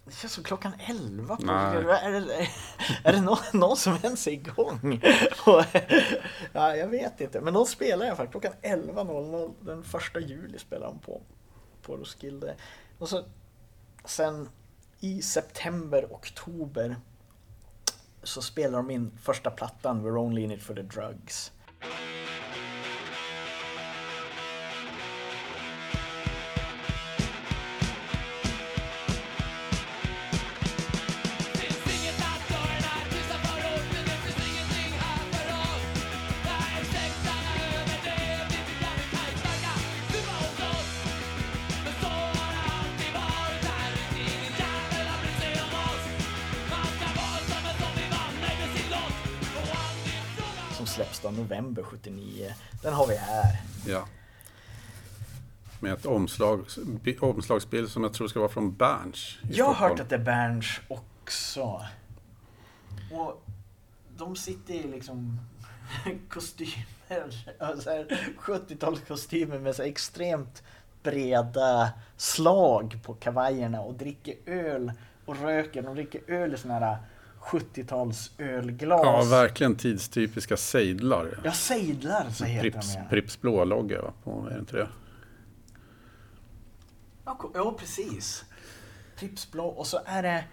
det 0.06 0.12
känns 0.12 0.34
som 0.34 0.44
klockan 0.44 0.74
11 0.80 1.36
på. 1.36 1.52
Är 1.52 2.12
det, 2.12 2.48
är 3.04 3.14
det 3.14 3.22
någon, 3.22 3.38
någon 3.54 3.78
som 3.78 3.98
ens 4.04 4.28
är 4.28 4.32
igång? 4.32 5.02
Och, 5.46 5.64
ja, 6.54 6.76
jag 6.76 6.88
vet 6.88 7.22
inte, 7.22 7.42
men 7.42 7.54
de 7.54 7.66
spelar 7.66 8.06
alla 8.06 8.16
fall 8.16 8.28
klockan 8.28 8.54
11.00 8.62 9.54
den 9.62 9.84
första 9.84 10.20
juli 10.20 10.60
spelar 10.60 10.88
de 10.88 11.00
på, 11.00 11.22
på 11.82 11.98
Roskilde. 11.98 12.56
Och 13.00 13.10
så 13.10 13.24
sen 14.06 14.50
i 15.00 15.22
september, 15.22 16.08
oktober 16.12 16.96
så 18.24 18.42
spelar 18.42 18.78
de 18.78 18.92
in 18.92 19.12
första 19.22 19.52
plattan, 19.52 20.06
We're 20.06 20.18
Only 20.18 20.42
In 20.42 20.52
It 20.52 20.64
For 20.64 20.76
The 20.76 20.82
Drugs. 20.82 21.52
Thank 21.84 22.00
you. 22.00 22.13
Ett 56.04 56.10
omslag, 56.10 56.66
bi- 57.04 57.18
omslagsbild 57.20 57.90
som 57.90 58.04
jag 58.04 58.14
tror 58.14 58.28
ska 58.28 58.40
vara 58.40 58.50
från 58.50 58.74
Berns. 58.76 59.38
Jag 59.52 59.66
har 59.66 59.74
Stockholm. 59.74 59.92
hört 59.92 60.00
att 60.00 60.10
det 60.10 60.16
är 60.16 60.20
Berns 60.20 60.80
också. 60.88 61.82
Och 63.12 63.44
de 64.18 64.36
sitter 64.36 64.74
i 64.74 64.84
liksom 64.84 65.40
kostymer, 66.30 67.32
så 67.82 67.90
här 67.90 68.30
70-talskostymer 68.40 69.60
med 69.60 69.76
så 69.76 69.84
extremt 69.84 70.64
breda 71.04 71.90
slag 72.18 73.00
på 73.04 73.14
kavajerna 73.14 73.82
och 73.82 73.94
dricker 73.94 74.36
öl 74.46 74.92
och 75.26 75.38
röker. 75.42 75.82
De 75.82 75.96
dricker 75.96 76.22
öl 76.28 76.54
i 76.54 76.58
såna 76.58 76.74
här 76.80 76.98
70-tals 77.42 78.32
ölglas. 78.38 79.02
Ja, 79.04 79.24
verkligen 79.38 79.76
tidstypiska 79.76 80.58
sejdlar. 80.58 81.40
Ja, 81.44 81.52
sejdlar 81.52 82.30
så 82.30 82.46
heter 82.46 82.70
Prips, 82.72 82.94
de 82.94 83.00
ja. 83.00 83.06
Prips 83.10 83.42
blå-logga 83.42 83.98
är 84.26 84.50
det 84.54 84.60
inte 84.60 84.78
det? 84.78 84.88
Ja, 87.26 87.76
precis. 87.80 88.46
Pripps 89.16 89.52
blå 89.52 89.66
och 89.68 89.88
så 89.88 90.00
är 90.06 90.24
det 90.24 90.44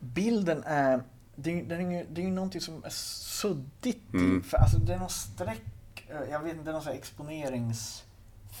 bilden 0.00 0.62
är 0.66 1.02
det 1.36 1.50
är, 1.50 1.54
ju- 1.56 1.64
det 1.66 1.74
är, 1.74 1.80
ju, 1.80 2.06
det 2.10 2.22
är 2.24 2.28
någonting 2.28 2.60
som 2.60 2.84
är 2.84 2.88
suddigt 2.90 4.12
Mm. 4.14 4.42
för 4.42 4.56
alltså 4.56 4.78
det 4.78 4.94
är 4.94 4.98
någon 4.98 5.08
streck, 5.10 5.62
eh, 6.08 6.30
jag 6.30 6.40
vet 6.40 6.56
inte, 6.56 6.72
någon 6.72 6.82
sån 6.82 6.92
här 6.92 6.98
exponeringsfel 6.98 8.04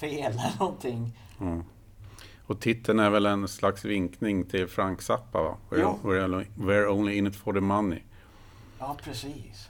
eller 0.32 0.58
någonting. 0.58 1.18
Mm. 1.40 1.64
Och 2.46 2.60
titeln 2.60 2.98
är 2.98 3.10
väl 3.10 3.26
en 3.26 3.48
slags 3.48 3.84
vinkning 3.84 4.44
till 4.44 4.68
Frank 4.68 5.02
Zappa 5.02 5.42
va? 5.42 5.56
We're, 5.70 5.78
Ja. 5.80 5.98
we're, 6.02 6.46
we're 6.56 6.86
only 6.86 7.14
in 7.16 7.26
it 7.26 7.36
for 7.36 7.52
the 7.52 7.60
money. 7.60 8.02
Ja, 8.78 8.96
precis. 9.04 9.68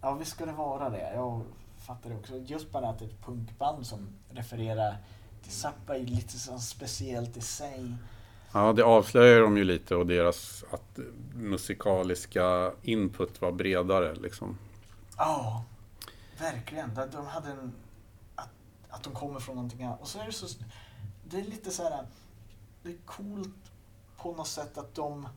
Ja, 0.00 0.14
visst 0.14 0.30
ska 0.30 0.46
det 0.46 0.52
vara 0.52 0.90
det. 0.90 1.12
Jag 1.14 1.42
fattar 1.86 2.10
det 2.10 2.16
också. 2.16 2.36
Just 2.38 2.72
bara 2.72 2.88
att 2.88 2.98
det 2.98 3.04
är 3.04 3.08
ett 3.08 3.24
punkband 3.26 3.86
som 3.86 4.08
refererar 4.30 4.96
Zappa 5.52 5.94
är 5.94 5.98
ju 5.98 6.06
lite 6.06 6.38
så 6.38 6.58
speciellt 6.58 7.36
i 7.36 7.40
sig. 7.40 7.94
Ja, 8.52 8.72
det 8.72 8.82
avslöjar 8.84 9.40
de 9.40 9.56
ju 9.56 9.64
lite 9.64 9.96
och 9.96 10.06
deras 10.06 10.64
att 10.70 10.98
musikaliska 11.34 12.72
input 12.82 13.40
var 13.40 13.52
bredare 13.52 14.14
liksom. 14.14 14.58
Ja, 15.16 15.64
verkligen. 16.38 16.94
De- 16.94 17.10
De 17.12 17.26
hade 17.26 17.50
en... 17.50 17.72
Att, 18.34 18.48
att 18.88 19.02
de 19.02 19.12
kommer 19.14 19.40
från 19.40 19.54
någonting 19.54 19.82
annat. 19.84 20.00
Och 20.00 20.08
så 20.08 20.18
är 20.20 20.26
det 20.26 20.32
så... 20.32 20.46
Det 21.30 21.36
är 21.38 21.44
lite 21.44 21.70
så 21.70 21.82
här... 21.82 22.06
Det 22.82 22.88
är 22.90 22.96
coolt 23.06 23.70
på 24.16 24.32
något 24.32 24.48
sätt 24.48 24.78
att 24.78 24.94
de... 24.94 25.28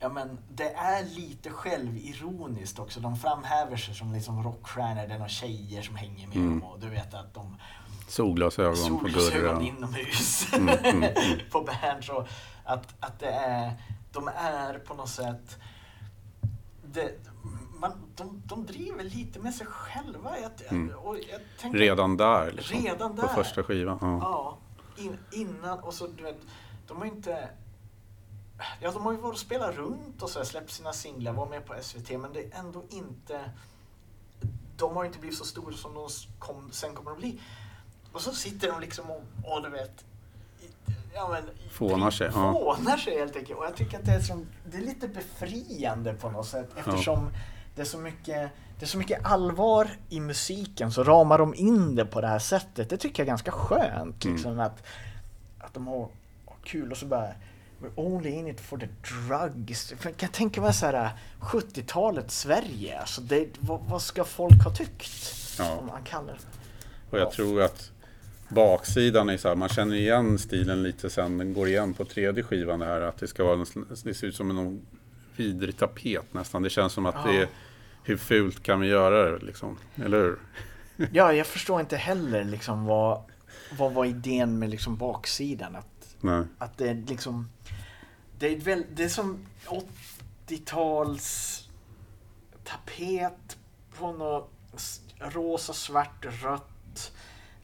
Ja 0.00 0.08
men 0.08 0.38
det 0.54 0.72
är 0.74 1.04
lite 1.04 1.50
självironiskt 1.50 2.78
också. 2.78 3.00
De 3.00 3.16
framhäver 3.16 3.76
sig 3.76 3.94
som 3.94 4.12
liksom 4.12 4.42
rockstjärnor. 4.42 5.06
Det 5.06 5.14
är 5.14 5.18
några 5.18 5.28
tjejer 5.28 5.82
som 5.82 5.96
hänger 5.96 6.26
med 6.28 6.36
Mm. 6.36 6.50
dem 6.60 6.62
och 6.70 6.80
du 6.80 6.88
vet 6.88 7.14
att 7.14 7.34
de 7.34 7.56
Solglasögon 8.08 8.72
på 8.72 8.76
solglasögon 8.76 9.58
Gurra. 9.58 9.62
inomhus 9.62 10.52
Mm, 10.54 10.68
mm, 10.68 11.02
mm. 11.02 11.38
på 11.52 11.60
Berns. 11.60 12.10
Att, 12.64 12.94
att 13.00 13.18
det 13.20 13.26
är, 13.30 13.72
de 14.12 14.28
är 14.36 14.78
på 14.78 14.94
något 14.94 15.08
sätt, 15.08 15.58
det, 16.84 17.12
man, 17.80 17.92
de, 18.16 18.42
de 18.46 18.66
driver 18.66 19.04
lite 19.04 19.38
med 19.38 19.54
sig 19.54 19.66
själva. 19.66 20.38
Jag, 20.42 20.50
Mm. 20.70 20.94
och 20.98 21.16
jag 21.16 21.40
tänker, 21.60 21.78
Redan 21.78 22.16
där 22.16 22.52
liksom. 22.52 22.80
Redan 22.80 23.16
På 23.16 23.22
där. 23.22 23.28
första 23.28 23.62
skivan. 23.62 23.98
Ja. 24.00 24.18
Ja, 24.20 24.58
in, 25.04 25.18
innan 25.32 25.78
och 25.78 25.94
så 25.94 26.06
du 26.06 26.22
vet, 26.22 26.38
de 26.86 26.96
har 26.98 27.04
inte 27.06 27.48
Ja, 28.80 28.90
de 28.90 29.02
har 29.04 29.12
ju 29.12 29.18
varit 29.18 29.32
och 29.32 29.38
spelat 29.38 29.74
runt 29.76 30.22
och 30.22 30.30
så 30.30 30.38
här, 30.38 30.46
släppt 30.46 30.70
sina 30.70 30.92
singlar, 30.92 31.32
var 31.32 31.46
med 31.46 31.66
på 31.66 31.74
SVT, 31.82 32.10
men 32.20 32.32
det 32.32 32.40
är 32.52 32.58
ändå 32.58 32.82
inte... 32.90 33.50
De 34.76 34.96
har 34.96 35.04
inte 35.04 35.18
blivit 35.18 35.38
så 35.38 35.44
stora 35.44 35.74
som 35.74 35.94
de 35.94 36.08
kom, 36.38 36.68
sen 36.72 36.94
kommer 36.94 37.10
att 37.10 37.18
bli. 37.18 37.40
Och 38.14 38.20
så 38.20 38.32
sitter 38.32 38.68
de 38.68 38.80
liksom 38.80 39.10
och, 39.10 39.22
och 39.44 39.62
du 39.62 39.68
vet... 39.68 40.04
Ja, 41.14 41.28
men, 41.28 41.42
Fånar 41.70 42.10
sig, 42.10 42.30
ja. 42.34 42.52
Fånar 42.52 42.96
sig 42.96 43.18
helt 43.18 43.36
enkelt. 43.36 43.58
Och 43.58 43.64
jag 43.64 43.76
tycker 43.76 43.98
att 43.98 44.04
det 44.04 44.12
är, 44.12 44.20
som, 44.20 44.46
det 44.70 44.76
är 44.76 44.82
lite 44.82 45.08
befriande 45.08 46.14
på 46.14 46.30
något 46.30 46.46
sätt 46.46 46.70
eftersom 46.76 47.30
det 47.74 47.82
är 47.82 47.86
så 47.86 47.98
mycket 47.98 48.50
det 48.78 48.84
är 48.84 48.88
så 48.88 48.98
mycket 48.98 49.24
allvar 49.24 49.88
i 50.08 50.20
musiken 50.20 50.92
så 50.92 51.04
ramar 51.04 51.38
de 51.38 51.54
in 51.54 51.94
det 51.94 52.04
på 52.04 52.20
det 52.20 52.26
här 52.26 52.38
sättet. 52.38 52.90
Det 52.90 52.96
tycker 52.96 53.22
jag 53.22 53.26
är 53.26 53.30
ganska 53.30 53.50
skönt. 53.50 54.24
Mm. 54.24 54.34
Liksom, 54.36 54.60
att, 54.60 54.82
att 55.58 55.74
de 55.74 55.86
har, 55.86 55.98
har 56.46 56.56
kul 56.64 56.90
och 56.90 56.96
så 56.96 57.06
bara 57.06 57.28
We're 57.80 57.92
only 57.94 58.30
in 58.30 58.46
it 58.48 58.60
for 58.60 58.78
the 58.78 58.88
drugs. 59.02 59.92
För 59.98 60.08
jag 60.08 60.16
kan 60.16 60.28
tänka 60.28 60.60
mig 60.60 60.74
så 60.74 60.86
här 60.86 61.10
70-talets 61.40 62.38
Sverige. 62.38 63.00
Alltså 63.00 63.20
det, 63.20 63.48
vad, 63.60 63.80
vad 63.80 64.02
ska 64.02 64.24
folk 64.24 64.64
ha 64.64 64.74
tyckt? 64.74 65.10
Ja. 65.58 65.76
Om 65.76 65.86
man 65.86 66.02
kallar 66.02 66.32
det. 66.32 66.38
Och 67.10 67.18
jag 67.18 67.32
tror 67.32 67.62
att 67.62 67.90
baksidan 68.54 69.28
är 69.28 69.36
så 69.36 69.48
här, 69.48 69.54
man 69.56 69.68
känner 69.68 69.96
igen 69.96 70.38
stilen 70.38 70.82
lite 70.82 71.10
sen, 71.10 71.38
den 71.38 71.54
går 71.54 71.68
igen 71.68 71.94
på 71.94 72.04
tredje 72.04 72.42
skivan 72.42 72.78
det 72.80 72.86
här, 72.86 73.00
att 73.00 73.18
det 73.18 73.26
ska 73.28 73.44
vara, 73.44 73.54
en 73.54 73.86
det 74.04 74.14
ser 74.14 74.26
ut 74.26 74.36
som 74.36 74.50
en 74.58 74.86
vidrig 75.36 75.76
tapet 75.76 76.34
nästan. 76.34 76.62
Det 76.62 76.70
känns 76.70 76.92
som 76.92 77.06
att 77.06 77.24
det 77.24 77.34
Ja. 77.34 77.40
är, 77.42 77.48
hur 78.04 78.16
fult 78.16 78.62
kan 78.62 78.80
vi 78.80 78.86
göra 78.88 79.30
det 79.30 79.44
liksom? 79.46 79.78
Eller 80.04 80.18
hur? 80.18 80.38
Ja, 81.12 81.32
jag 81.32 81.46
förstår 81.46 81.80
inte 81.80 81.96
heller 81.96 82.44
liksom 82.44 82.84
vad, 82.84 83.22
vad 83.78 83.92
var 83.92 84.04
idén 84.04 84.58
med 84.58 84.70
liksom 84.70 84.96
baksidan. 84.96 85.76
Att, 85.76 86.16
Nej. 86.20 86.44
att 86.58 86.78
det 86.78 86.88
är 86.88 86.94
liksom 87.08 87.48
det 88.38 88.46
är, 88.54 88.56
väl, 88.58 88.84
det 88.94 89.04
är 89.04 89.08
som 89.08 89.38
80-tals 90.48 91.60
tapet 92.64 93.56
på 93.98 94.12
något 94.12 94.50
rosa, 95.20 95.72
svart, 95.72 96.26
rött. 96.42 96.68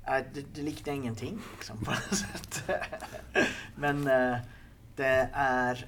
Det, 0.07 0.55
det 0.55 0.63
liknar 0.63 0.93
ingenting 0.95 1.39
liksom, 1.57 1.79
på 1.85 1.91
något 1.91 2.19
sätt. 2.19 2.63
Men 3.77 4.07
eh, 4.07 4.37
det 4.97 5.29
är 5.33 5.87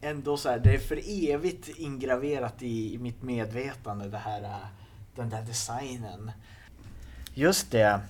ändå 0.00 0.36
så 0.36 0.48
här, 0.48 0.58
det 0.58 0.74
är 0.74 0.78
för 0.78 1.00
evigt 1.32 1.68
ingraverat 1.68 2.62
i, 2.62 2.94
i 2.94 2.98
mitt 2.98 3.22
medvetande 3.22 4.08
det 4.08 4.18
här, 4.18 4.42
eh, 4.42 4.56
den 5.14 5.30
där 5.30 5.42
designen. 5.42 6.30
Just 7.34 7.70
det. 7.70 8.00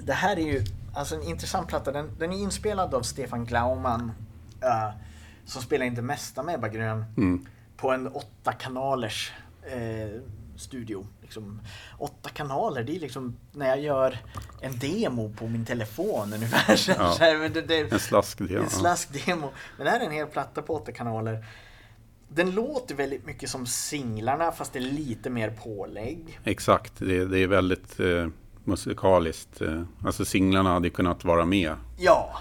Det 0.00 0.12
här 0.12 0.36
är 0.36 0.52
ju 0.52 0.64
alltså 0.94 1.14
en 1.14 1.22
intressant 1.22 1.68
platta. 1.68 1.92
Den, 1.92 2.10
den 2.18 2.32
är 2.32 2.36
inspelad 2.36 2.94
av 2.94 3.02
Stefan 3.02 3.44
Glaumann 3.44 4.12
eh, 4.62 4.90
som 5.44 5.62
spelar 5.62 5.86
in 5.86 5.94
det 5.94 6.02
mesta 6.02 6.42
med 6.42 6.54
Ebba 6.54 6.68
Grön 6.68 7.04
Mm. 7.16 7.46
på 7.76 7.90
en 7.92 8.06
åtta 8.08 8.52
kanalers 8.52 9.32
eh, 9.62 10.20
studio. 10.56 11.06
Liksom, 11.22 11.60
åtta 11.98 12.28
kanaler, 12.28 12.82
det 12.84 12.96
är 12.96 13.00
liksom 13.00 13.36
när 13.52 13.66
jag 13.68 13.80
gör 13.80 14.18
en 14.60 14.78
demo 14.78 15.32
på 15.38 15.46
min 15.48 15.64
telefon 15.64 16.32
ungefär. 16.34 16.76
Så, 16.76 16.92
Ja. 16.98 17.12
så 17.12 17.24
här, 17.24 17.38
men 17.38 17.52
det, 17.52 17.60
det, 17.62 17.92
En 17.92 17.98
slaskdel. 17.98 18.56
en 18.56 18.70
slaskdemo. 18.70 19.50
Men 19.76 19.84
det 19.84 19.90
här 19.90 20.00
är 20.00 20.04
en 20.04 20.12
hel 20.12 20.26
platta 20.26 20.62
på 20.62 20.74
åtta 20.74 20.92
kanaler. 20.92 21.44
Den 22.28 22.50
låter 22.50 22.94
väldigt 22.94 23.26
mycket 23.26 23.50
som 23.50 23.66
singlarna 23.66 24.52
fast 24.52 24.72
det 24.72 24.78
är 24.78 24.80
lite 24.80 25.30
mer 25.30 25.50
pålägg. 25.50 26.38
Exakt, 26.44 26.92
det, 26.98 27.24
det 27.24 27.38
är 27.38 27.46
väldigt 27.46 28.00
eh, 28.00 28.26
musikaliskt. 28.64 29.60
Eh, 29.60 29.82
alltså 30.04 30.24
singlarna 30.24 30.72
hade 30.72 30.90
kunnat 30.90 31.24
vara 31.24 31.44
med. 31.44 31.74
Ja, 31.98 32.38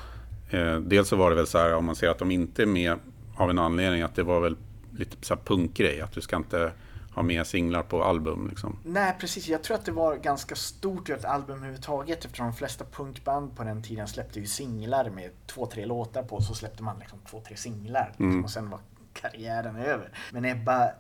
Eh, 0.54 0.76
dels 0.76 1.08
så 1.08 1.16
var 1.16 1.30
det 1.30 1.36
väl 1.36 1.48
så 1.48 1.58
här 1.58 1.74
om 1.76 1.86
man 1.86 1.96
ser 1.96 2.10
att 2.10 2.20
de 2.20 2.32
inte 2.32 2.62
är 2.62 2.66
med 2.66 3.00
av 3.38 3.50
en 3.50 3.60
anledning 3.60 4.02
att 4.02 4.16
det 4.16 4.24
var 4.24 4.40
väl 4.42 4.58
lite 4.98 5.18
så 5.22 5.36
här 5.36 5.42
punkgrej. 5.46 6.02
Att 6.02 6.12
du 6.12 6.22
ska 6.22 6.36
inte 6.36 6.72
ha 7.16 7.22
med 7.24 7.48
singlar 7.48 7.84
på 7.84 8.04
album 8.04 8.48
liksom. 8.50 8.78
Nej 8.84 9.16
precis, 9.20 9.48
jag 9.48 9.64
tror 9.64 9.78
att 9.78 9.86
det 9.86 9.92
var 9.92 10.16
ganska 10.16 10.56
stort 10.56 11.10
att 11.10 11.20
ett 11.20 11.26
album 11.26 11.56
överhuvudtaget 11.58 12.26
eftersom 12.26 12.46
de 12.46 12.54
flesta 12.54 12.86
punkband 12.86 13.56
på 13.58 13.64
den 13.64 13.84
tiden 13.84 14.08
släppte 14.08 14.40
ju 14.40 14.46
singlar 14.48 15.10
med 15.10 15.32
två, 15.48 15.66
tre 15.66 15.86
låtar 15.86 16.24
på 16.24 16.42
så 16.42 16.54
släppte 16.54 16.84
man 16.84 17.00
liksom 17.00 17.20
två, 17.30 17.42
tre 17.48 17.56
singlar 17.58 18.08
liksom, 18.08 18.26
Mm. 18.32 18.44
och 18.44 18.50
sen 18.52 18.70
var 18.70 18.80
karriären 19.14 19.76
över. 19.76 20.10
Men 20.32 20.46
Ebba 20.46 20.92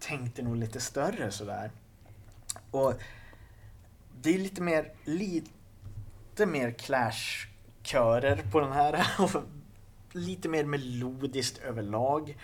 tänkte 0.00 0.42
nog 0.42 0.56
lite 0.56 0.80
större 0.80 1.30
sådär. 1.30 1.70
Och 2.70 2.94
det 4.22 4.34
är 4.34 4.38
lite 4.38 4.62
mer, 4.62 4.92
lite 5.04 6.46
mer 6.46 6.70
Clash-körer 6.70 8.42
på 8.52 8.60
den 8.60 8.72
här 8.72 9.06
och 9.18 9.42
lite 10.12 10.48
mer 10.48 10.64
melodiskt 10.64 11.58
överlag. 11.58 12.36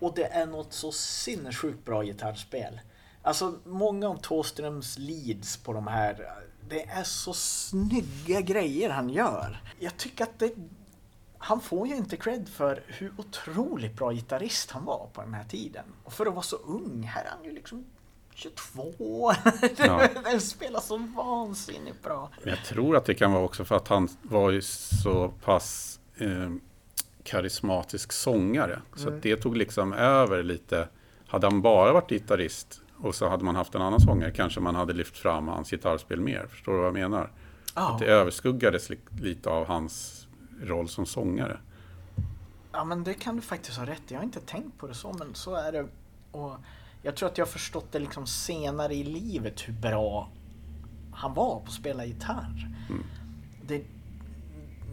Och 0.00 0.14
det 0.14 0.24
är 0.24 0.46
något 0.46 0.72
så 0.72 0.92
sinnessjukt 0.92 1.84
bra 1.84 2.02
gitarrspel. 2.02 2.80
Alltså 3.22 3.58
många 3.64 4.08
av 4.08 4.16
Thåströms 4.16 4.98
leads 4.98 5.56
på 5.56 5.72
de 5.72 5.86
här, 5.86 6.28
det 6.68 6.84
är 6.84 7.04
så 7.04 7.32
snygga 7.32 8.40
grejer 8.40 8.90
han 8.90 9.10
gör. 9.10 9.62
Jag 9.78 9.96
tycker 9.96 10.24
att 10.24 10.38
det, 10.38 10.52
han 11.38 11.60
får 11.60 11.88
ju 11.88 11.96
inte 11.96 12.16
cred 12.16 12.48
för 12.48 12.82
hur 12.86 13.12
otroligt 13.16 13.96
bra 13.96 14.12
gitarrist 14.12 14.70
han 14.70 14.84
var 14.84 15.08
på 15.12 15.20
den 15.20 15.34
här 15.34 15.44
tiden. 15.44 15.84
Och 16.04 16.12
för 16.12 16.26
att 16.26 16.34
vara 16.34 16.42
så 16.42 16.56
ung, 16.56 17.02
här 17.02 17.24
är 17.24 17.28
han 17.28 17.44
ju 17.44 17.52
liksom 17.52 17.84
22. 18.34 19.32
Ja. 19.76 20.08
Den 20.24 20.40
spelar 20.40 20.80
så 20.80 20.96
vansinnigt 20.96 22.02
bra. 22.02 22.30
Jag 22.44 22.64
tror 22.64 22.96
att 22.96 23.04
det 23.04 23.14
kan 23.14 23.32
vara 23.32 23.44
också 23.44 23.64
för 23.64 23.76
att 23.76 23.88
han 23.88 24.08
var 24.22 24.50
ju 24.50 24.62
så 24.62 25.28
pass 25.28 26.00
eh, 26.16 26.50
karismatisk 27.24 28.12
sångare. 28.12 28.78
Så 28.96 29.08
Mm. 29.08 29.20
det 29.22 29.36
tog 29.36 29.56
liksom 29.56 29.92
över 29.92 30.42
lite. 30.42 30.88
Hade 31.26 31.46
han 31.46 31.62
bara 31.62 31.92
varit 31.92 32.08
gitarrist 32.10 32.80
och 32.96 33.14
så 33.14 33.28
hade 33.28 33.44
man 33.44 33.56
haft 33.56 33.74
en 33.74 33.82
annan 33.82 34.00
sångare 34.00 34.30
kanske 34.30 34.60
man 34.60 34.74
hade 34.74 34.92
lyft 34.92 35.16
fram 35.18 35.48
hans 35.48 35.70
gitarrspel 35.70 36.20
mer. 36.20 36.46
Förstår 36.50 36.72
du 36.72 36.78
vad 36.78 36.86
jag 36.86 36.94
menar? 36.94 37.30
Ja. 37.74 37.92
Att 37.92 37.98
det 37.98 38.06
överskuggades 38.06 38.90
li- 38.90 38.98
lite 39.20 39.50
av 39.50 39.66
hans 39.66 40.26
roll 40.62 40.88
som 40.88 41.06
sångare. 41.06 41.58
Ja 42.72 42.84
men 42.84 43.04
det 43.04 43.14
kan 43.14 43.36
du 43.36 43.42
faktiskt 43.42 43.78
ha 43.78 43.86
rätt 43.86 44.02
i. 44.08 44.14
Jag 44.14 44.18
har 44.18 44.24
inte 44.24 44.40
tänkt 44.40 44.78
på 44.78 44.86
det 44.86 44.94
så 44.94 45.12
men 45.18 45.34
så 45.34 45.54
är 45.54 45.72
det. 45.72 45.86
Och 46.32 46.52
jag 47.02 47.16
tror 47.16 47.28
att 47.28 47.38
jag 47.38 47.46
har 47.46 47.50
förstått 47.52 47.92
det 47.92 47.98
liksom 47.98 48.26
senare 48.26 48.94
i 48.94 49.04
livet 49.04 49.68
hur 49.68 49.72
bra 49.74 50.30
han 51.12 51.34
var 51.34 51.54
på 51.60 51.62
att 51.66 51.72
spela 51.72 52.04
gitarr. 52.04 52.68
Det, 53.66 53.82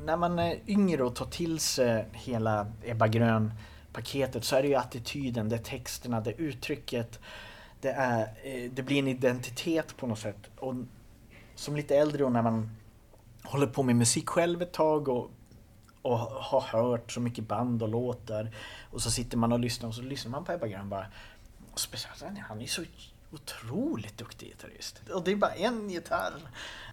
när 0.03 0.17
man 0.17 0.39
är 0.39 0.59
yngre 0.67 1.03
och 1.03 1.15
tar 1.15 1.25
till 1.25 1.59
sig 1.59 2.05
hela 2.13 2.67
Ebba 2.85 3.07
Grön 3.07 3.51
paketet 3.93 4.43
så 4.43 4.55
är 4.55 4.61
det 4.61 4.67
ju 4.67 4.75
attityden, 4.75 5.49
det 5.49 5.55
är 5.55 5.59
texterna, 5.63 6.21
det 6.21 6.31
är 6.31 6.41
uttrycket. 6.41 7.19
Det, 7.81 7.89
är, 7.89 8.21
eh, 8.43 8.71
det 8.71 8.83
blir 8.83 8.99
en 8.99 9.07
identitet 9.07 9.97
på 9.97 10.07
något 10.07 10.19
sätt. 10.19 10.49
Och 10.59 10.75
som 11.55 11.75
lite 11.75 11.95
äldre 11.95 12.25
och 12.25 12.31
när 12.31 12.41
man 12.41 12.69
håller 13.43 13.67
på 13.67 13.83
med 13.83 13.95
musik 13.95 14.29
själv 14.29 14.61
ett 14.61 14.73
tag 14.73 15.07
och 15.07 15.31
och 16.01 16.17
har 16.19 16.61
hört 16.61 17.11
så 17.11 17.19
mycket 17.19 17.47
band 17.47 17.83
och 17.83 17.89
låtar. 17.89 18.51
Och 18.91 19.01
så 19.01 19.11
sitter 19.11 19.37
man 19.37 19.51
och 19.51 19.59
lyssnar 19.59 19.89
och 19.89 19.95
så 19.95 20.01
lyssnar 20.01 20.31
man 20.31 20.45
på 20.45 20.51
Ebba 20.51 20.67
Grön 20.67 20.89
bara. 20.89 21.05
Och 21.73 21.79
speciellt 21.79 22.21
han- 22.21 22.37
han 22.37 22.61
är 22.61 22.65
så 22.65 22.83
otroligt 23.31 24.17
duktig 24.17 24.47
gitarrist. 24.47 25.01
Och 25.13 25.23
det 25.23 25.31
är 25.31 25.35
bara 25.35 25.51
en 25.51 25.89
gitarr. 25.89 26.33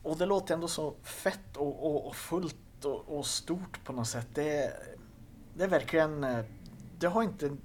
Och 0.03 0.17
det 0.17 0.27
låter 0.27 0.55
ändå 0.55 0.69
så 0.69 0.95
fett 1.03 1.57
och, 1.57 1.87
och, 1.87 2.07
och 2.07 2.17
fullt 2.17 2.57
och, 2.85 3.19
och 3.19 3.27
stort 3.27 3.85
på 3.85 3.93
något 3.93 4.09
sätt. 4.09 4.29
Det, 4.35 4.73
det 5.55 5.65
är 5.65 5.69
verkligen, 5.69 6.25
eh, 6.25 6.45
det 6.99 7.07
har 7.07 7.23
inte, 7.23 7.57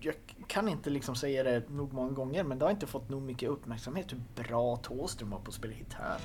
jag 0.00 0.14
kan 0.46 0.68
inte 0.68 0.90
liksom 0.90 1.14
säga 1.14 1.42
det 1.42 1.70
nog 1.70 1.92
många 1.92 2.10
gånger 2.10 2.44
men 2.44 2.58
det 2.58 2.64
har 2.64 2.70
inte 2.70 2.86
fått 2.86 3.08
nog 3.08 3.22
mycket 3.22 3.48
uppmärksamhet 3.48 4.12
hur 4.12 4.44
bra 4.44 4.76
Thåström 4.76 5.30
var 5.30 5.38
på 5.38 5.48
att 5.48 5.54
spela 5.54 5.74
gitarr. 5.74 6.20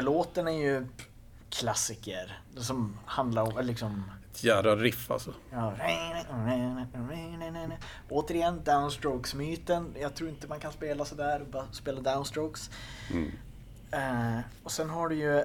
Titellåten 0.00 0.48
är 0.48 0.52
ju 0.52 0.86
klassiker. 1.50 2.38
Som 2.56 2.98
handlar 3.06 3.42
om 3.42 3.66
liksom... 3.66 4.04
Ett 4.32 4.44
jädra 4.44 4.76
riff 4.76 5.10
alltså. 5.10 5.34
Ja. 5.50 5.74
Återigen 8.08 8.64
downstrokes-myten. 8.64 9.94
Jag 10.00 10.14
tror 10.14 10.28
inte 10.28 10.48
man 10.48 10.60
kan 10.60 10.72
spela 10.72 11.04
sådär 11.04 11.44
bara 11.50 11.64
spela 11.72 12.00
downstrokes. 12.00 12.70
Eh, 13.90 14.38
och 14.64 14.72
sen 14.72 14.90
har 14.90 15.08
du 15.08 15.14
ju... 15.14 15.44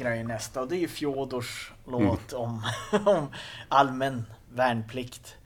totalvägrar 0.00 0.14
ju 0.14 0.24
nästa 0.24 0.60
och 0.60 0.68
det 0.68 0.76
är 0.76 0.80
ju 0.80 0.88
Fjodors 0.88 1.72
låt 1.86 2.32
om, 2.32 2.62
om 3.06 3.28
allmän 3.68 4.24
värnplikt. 4.52 5.36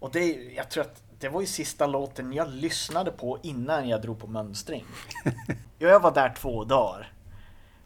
Och 0.00 0.10
det, 0.12 0.54
jag 0.56 0.70
tror 0.70 0.84
att 0.84 1.02
det 1.18 1.28
var 1.28 1.40
ju 1.40 1.46
sista 1.46 1.86
låten 1.86 2.32
jag 2.32 2.48
lyssnade 2.48 3.10
på 3.10 3.38
innan 3.42 3.88
jag 3.88 4.02
drog 4.02 4.18
på 4.18 4.26
mönstring. 4.26 4.84
Jag 5.80 6.00
var 6.00 6.14
där 6.14 6.34
två 6.34 6.64
dagar. 6.64 7.12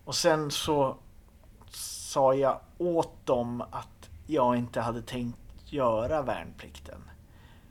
Och 0.05 0.15
sen 0.15 0.51
så 0.51 0.97
sa 1.71 2.35
jag 2.35 2.61
åt 2.79 3.27
dem 3.27 3.61
att 3.61 4.11
jag 4.27 4.57
inte 4.57 4.81
hade 4.81 5.03
tänkt 5.03 5.39
göra 5.67 6.23
värnplikten. 6.23 7.11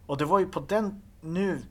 Och 0.05 0.17
det 0.17 0.25
var 0.25 0.39
ju 0.39 0.45
på 0.45 0.59
den, 0.59 1.01
nu, 1.21 1.61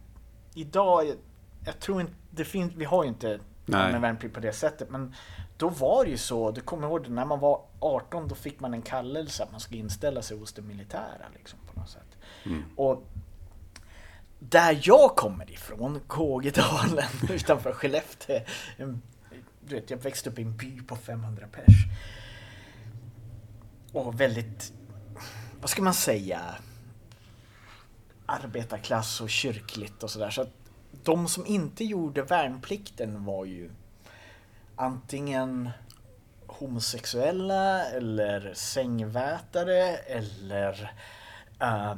idag, 0.54 1.06
jag, 1.06 1.16
jag 1.64 1.80
tror 1.80 2.00
inte, 2.00 2.12
det 2.30 2.44
finns, 2.44 2.72
vi 2.74 2.84
har 2.84 3.04
ju 3.04 3.08
inte 3.08 3.40
Nej. 3.66 3.80
allmän 3.80 4.00
värnplikt 4.02 4.34
på 4.34 4.40
det 4.40 4.52
sättet. 4.52 4.90
Men 4.90 5.14
då 5.60 5.68
var 5.68 6.04
det 6.04 6.10
ju 6.10 6.18
så, 6.18 6.50
du 6.50 6.60
kommer 6.60 6.86
ihåg 6.86 7.02
det, 7.04 7.10
när 7.10 7.24
man 7.24 7.40
var 7.40 7.62
18 7.80 8.28
då 8.28 8.34
fick 8.34 8.60
man 8.60 8.74
en 8.74 8.82
kallelse 8.82 9.42
att 9.42 9.50
man 9.50 9.60
skulle 9.60 9.80
inställa 9.80 10.22
sig 10.22 10.38
hos 10.38 10.52
det 10.52 10.62
militära 10.62 11.26
liksom 11.34 11.58
på 11.72 11.80
något 11.80 11.90
sätt. 11.90 12.16
Och 12.76 13.04
där 14.38 14.80
jag 14.82 15.16
kommer 15.16 15.50
ifrån, 15.50 16.00
Kågedalen 16.06 17.08
utanför 17.30 17.72
Skellefteå. 17.72 18.40
en- 18.76 19.02
Du 19.64 19.74
vet, 19.74 19.90
jag 19.90 19.98
växte 19.98 20.30
upp 20.30 20.38
i 20.38 20.42
en 20.42 20.56
by 20.56 20.80
på 20.82 20.96
500 20.96 21.46
pers. 21.52 21.74
Och 23.92 24.20
väldigt, 24.20 24.72
vad 25.60 25.70
ska 25.70 25.82
man 25.82 25.94
säga, 25.94 26.40
arbetarklass 28.26 29.20
och 29.20 29.30
kyrkligt 29.30 30.02
och 30.02 30.10
sådär. 30.10 30.30
Så 30.30 30.42
att 30.42 30.50
de 31.04 31.28
som 31.28 31.46
inte 31.46 31.84
gjorde 31.84 32.22
värnplikten 32.22 33.24
var 33.24 33.44
ju 33.44 33.70
antingen 34.80 35.70
homosexuella 36.46 37.84
eller 37.84 38.54
sängvätare 38.54 39.96
eller 39.96 40.92
eh, 41.60 41.94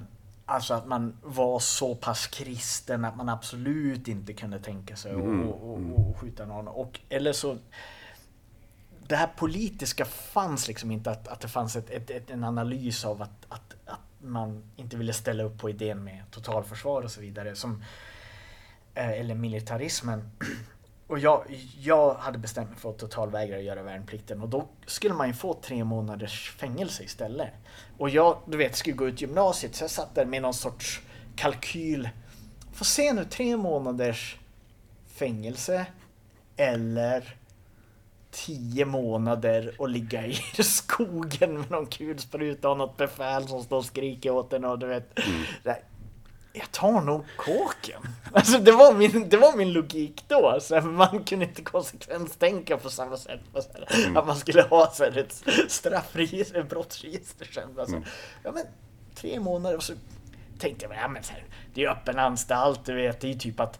alltså 0.47 0.74
att 0.74 0.87
man 0.87 1.16
var 1.22 1.59
så 1.59 1.95
pass 1.95 2.26
kristen 2.26 3.05
att 3.05 3.16
man 3.16 3.28
absolut 3.28 4.09
inte 4.09 4.33
kunde 4.33 4.59
tänka 4.59 4.97
sig 4.97 5.12
att 5.12 5.18
och, 5.18 5.70
och, 5.70 6.09
och 6.09 6.16
skjuta 6.16 6.47
någon. 6.47 6.68
Och, 6.68 7.01
eller 7.09 7.33
så 7.33 7.59
det 9.09 9.16
här 9.16 9.30
politiska 9.37 10.05
fanns 10.05 10.68
liksom 10.68 10.91
inte 10.91 11.11
att, 11.11 11.28
att 11.28 11.41
det 11.41 11.49
fanns 11.49 11.76
ett, 11.76 11.91
ett, 11.91 12.11
ett, 12.11 12.30
en 12.30 12.45
analys 12.45 13.05
av 13.05 13.22
att, 13.22 13.47
att, 13.49 13.74
att 13.87 14.01
man 14.18 14.62
inte 14.76 14.97
ville 14.97 15.12
ställa 15.12 15.43
upp 15.43 15.59
på 15.59 15.70
idén 15.70 16.05
med 16.05 16.22
totalförsvar 16.30 17.03
och 17.03 17.11
så 17.11 17.20
vidare. 17.20 17.57
Som, 17.57 17.83
eh, 18.95 19.11
eller 19.11 19.35
militarismen. 19.35 20.30
Och 21.12 21.18
jag, 21.18 21.44
jag 21.80 22.14
hade 22.14 22.38
bestämt 22.38 22.70
mig 22.70 22.78
för 22.78 22.90
att 22.90 22.98
totalvägra 22.98 23.56
att 23.56 23.62
göra 23.62 23.82
värnplikten 23.82 24.42
och 24.42 24.48
då 24.48 24.68
skulle 24.86 25.14
man 25.14 25.28
ju 25.28 25.34
få 25.34 25.54
tre 25.54 25.84
månaders 25.84 26.50
fängelse 26.50 27.02
istället. 27.02 27.48
Och 27.98 28.10
jag, 28.10 28.38
du 28.46 28.56
vet, 28.56 28.76
skulle 28.76 28.96
gå 28.96 29.08
ut 29.08 29.20
gymnasiet 29.20 29.74
så 29.74 29.84
jag 29.84 29.90
satt 29.90 30.14
där 30.14 30.24
med 30.24 30.42
någon 30.42 30.54
sorts 30.54 31.00
kalkyl. 31.36 32.08
Får 32.72 32.84
se 32.84 33.12
nu, 33.12 33.24
tre 33.24 33.56
månaders 33.56 34.36
fängelse 35.06 35.86
eller 36.56 37.36
tio 38.30 38.84
månader 38.84 39.74
och 39.78 39.88
ligga 39.88 40.26
i 40.26 40.34
skogen 40.62 41.58
med 41.58 41.70
någon 41.70 41.86
kulspruta 41.86 42.70
och 42.70 42.78
något 42.78 42.96
befäl 42.96 43.48
som 43.48 43.62
står 43.62 43.76
och 43.76 43.84
skriker 43.84 44.30
åt 44.30 44.52
en 44.52 44.64
och 44.64 44.78
du 44.78 44.86
vet. 44.86 45.14
Det- 45.62 45.82
Jag 46.53 46.70
tar 46.70 47.00
nog 47.00 47.24
kåken. 47.36 48.03
Alltså 48.34 48.59
det 48.59 48.72
var 48.72 48.94
min, 48.94 49.28
det 49.28 49.36
var 49.36 49.57
min 49.57 49.72
logik 49.72 50.24
då. 50.28 50.48
Alltså, 50.48 50.80
man 50.80 51.24
kunde 51.24 51.44
inte 51.44 51.62
konsekvenstänka 51.62 52.76
på 52.76 52.90
samma 52.90 53.16
sätt. 53.16 53.40
Så 53.55 53.61
här, 53.74 54.18
Att 54.18 54.26
man 54.26 54.36
skulle 54.36 54.62
ha 54.62 54.90
så 54.90 55.05
här, 55.05 55.18
ett 55.18 55.42
straffregister, 55.68 56.61
ett 56.61 56.68
brottsregister 56.68 57.48
sen. 57.53 57.78
Alltså, 57.78 58.03
Ja 58.42 58.53
men 58.53 58.64
tre 59.14 59.40
månader 59.40 59.76
och 59.76 59.82
så 59.82 59.92
tänkte 60.59 60.84
jag, 60.84 60.94
ja 60.94 61.09
men 61.09 61.22
så 61.22 61.32
här, 61.32 61.44
det 61.74 61.84
är 61.84 61.90
öppen 61.90 62.18
anstalt, 62.18 62.84
du 62.84 62.94
vet. 62.94 63.20
Det 63.20 63.30
är 63.30 63.34
typ 63.34 63.61
att 63.61 63.78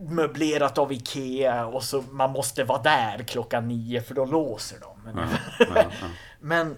möblerat 0.00 0.78
av 0.78 0.92
Ikea 0.92 1.66
och 1.66 1.84
så 1.84 2.04
man 2.10 2.30
måste 2.30 2.64
vara 2.64 2.82
där 2.82 3.24
klockan 3.28 3.68
nio 3.68 4.02
för 4.02 4.14
då 4.14 4.24
låser 4.24 4.78
de. 4.80 5.12
Men, 5.12 5.28
Ja, 5.58 5.66
ja. 5.74 5.84
men 6.40 6.76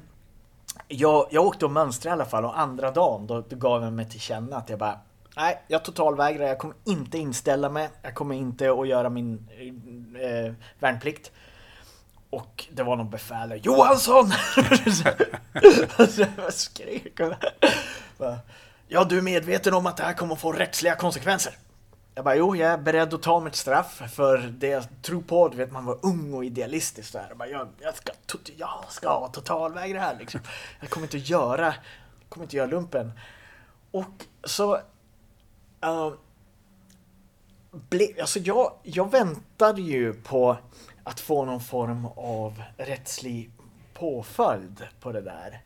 jag, 0.88 1.26
jag 1.30 1.46
åkte 1.46 1.64
och 1.64 1.70
mönstrade 1.70 2.12
i 2.12 2.12
alla 2.12 2.24
fall 2.24 2.44
och 2.44 2.60
andra 2.60 2.90
dagen 2.90 3.26
då, 3.26 3.44
då 3.48 3.56
gav 3.56 3.82
jag 3.82 3.92
mig 3.92 4.10
till 4.10 4.20
känna 4.20 4.56
att 4.56 4.68
jag 4.68 4.78
bara 4.78 4.98
Nej, 5.36 5.62
jag 5.68 5.84
totalvägrar. 5.84 6.46
Jag 6.46 6.58
kommer 6.58 6.76
inte 6.84 7.18
inställa 7.18 7.68
mig. 7.68 7.88
Jag 8.02 8.14
kommer 8.14 8.34
inte 8.34 8.70
att 8.70 8.88
göra 8.88 9.08
min 9.10 9.48
eh, 10.20 10.30
eh 10.30 10.52
värnplikt. 10.78 11.32
Och 12.30 12.66
det 12.72 12.82
var 12.82 12.96
någon 12.96 13.10
befäl 13.10 13.60
Johansson! 13.62 14.30
så 16.08 16.24
jag 16.36 16.54
skrek 16.54 17.20
och 17.20 17.32
bara, 18.18 18.38
Ja, 18.88 19.04
du 19.04 19.18
är 19.18 19.22
medveten 19.22 19.74
om 19.74 19.86
att 19.86 19.96
det 19.96 20.02
här 20.02 20.12
kommer 20.12 20.34
att 20.34 20.40
få 20.40 20.52
rättsliga 20.52 20.94
konsekvenser? 20.94 21.52
Jag 22.18 22.24
bara, 22.24 22.36
jo, 22.36 22.56
jag 22.56 22.70
är 22.70 22.78
beredd 22.78 23.14
att 23.14 23.22
ta 23.22 23.40
mitt 23.40 23.54
straff 23.54 24.02
för 24.10 24.38
det 24.38 24.68
jag 24.68 24.84
tror 25.02 25.22
på. 25.22 25.48
Du 25.48 25.56
vet, 25.56 25.72
man 25.72 25.84
var 25.84 25.98
ung 26.02 26.34
och 26.34 26.44
idealistisk 26.44 27.12
där. 27.12 27.26
Jag, 27.28 27.38
bara, 27.38 27.48
jag, 27.48 27.68
jag, 27.80 27.96
ska, 27.96 28.12
jag 28.56 28.84
ska 28.88 29.28
totalvägra 29.28 30.00
här 30.00 30.16
liksom. 30.18 30.40
Jag 30.80 30.90
kommer 30.90 31.06
inte 31.06 31.16
att 31.16 31.28
göra, 31.28 31.64
jag 31.66 32.28
kommer 32.28 32.44
inte 32.44 32.50
att 32.50 32.58
göra 32.58 32.66
lumpen. 32.66 33.12
Och 33.90 34.24
så... 34.44 34.74
Uh, 35.84 36.12
ble, 37.70 38.06
alltså 38.20 38.38
jag, 38.38 38.72
jag 38.82 39.10
väntade 39.10 39.82
ju 39.82 40.14
på 40.14 40.56
att 41.04 41.20
få 41.20 41.44
någon 41.44 41.60
form 41.60 42.06
av 42.16 42.62
rättslig 42.76 43.50
påföljd 43.94 44.86
på 45.00 45.12
det 45.12 45.20
där. 45.20 45.62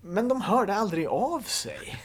Men 0.00 0.28
de 0.28 0.42
hörde 0.42 0.74
aldrig 0.74 1.06
av 1.06 1.40
sig. 1.40 1.98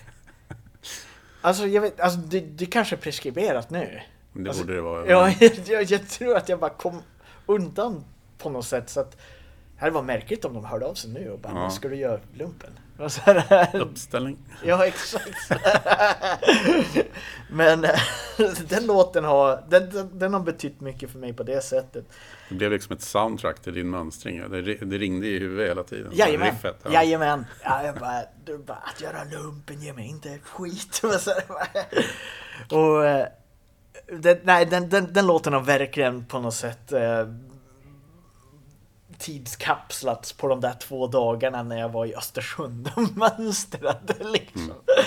Alltså, 1.45 1.67
jag 1.67 1.81
vet, 1.81 1.99
alltså 1.99 2.19
det, 2.19 2.39
det 2.39 2.65
kanske 2.65 2.95
är 2.95 2.97
preskriberat 2.97 3.69
nu. 3.69 3.99
Det 4.33 4.49
Alltså, 4.49 4.63
borde 4.63 4.75
det 4.75 4.81
vara. 4.81 5.07
Ja, 5.07 5.33
jag, 5.65 5.83
jag 5.83 6.09
tror 6.09 6.37
att 6.37 6.49
jag 6.49 6.59
bara 6.59 6.69
kom 6.69 7.01
undan 7.45 8.03
på 8.37 8.49
något 8.49 8.65
sätt. 8.65 8.89
Så 8.89 8.99
att 8.99 9.17
det 9.79 9.89
varit 9.89 10.05
märkligt 10.05 10.45
om 10.45 10.53
de 10.53 10.65
hörde 10.65 10.85
av 10.85 10.93
sig 10.93 11.09
nu 11.11 11.31
och 11.31 11.39
bara, 11.39 11.53
Ja. 11.53 11.69
ska 11.69 11.87
du 11.87 11.95
göra 11.95 12.19
lumpen? 12.33 12.79
Så 13.07 13.21
här, 13.21 13.75
Uppställning. 13.75 14.37
Ja, 14.65 14.85
exakt. 14.85 15.49
Men 17.49 17.85
den 18.69 18.85
låten 18.87 19.23
har, 19.23 19.63
den, 19.69 19.89
den, 19.89 20.19
den 20.19 20.33
har 20.33 20.39
betytt 20.39 20.81
mycket 20.81 21.11
för 21.11 21.19
mig 21.19 21.33
på 21.33 21.43
det 21.43 21.63
sättet. 21.63 22.05
Det 22.53 22.57
blev 22.57 22.71
liksom 22.71 22.95
ett 22.95 23.01
soundtrack 23.01 23.61
till 23.61 23.73
din 23.73 23.89
mönstring. 23.89 24.49
Det, 24.49 24.61
det 24.61 24.97
ringde 24.97 25.27
i 25.27 25.39
huvudet 25.39 25.69
hela 25.69 25.83
tiden. 25.83 26.11
Jajamän, 26.15 26.51
Riffet, 26.51 26.79
ja. 26.83 26.93
jajamän. 26.93 27.45
Ja, 27.63 27.83
jag 27.85 27.95
bara, 27.95 28.21
du 28.45 28.57
bara, 28.57 28.77
att 28.77 29.01
göra 29.01 29.23
lumpen 29.23 29.81
ger 29.81 29.93
mig 29.93 30.07
inte 30.07 30.29
ett 30.29 30.43
skit. 30.43 31.01
Och 32.71 33.05
eh, 33.05 33.27
den, 34.11 34.37
nej, 34.43 34.65
den, 34.65 34.89
den, 34.89 35.13
den 35.13 35.27
låten 35.27 35.53
har 35.53 35.61
verkligen 35.61 36.25
på 36.25 36.39
något 36.39 36.53
sätt 36.53 36.91
eh, 36.91 37.27
tidskapslats 39.17 40.33
på 40.33 40.47
de 40.47 40.61
där 40.61 40.73
två 40.73 41.07
dagarna 41.07 41.63
när 41.63 41.79
jag 41.79 41.89
var 41.89 42.05
i 42.05 42.15
Östersund 42.15 42.91
och 42.95 43.17
mönstrade 43.17 44.15
liksom. 44.33 44.69
Eh, 44.69 45.05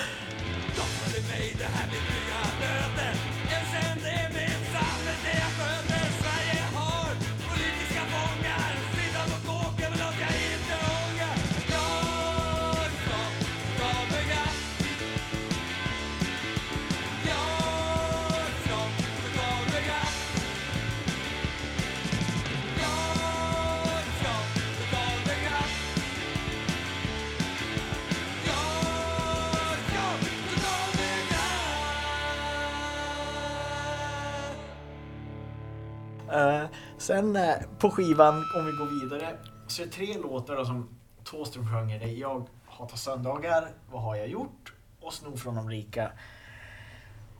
Eh, 36.37 36.65
sen 36.97 37.35
eh, 37.35 37.55
på 37.79 37.91
skivan, 37.91 38.45
om 38.55 38.65
vi 38.65 38.71
går 38.71 39.01
vidare, 39.01 39.37
så 39.67 39.81
är 39.81 39.85
det 39.85 39.91
tre 39.91 40.17
låtar 40.17 40.55
då 40.55 40.65
som 40.65 40.89
Thåström 41.23 41.71
sjunger. 41.71 41.99
Det 41.99 42.05
är 42.05 42.09
Jag 42.09 42.49
hatar 42.65 42.97
söndagar, 42.97 43.69
Vad 43.91 44.01
har 44.01 44.15
jag 44.15 44.27
gjort? 44.27 44.73
och 45.01 45.13
Sno 45.13 45.37
från 45.37 45.55
de 45.55 45.69
rika. 45.69 46.11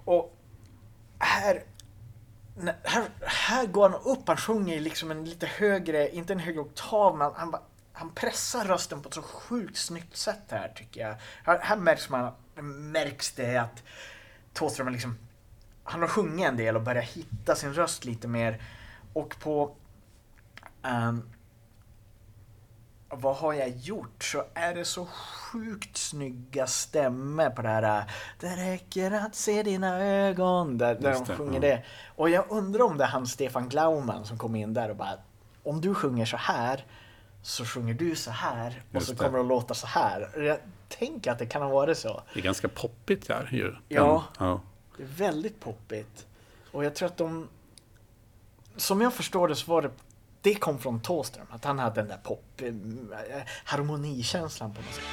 Och 0.05 0.35
här, 1.19 1.63
här, 2.83 3.03
här 3.21 3.65
går 3.65 3.89
han 3.89 4.01
upp, 4.01 4.27
han 4.27 4.37
sjunger 4.37 4.79
liksom 4.79 5.11
en 5.11 5.25
lite 5.25 5.45
högre, 5.45 6.09
inte 6.09 6.33
en 6.33 6.39
högre 6.39 6.59
oktav, 6.59 7.17
men 7.17 7.31
han, 7.35 7.55
han 7.93 8.09
pressar 8.09 8.65
rösten 8.65 9.01
på 9.01 9.07
ett 9.07 9.13
så 9.15 9.21
sjukt 9.21 9.77
snyggt 9.77 10.17
sätt 10.17 10.43
här 10.49 10.73
tycker 10.75 11.01
jag. 11.01 11.15
Här, 11.43 11.59
här 11.59 11.77
märks, 11.77 12.09
man, 12.09 12.31
märks 12.91 13.31
det 13.31 13.57
att 13.57 13.83
Thåström 14.53 14.89
liksom 14.89 15.17
han 15.83 16.01
har 16.01 16.07
sjungit 16.07 16.47
en 16.47 16.57
del 16.57 16.75
och 16.75 16.81
börjat 16.81 17.05
hitta 17.05 17.55
sin 17.55 17.73
röst 17.73 18.05
lite 18.05 18.27
mer. 18.27 18.61
Och 19.13 19.39
på 19.39 19.75
ehm, 20.83 21.29
Vad 23.09 23.35
har 23.35 23.53
jag 23.53 23.69
gjort? 23.69 24.23
Så 24.23 24.43
är 24.53 24.75
det 24.75 24.85
så 24.85 25.05
sjukt 25.05 25.97
snygga 25.97 26.67
stämmer 26.67 27.49
på 27.49 27.61
det 27.61 27.69
här 27.69 28.11
Det 28.39 28.55
räcker 28.55 29.11
att 29.11 29.35
se 29.35 29.63
dina 29.63 30.03
ögon 30.03 30.77
där, 30.77 30.95
där 30.95 31.09
Just 31.09 31.25
de 31.25 31.37
sjunger 31.37 31.53
ja. 31.53 31.59
det. 31.59 31.83
Och 32.15 32.29
jag 32.29 32.45
undrar 32.49 32.83
om 32.83 32.97
det 32.97 33.03
är 33.03 33.07
han 33.07 33.27
Stefan 33.27 33.69
Glaumann 33.69 34.25
som 34.25 34.37
kom 34.37 34.55
in 34.55 34.73
där 34.73 34.89
och 34.89 34.95
bara 34.95 35.13
Om 35.63 35.81
du 35.81 35.93
sjunger 35.93 36.25
så 36.25 36.37
här 36.37 36.85
så 37.47 37.65
sjunger 37.65 37.93
du 37.93 38.15
så 38.15 38.31
här 38.31 38.83
och 38.89 38.95
Just 38.95 39.07
så 39.07 39.15
kommer 39.15 39.37
det 39.37 39.39
att 39.39 39.47
låta 39.47 39.73
så 39.73 39.87
här. 39.87 40.29
Jag 40.35 40.57
tänker 40.87 41.31
att 41.31 41.39
det 41.39 41.45
kan 41.45 41.61
ha 41.61 41.69
varit 41.69 41.97
så. 41.97 42.21
Det 42.33 42.39
är 42.39 42.43
ganska 42.43 42.67
poppigt 42.67 43.29
här 43.29 43.49
ju. 43.51 43.75
Ja. 43.87 44.23
ja. 44.39 44.61
Det 44.97 45.03
är 45.03 45.07
väldigt 45.07 45.59
poppigt. 45.59 46.25
Och 46.71 46.85
jag 46.85 46.95
tror 46.95 47.07
att 47.07 47.17
de... 47.17 47.47
Som 48.77 49.01
jag 49.01 49.13
förstår 49.13 49.47
det 49.47 49.55
så 49.55 49.71
var 49.71 49.81
det... 49.81 49.91
Det 50.41 50.55
kom 50.55 50.79
från 50.79 50.99
Thåström, 50.99 51.45
att 51.49 51.65
han 51.65 51.79
hade 51.79 51.95
den 51.95 52.07
där 52.07 52.17
pop, 52.17 52.61
eh, 52.61 52.73
harmonikänslan 53.63 54.73
på 54.73 54.81
något 54.81 54.93
sätt. 54.93 55.03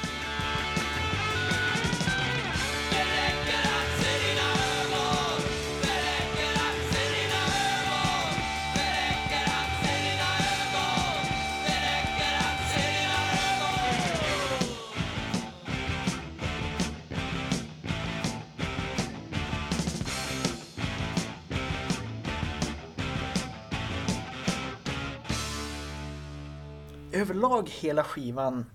Överlag 27.35 27.69
hela 27.69 28.03
skivan 28.03 28.65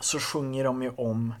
så 0.00 0.18
sjunger 0.18 0.64
de 0.64 0.82
ju 0.82 0.90
om 0.90 1.34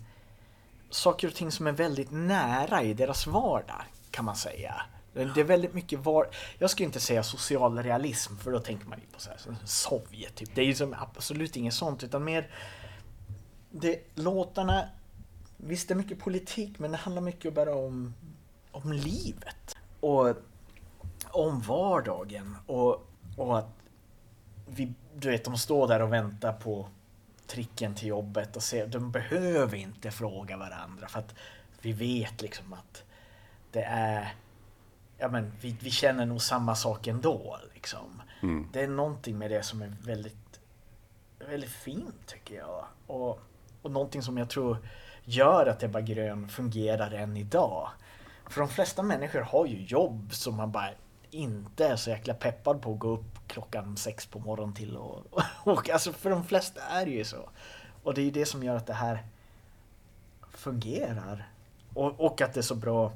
saker 0.90 1.28
och 1.28 1.34
ting 1.34 1.52
som 1.52 1.66
är 1.66 1.72
väldigt 1.72 2.10
nära 2.10 2.82
i 2.82 2.94
deras 2.94 3.26
vardag, 3.26 3.82
kan 4.10 4.24
man 4.24 4.36
säga. 4.36 4.82
Det 5.12 5.40
är 5.40 5.44
väldigt 5.44 5.74
mycket 5.74 5.98
var... 5.98 6.28
Jag 6.58 6.70
skulle 6.70 6.86
inte 6.86 7.00
säga 7.00 7.22
social 7.22 7.78
realism, 7.78 8.36
för 8.36 8.52
då 8.52 8.58
tänker 8.58 8.86
man 8.86 8.98
ju 8.98 9.06
på 9.06 9.20
så 9.20 9.30
här, 9.30 9.38
som 9.38 9.56
Sovjet, 9.64 10.34
typ. 10.34 10.54
Det 10.54 10.60
är 10.60 10.66
ju 10.66 10.74
som 10.74 10.94
absolut 10.98 11.56
inget 11.56 11.74
sånt, 11.74 12.02
utan 12.02 12.24
mer... 12.24 12.50
Det, 13.70 14.00
låtarna... 14.14 14.88
Visst, 15.56 15.88
det 15.88 15.94
är 15.94 15.96
mycket 15.96 16.18
politik, 16.18 16.78
men 16.78 16.90
det 16.90 16.96
handlar 16.96 17.22
mycket 17.22 17.54
bara 17.54 17.74
om, 17.74 18.14
om 18.70 18.92
livet. 18.92 19.76
Och 20.00 20.36
om 21.30 21.60
vardagen. 21.60 22.56
Och, 22.66 23.08
och 23.36 23.58
att 23.58 23.68
vi, 24.66 24.94
du 25.16 25.30
vet, 25.30 25.44
de 25.44 25.58
står 25.58 25.88
där 25.88 26.02
och 26.02 26.12
väntar 26.12 26.52
på 26.52 26.88
tricken 27.46 27.94
till 27.94 28.08
jobbet 28.08 28.56
och 28.56 28.62
ser, 28.62 28.86
de 28.86 29.10
behöver 29.10 29.76
inte 29.76 30.10
fråga 30.10 30.56
varandra 30.56 31.08
för 31.08 31.18
att 31.18 31.34
vi 31.80 31.92
vet 31.92 32.42
liksom 32.42 32.72
att 32.72 33.04
det 33.72 33.82
är, 33.82 34.34
ja 35.18 35.28
men 35.28 35.52
vi, 35.60 35.76
vi 35.80 35.90
känner 35.90 36.26
nog 36.26 36.42
samma 36.42 36.74
sak 36.74 37.06
ändå 37.06 37.58
liksom. 37.74 38.22
Mm. 38.42 38.68
Det 38.72 38.82
är 38.82 38.88
någonting 38.88 39.38
med 39.38 39.50
det 39.50 39.62
som 39.62 39.82
är 39.82 39.92
väldigt, 40.02 40.60
väldigt 41.38 41.70
fint 41.70 42.26
tycker 42.26 42.54
jag. 42.54 42.84
Och, 43.06 43.40
och 43.82 43.90
någonting 43.90 44.22
som 44.22 44.38
jag 44.38 44.50
tror 44.50 44.78
gör 45.24 45.66
att 45.66 45.82
Ebba 45.82 46.00
Grön 46.00 46.48
fungerar 46.48 47.10
än 47.10 47.36
idag. 47.36 47.88
För 48.46 48.60
de 48.60 48.68
flesta 48.68 49.02
människor 49.02 49.40
har 49.40 49.66
ju 49.66 49.84
jobb 49.84 50.34
som 50.34 50.56
man 50.56 50.72
bara 50.72 50.90
inte 51.34 51.86
är 51.86 51.96
så 51.96 52.10
jäkla 52.10 52.34
peppad 52.34 52.82
på 52.82 52.92
att 52.92 52.98
gå 52.98 53.08
upp 53.08 53.38
klockan 53.46 53.96
sex 53.96 54.26
på 54.26 54.38
morgonen 54.38 54.74
till 54.74 54.96
och, 54.96 55.26
och 55.64 55.90
alltså 55.90 56.12
för 56.12 56.30
de 56.30 56.44
flesta 56.44 56.80
är 56.80 57.04
det 57.04 57.10
ju 57.12 57.24
så. 57.24 57.50
Och 58.02 58.14
det 58.14 58.20
är 58.20 58.24
ju 58.24 58.30
det 58.30 58.46
som 58.46 58.62
gör 58.62 58.76
att 58.76 58.86
det 58.86 58.94
här 58.94 59.22
fungerar. 60.50 61.48
Och, 61.94 62.20
och 62.20 62.40
att 62.40 62.54
det 62.54 62.60
är 62.60 62.62
så 62.62 62.74
bra 62.74 63.12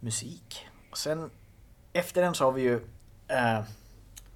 musik. 0.00 0.66
Och 0.90 0.98
sen 0.98 1.30
efter 1.92 2.22
den 2.22 2.34
så 2.34 2.44
har 2.44 2.52
vi 2.52 2.62
ju 2.62 2.80
eh, 3.28 3.60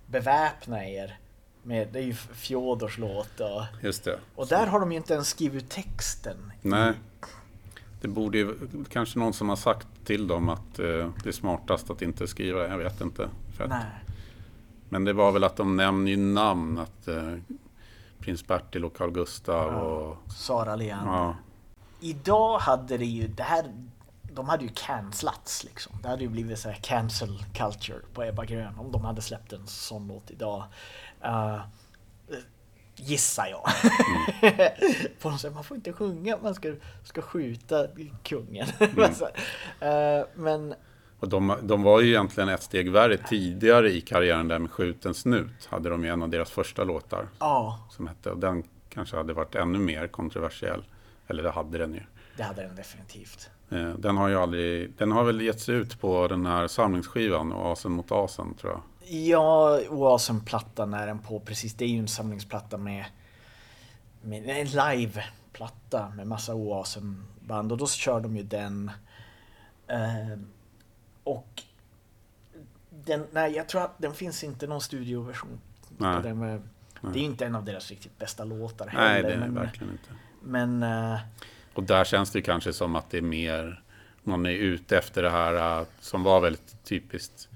Beväpna 0.07 0.89
er. 0.89 1.19
Med, 1.63 1.89
det 1.93 1.99
är 1.99 2.03
ju 2.03 2.15
Fjodors 2.15 2.99
låt 2.99 3.41
och, 3.41 3.63
Just 3.83 4.05
det. 4.05 4.19
och 4.35 4.47
där 4.47 4.67
har 4.67 4.81
de 4.81 4.93
ju 4.93 4.99
inte 4.99 5.15
ens 5.15 5.29
skrivit 5.29 5.71
texten. 5.71 6.53
Nej. 6.63 6.93
Det 8.01 8.09
borde 8.09 8.39
ju 8.39 8.55
kanske 8.91 9.19
någon 9.19 9.33
som 9.33 9.49
har 9.49 9.57
sagt 9.57 9.87
till 10.05 10.27
dem 10.27 10.49
att 10.49 10.79
eh, 10.79 11.11
det 11.23 11.27
är 11.27 11.33
smartast 11.33 11.91
att 11.91 12.03
inte 12.03 12.27
skriva. 12.27 12.69
Jag 12.69 12.79
vet 12.79 13.01
inte. 13.01 13.29
Att. 13.59 13.71
Men 14.89 15.05
det 15.05 15.13
var 15.13 15.33
väl 15.33 15.45
att 15.45 15.57
de 15.57 15.77
nämner 15.77 16.11
ju 16.11 16.17
namn. 16.17 16.79
Att 16.79 17.09
eh, 17.09 17.35
prins 18.19 18.47
Bertil 18.47 18.85
och 18.85 18.97
Carl 18.97 19.11
Gustav 19.11 19.75
och... 19.75 20.33
Sara 20.33 20.77
Leander. 20.77 21.13
Ja, 21.13 21.37
Idag 22.01 22.59
hade 22.59 22.99
det 22.99 23.05
ju, 23.05 23.29
det 23.29 23.43
här, 23.43 23.65
de 24.23 24.49
hade 24.49 24.65
ju 24.65 24.71
cancellats 24.75 25.65
liksom. 25.65 25.93
Det 26.03 26.09
hade 26.09 26.23
ju 26.23 26.29
blivit 26.29 26.59
så 26.59 26.69
här 26.69 26.79
cancel 26.83 27.45
culture 27.55 28.01
på 28.15 28.23
Ebba 28.23 28.45
Grön 28.45 28.79
om 28.79 28.93
de 28.93 29.05
hade 29.05 29.23
släppt 29.23 29.53
en 29.53 29.67
sån 29.67 30.09
låt 30.09 30.31
idag. 30.31 30.65
Uh, 31.25 31.61
gissar 32.97 33.47
jag. 33.47 33.63
på 35.21 35.31
något 35.31 35.41
sätt, 35.41 35.55
man 35.55 35.65
får 35.65 35.77
inte 35.77 35.93
sjunga, 35.93 36.39
man 36.43 36.55
ska, 36.55 36.73
ska 37.05 37.23
skjuta 37.23 37.87
kungen. 38.23 38.67
Så, 39.15 39.25
eh, 39.87 40.25
men 40.35 40.75
och 41.21 41.29
de, 41.31 41.57
de 41.63 41.83
var 41.83 42.01
ju 42.01 42.09
egentligen 42.09 42.49
ett 42.49 42.63
steg 42.63 42.91
värre 42.91 43.17
tidigare 43.17 43.91
i 43.91 44.01
karriären 44.01 44.49
där 44.49 44.59
med 44.59 44.71
Skjuten 44.71 45.15
snut. 45.15 45.67
Hade 45.69 45.89
de 45.89 46.05
ju 46.05 46.11
en 46.11 46.23
av 46.23 46.29
deras 46.29 46.51
första 46.51 46.85
låtar 46.85 47.29
ja, 47.39 47.89
som 47.91 48.07
hette. 48.07 48.31
Och 48.31 48.39
den 48.39 48.63
kanske 48.89 49.17
hade 49.17 49.33
varit 49.33 49.55
ännu 49.55 49.79
mer 49.79 50.07
kontroversiell. 50.07 50.85
Eller 51.27 51.43
det 51.43 51.51
hade 51.51 51.79
den 51.79 51.95
ju. 51.95 52.01
det 52.37 52.43
hade 52.43 52.63
den 52.63 52.77
definitivt. 52.77 53.51
Eh, 53.71 53.89
Den 53.89 54.17
har 54.17 54.29
ju 54.29 54.37
aldrig, 54.37 54.93
den 54.99 55.13
har 55.13 55.25
väl 55.25 55.41
getts 55.41 55.69
ut 55.69 56.01
på 56.01 56.29
den 56.29 56.47
här 56.47 56.67
samlingsskivan, 56.67 57.53
Asen 57.53 57.93
mot 57.93 58.13
Asen 58.13 58.55
tror 58.55 58.73
jag. 58.73 58.81
Ja, 59.07 59.81
Oasen-plattan 59.89 60.95
är 60.95 61.07
den 61.07 61.19
på 61.19 61.41
precis. 61.41 61.75
Det 61.75 61.85
är 61.85 61.89
ju 61.89 61.99
en 61.99 62.09
samlingsplatta 62.09 62.77
med, 62.77 63.05
med 64.23 64.49
en 64.49 64.67
live-platta 64.67 66.13
med 66.17 66.27
massa 66.27 66.55
Oasen-band 66.55 67.73
och 67.73 67.79
då 67.79 67.87
kör 67.87 68.21
de 68.21 68.37
ju 68.37 68.43
den. 68.43 68.91
Eh, 69.89 70.39
och 71.25 71.63
den, 72.91 73.27
nej, 73.33 73.53
jag 73.57 73.69
tror 73.69 73.83
att 73.83 73.99
den 73.99 74.15
finns 74.15 74.45
inte 74.45 74.67
någon 74.67 74.81
studioversion. 74.81 75.61
Nej. 75.99 76.23
Den 76.23 76.39
med, 76.39 76.63
det 77.01 77.19
är 77.19 77.23
ju 77.23 77.29
inte 77.29 77.47
en 77.47 77.55
av 77.55 77.65
deras 77.65 77.91
riktigt 77.91 78.19
bästa 78.19 78.45
låtar 78.45 78.91
Nej, 78.95 78.95
heller. 78.95 79.29
det 79.29 79.35
är 79.35 79.39
men, 79.39 79.55
verkligen 79.55 79.93
inte. 79.93 80.09
men 80.43 80.83
eh, 80.83 81.19
Och 81.75 81.83
där 81.83 82.05
känns 82.05 82.31
det 82.31 82.43
kanske 82.43 82.73
som 82.73 82.97
att 82.97 83.11
det 83.11 83.19
är 83.19 83.23
mer, 83.23 83.83
man 84.23 84.47
är 84.47 84.51
ute 84.51 84.99
efter 84.99 85.23
det 85.23 85.31
här 85.31 85.81
äh, 85.81 85.87
som 86.01 86.23
var 86.23 86.41
väldigt 86.41 86.85
typiskt 86.85 87.49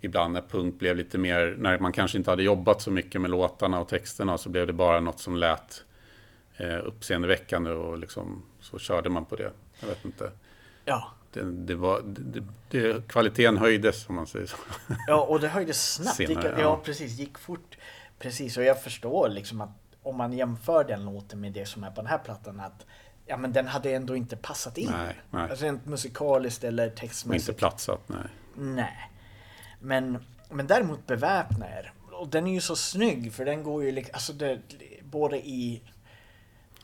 ibland 0.00 0.32
när 0.32 0.40
punk 0.40 0.78
blev 0.78 0.96
lite 0.96 1.18
mer, 1.18 1.54
när 1.58 1.78
man 1.78 1.92
kanske 1.92 2.18
inte 2.18 2.30
hade 2.30 2.42
jobbat 2.42 2.82
så 2.82 2.90
mycket 2.90 3.20
med 3.20 3.30
låtarna 3.30 3.80
och 3.80 3.88
texterna 3.88 4.38
så 4.38 4.48
blev 4.48 4.66
det 4.66 4.72
bara 4.72 5.00
något 5.00 5.20
som 5.20 5.36
lät 5.36 5.84
eh, 6.56 6.78
uppseendeväckande 6.84 7.70
och 7.70 7.98
liksom 7.98 8.42
så 8.60 8.78
körde 8.78 9.08
man 9.08 9.24
på 9.24 9.36
det. 9.36 9.52
Jag 9.80 9.88
vet 9.88 10.04
inte. 10.04 10.30
ja. 10.84 11.10
Det, 11.32 11.42
det 11.42 11.74
var, 11.74 12.02
det, 12.04 12.42
det, 12.70 13.08
kvaliteten 13.08 13.56
höjdes 13.56 14.08
om 14.08 14.14
man 14.14 14.26
säger 14.26 14.46
så. 14.46 14.56
Ja, 15.06 15.20
och 15.20 15.40
det 15.40 15.48
höjdes 15.48 15.94
snabbt. 15.94 16.16
Senare, 16.16 16.48
gick, 16.48 16.58
ja. 16.58 16.60
ja. 16.60 16.80
precis. 16.84 17.18
Gick 17.18 17.38
fort. 17.38 17.78
Precis, 18.18 18.56
och 18.56 18.64
jag 18.64 18.82
förstår 18.82 19.28
liksom 19.28 19.60
att 19.60 19.70
om 20.02 20.16
man 20.16 20.32
jämför 20.32 20.84
den 20.84 21.04
låten 21.04 21.40
med 21.40 21.52
det 21.52 21.66
som 21.66 21.84
är 21.84 21.90
på 21.90 21.96
den 21.96 22.06
här 22.06 22.18
plattan 22.18 22.60
att 22.60 22.86
ja, 23.26 23.36
men 23.36 23.52
den 23.52 23.66
hade 23.66 23.90
ändå 23.90 24.16
inte 24.16 24.36
passat 24.36 24.78
in. 24.78 24.90
Nej, 24.90 25.20
nej. 25.30 25.48
Rent 25.54 25.86
musikaliskt 25.86 26.64
eller 26.64 26.86
Och 26.86 26.90
inte 26.90 27.00
textmässigt. 27.00 27.58
platsat, 27.58 28.00
nej. 28.06 28.26
Nej. 28.54 29.09
Men, 29.80 30.24
men 30.50 30.66
däremot 30.66 31.06
Beväpna 31.06 31.66
er. 31.68 31.92
Och 32.12 32.28
den 32.28 32.46
är 32.46 32.54
ju 32.54 32.60
så 32.60 32.76
snygg 32.76 33.32
för 33.32 33.44
den 33.44 33.62
går 33.62 33.84
ju 33.84 33.92
liksom, 33.92 34.14
alltså 34.14 34.32
det, 34.32 34.60
både 35.02 35.38
i 35.38 35.82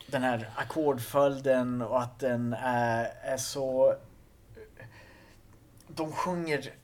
den 0.07 0.23
här 0.23 0.51
ackordföljden 0.57 1.83
och 1.83 2.03
att 2.03 2.19
den 2.19 2.53
är, 2.53 3.13
är 3.23 3.37
så... 3.37 3.95
De 5.89 6.13
sjunger... 6.13 6.75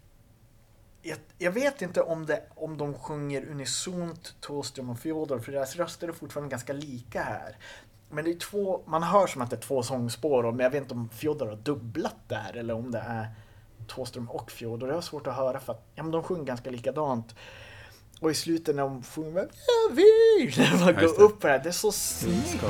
Jag, 1.03 1.19
jag 1.39 1.53
vet 1.53 1.83
inte 1.83 2.03
om, 2.03 2.27
det, 2.27 2.43
om 2.55 2.79
de 2.79 2.95
sjunger 2.95 3.47
unisont 3.47 4.35
Thåström 4.41 4.91
och 4.91 4.99
Fjodor 4.99 5.39
för 5.39 5.53
deras 5.53 5.77
röster 5.77 6.09
är 6.09 6.13
fortfarande 6.13 6.51
ganska 6.51 6.73
lika 6.73 7.23
här. 7.23 7.57
Men 8.11 8.25
det 8.25 8.31
är 8.31 8.39
två, 8.39 8.83
man 8.87 9.03
hör 9.03 9.27
som 9.27 9.43
att 9.43 9.51
det 9.51 9.57
är 9.57 9.61
två 9.61 9.83
sångspår 9.83 10.53
men 10.53 10.61
jag 10.61 10.71
vet 10.71 10.83
inte 10.83 10.95
om 10.95 11.09
Fjodor 11.09 11.47
har 11.47 11.57
dubblat 11.57 12.17
där 12.29 12.57
eller 12.57 12.75
om 12.75 12.91
det 12.91 12.99
är 12.99 13.29
Thåström 13.89 14.31
och 14.31 14.51
Fjodor. 14.51 14.87
Det 14.87 14.95
var 14.95 15.01
svårt 15.01 15.27
att 15.27 15.37
höra 15.37 15.61
för 15.61 15.73
att 15.73 15.87
ja, 15.95 16.03
men 16.03 16.13
de 16.13 16.23
sjunger 16.23 16.45
ganska 16.45 16.71
likadant. 16.71 17.35
Och 18.21 18.31
i 18.31 18.35
slutet 18.35 18.77
när 18.77 18.83
de 18.83 19.03
sjunger 19.03 19.49
Jag 19.67 19.97
vill! 19.97 20.55
När 20.59 20.85
man 20.85 20.95
går 20.95 21.21
upp 21.21 21.41
på 21.41 21.47
det 21.47 21.53
här, 21.53 21.61
det 21.63 21.69
är 21.69 21.73
så 21.73 21.93
snyggt. 21.93 22.65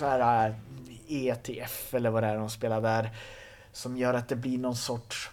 Så 0.00 0.06
här 0.06 0.48
äh, 0.48 1.26
ETF 1.26 1.94
eller 1.94 2.10
vad 2.10 2.22
det 2.22 2.26
är 2.26 2.36
de 2.36 2.50
spelar 2.50 2.80
där. 2.80 3.10
Som 3.72 3.96
gör 3.96 4.14
att 4.14 4.28
det 4.28 4.36
blir 4.36 4.58
någon 4.58 4.76
sorts... 4.76 5.30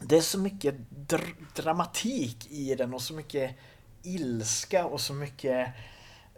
Det 0.00 0.16
är 0.16 0.20
så 0.20 0.38
mycket 0.38 0.74
dr- 0.90 1.46
dramatik 1.54 2.50
i 2.50 2.74
den 2.74 2.94
och 2.94 3.02
så 3.02 3.14
mycket 3.14 3.56
ilska 4.02 4.86
och 4.86 5.00
så 5.00 5.14
mycket 5.14 5.68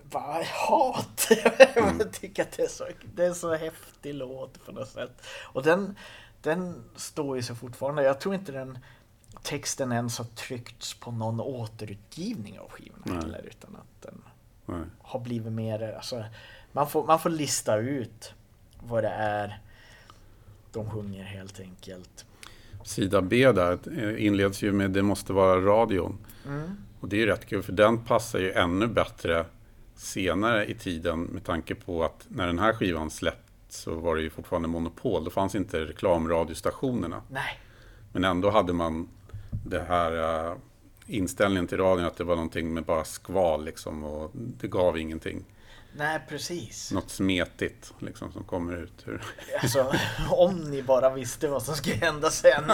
bara 0.02 0.42
hat. 0.44 1.28
Jag 1.74 2.12
tycker 2.12 2.42
att 2.42 2.52
det 2.52 2.62
är, 2.62 2.68
så, 2.68 2.88
det 3.14 3.24
är 3.24 3.32
så 3.32 3.54
häftig 3.54 4.14
låt 4.14 4.66
på 4.66 4.72
något 4.72 4.88
sätt. 4.88 5.22
Och 5.42 5.62
den, 5.62 5.96
den 6.42 6.84
står 6.96 7.36
ju 7.36 7.42
sig 7.42 7.56
fortfarande. 7.56 8.02
Jag 8.02 8.20
tror 8.20 8.34
inte 8.34 8.52
den 8.52 8.78
texten 9.42 9.92
ens 9.92 10.18
har 10.18 10.24
tryckts 10.24 10.94
på 10.94 11.10
någon 11.10 11.40
återutgivning 11.40 12.58
av 12.58 12.72
heller. 13.06 13.46
Utan 13.46 13.76
att 13.76 14.02
den 14.02 14.22
nej. 14.66 14.84
har 15.02 15.20
blivit 15.20 15.52
mer, 15.52 15.92
alltså, 15.92 16.24
man, 16.72 16.90
får, 16.90 17.06
man 17.06 17.18
får 17.18 17.30
lista 17.30 17.76
ut 17.76 18.34
vad 18.80 19.04
det 19.04 19.08
är 19.08 19.60
de 20.72 20.90
sjunger 20.90 21.24
helt 21.24 21.60
enkelt. 21.60 22.26
Sida 22.84 23.22
B 23.22 23.52
där 23.52 23.78
eh, 23.98 24.26
inleds 24.26 24.62
ju 24.62 24.72
med 24.72 24.90
Det 24.90 25.02
måste 25.02 25.32
vara 25.32 25.60
radion. 25.60 26.18
Mm. 26.46 26.70
Och 27.00 27.08
det 27.08 27.16
är 27.16 27.20
ju 27.20 27.26
rätt 27.26 27.46
kul 27.46 27.62
för 27.62 27.72
den 27.72 28.04
passar 28.04 28.38
ju 28.38 28.52
ännu 28.52 28.86
bättre 28.86 29.44
senare 29.94 30.66
i 30.66 30.74
tiden 30.74 31.22
med 31.22 31.44
tanke 31.44 31.74
på 31.74 32.04
att 32.04 32.26
när 32.28 32.46
den 32.46 32.58
här 32.58 32.72
skivan 32.72 33.10
släppts 33.10 33.42
så 33.68 33.94
var 33.94 34.16
det 34.16 34.22
ju 34.22 34.30
fortfarande 34.30 34.68
monopol. 34.68 35.24
Då 35.24 35.30
fanns 35.30 35.54
inte 35.54 35.80
reklamradiostationerna. 35.80 37.22
Nej, 37.30 37.60
Men 38.12 38.24
ändå 38.24 38.50
hade 38.50 38.72
man 38.72 39.08
det 39.64 39.82
här 39.88 40.46
eh, 40.46 40.56
inställningen 41.06 41.66
till 41.66 41.78
radion 41.78 42.06
att 42.06 42.16
det 42.16 42.24
var 42.24 42.36
någonting 42.36 42.74
med 42.74 42.84
bara 42.84 43.04
skval 43.04 43.64
liksom 43.64 44.04
och 44.04 44.30
det 44.34 44.68
gav 44.68 44.98
ingenting. 44.98 45.44
Nej 45.96 46.20
precis. 46.28 46.92
Något 46.92 47.10
smetigt 47.10 47.94
liksom 47.98 48.32
som 48.32 48.44
kommer 48.44 48.76
ut 48.76 49.04
ur... 49.06 49.22
Alltså, 49.62 49.92
om 50.30 50.70
ni 50.70 50.82
bara 50.82 51.10
visste 51.10 51.48
vad 51.48 51.62
som 51.62 51.74
skulle 51.74 51.96
hända 51.96 52.30
sen. 52.30 52.64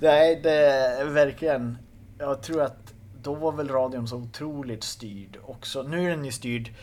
nej, 0.00 0.40
det 0.42 1.04
verkligen. 1.04 1.78
Jag 2.18 2.42
tror 2.42 2.62
att 2.62 2.94
då 3.22 3.34
var 3.34 3.52
väl 3.52 3.68
radion 3.68 4.08
så 4.08 4.16
otroligt 4.16 4.84
styrd 4.84 5.38
också. 5.44 5.82
Nu 5.82 6.04
är 6.06 6.10
den 6.10 6.24
ju 6.24 6.32
styrd 6.32 6.74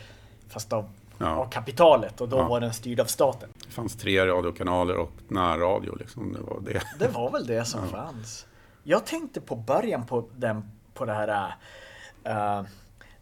fast 0.48 0.72
av, 0.72 0.90
Ja. 1.18 1.26
av 1.36 1.50
kapitalet 1.50 2.20
och 2.20 2.28
då 2.28 2.36
Ja. 2.36 2.48
var 2.48 2.60
den 2.60 2.72
styrd 2.72 3.00
av 3.00 3.04
staten. 3.04 3.48
Det 3.66 3.72
fanns 3.72 3.96
tre 3.96 4.26
radiokanaler 4.26 4.96
och 4.96 5.12
närradio 5.28 5.96
liksom. 5.98 6.32
Det 6.32 6.40
var 6.40 6.60
det. 6.60 6.82
Det 6.98 7.08
var 7.08 7.30
väl 7.30 7.46
det 7.46 7.64
som 7.64 7.88
fanns. 7.88 8.46
Jag 8.82 9.06
tänkte 9.06 9.40
på 9.40 9.56
början 9.56 10.06
på 10.06 10.28
den, 10.36 10.70
på 10.94 11.04
det 11.04 11.12
här 11.12 11.54
uh, 12.28 12.66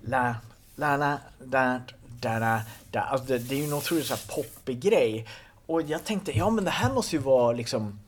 la, 0.01 0.35
la, 0.77 0.97
la, 0.97 1.19
da, 1.39 1.81
da, 2.21 2.39
da, 2.39 2.61
da. 2.91 3.01
Alltså 3.01 3.27
det, 3.27 3.39
det 3.39 3.55
är 3.55 3.59
ju 3.59 3.65
en 3.65 3.73
otroligt 3.73 4.07
så 4.07 4.15
här 4.15 4.35
poppig 4.37 4.81
grej. 4.81 5.29
Och 5.67 5.83
jag 5.83 6.05
tänkte, 6.05 6.39
ja 6.39 6.51
men 6.51 6.65
det 6.65 6.71
här 6.71 6.93
måste 6.93 7.17
ju 7.17 7.23
vara 7.23 7.53
liksom 7.53 7.99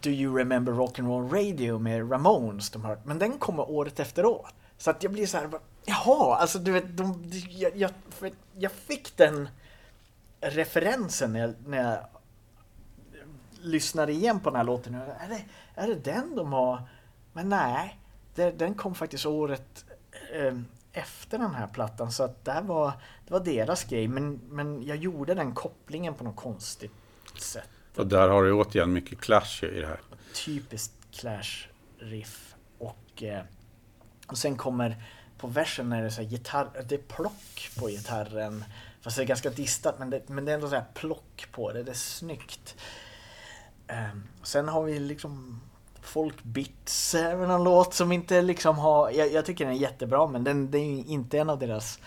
Do 0.00 0.10
you 0.10 0.38
remember 0.38 0.72
rock'n'roll 0.72 1.30
radio 1.30 1.78
med 1.78 2.12
Ramones? 2.12 2.70
De 2.70 2.84
hört. 2.84 3.04
Men 3.04 3.18
den 3.18 3.38
kommer 3.38 3.70
året 3.70 4.00
efteråt. 4.00 4.54
Så 4.78 4.90
att 4.90 5.02
jag 5.02 5.12
blir 5.12 5.26
så 5.26 5.38
här, 5.38 5.50
jaha, 5.84 6.36
alltså 6.36 6.58
du 6.58 6.72
vet, 6.72 6.96
de, 6.96 7.30
jag, 7.50 7.76
jag, 7.76 7.90
för 8.10 8.30
jag 8.58 8.72
fick 8.72 9.16
den 9.16 9.48
referensen 10.40 11.32
när 11.32 11.40
jag, 11.40 11.54
när 11.66 11.90
jag 11.90 11.98
lyssnade 13.60 14.12
igen 14.12 14.40
på 14.40 14.50
den 14.50 14.56
här 14.56 14.64
låten. 14.64 14.94
Är 14.94 15.28
det, 15.28 15.44
är 15.74 15.86
det 15.86 15.94
den 15.94 16.36
de 16.36 16.52
har? 16.52 16.82
Men 17.32 17.48
nej, 17.48 17.98
det, 18.34 18.50
den 18.50 18.74
kom 18.74 18.94
faktiskt 18.94 19.26
året 19.26 19.84
eh, 20.34 20.58
efter 20.92 21.38
den 21.38 21.54
här 21.54 21.66
plattan. 21.66 22.12
Så 22.12 22.22
att 22.22 22.44
det 22.44 22.52
här 22.52 22.62
var, 22.62 22.92
det 23.26 23.32
var 23.32 23.40
deras 23.40 23.84
grej. 23.84 24.08
Men, 24.08 24.40
men 24.48 24.82
jag 24.82 24.96
gjorde 24.96 25.34
den 25.34 25.54
kopplingen 25.54 26.14
på 26.14 26.24
något 26.24 26.36
konstigt 26.36 26.92
sätt. 27.40 27.68
Och 27.96 28.06
där 28.06 28.28
har 28.28 28.42
du 28.42 28.52
återigen 28.52 28.92
mycket 28.92 29.20
clash 29.20 29.64
i 29.64 29.80
det 29.80 29.86
här. 29.86 30.00
Typiskt 30.44 30.92
Clash-riff. 31.12 32.54
Och, 32.78 33.22
eh, 33.22 33.42
och 34.26 34.38
sen 34.38 34.56
kommer 34.56 35.04
på 35.38 35.46
versen 35.46 35.92
är 35.92 36.02
det 36.02 36.10
så 36.10 36.22
gitarr, 36.22 36.84
det 36.88 36.94
är 36.94 36.98
plock 36.98 37.70
på 37.78 37.88
gitarren. 37.88 38.64
Fast 39.00 39.16
det 39.16 39.22
är 39.22 39.26
ganska 39.26 39.50
distat 39.50 39.98
men 39.98 40.10
det, 40.10 40.28
men 40.28 40.44
det 40.44 40.52
är 40.52 40.54
ändå 40.54 40.68
så 40.68 40.74
här 40.74 40.84
plock 40.94 41.46
på 41.52 41.72
det, 41.72 41.82
det 41.82 41.90
är 41.90 41.94
snyggt. 41.94 42.76
Um, 43.88 44.22
sen 44.42 44.68
har 44.68 44.82
vi 44.82 44.98
liksom 44.98 45.60
Folkbits, 46.02 47.14
även 47.14 47.50
en 47.50 47.64
låt 47.64 47.94
som 47.94 48.12
inte 48.12 48.42
liksom 48.42 48.78
har, 48.78 49.10
jag, 49.10 49.32
jag 49.32 49.46
tycker 49.46 49.64
den 49.64 49.74
är 49.74 49.78
jättebra 49.78 50.26
men 50.26 50.44
den, 50.44 50.70
den 50.70 50.80
är 50.80 51.08
inte 51.08 51.38
en 51.38 51.50
av 51.50 51.58
deras 51.58 51.98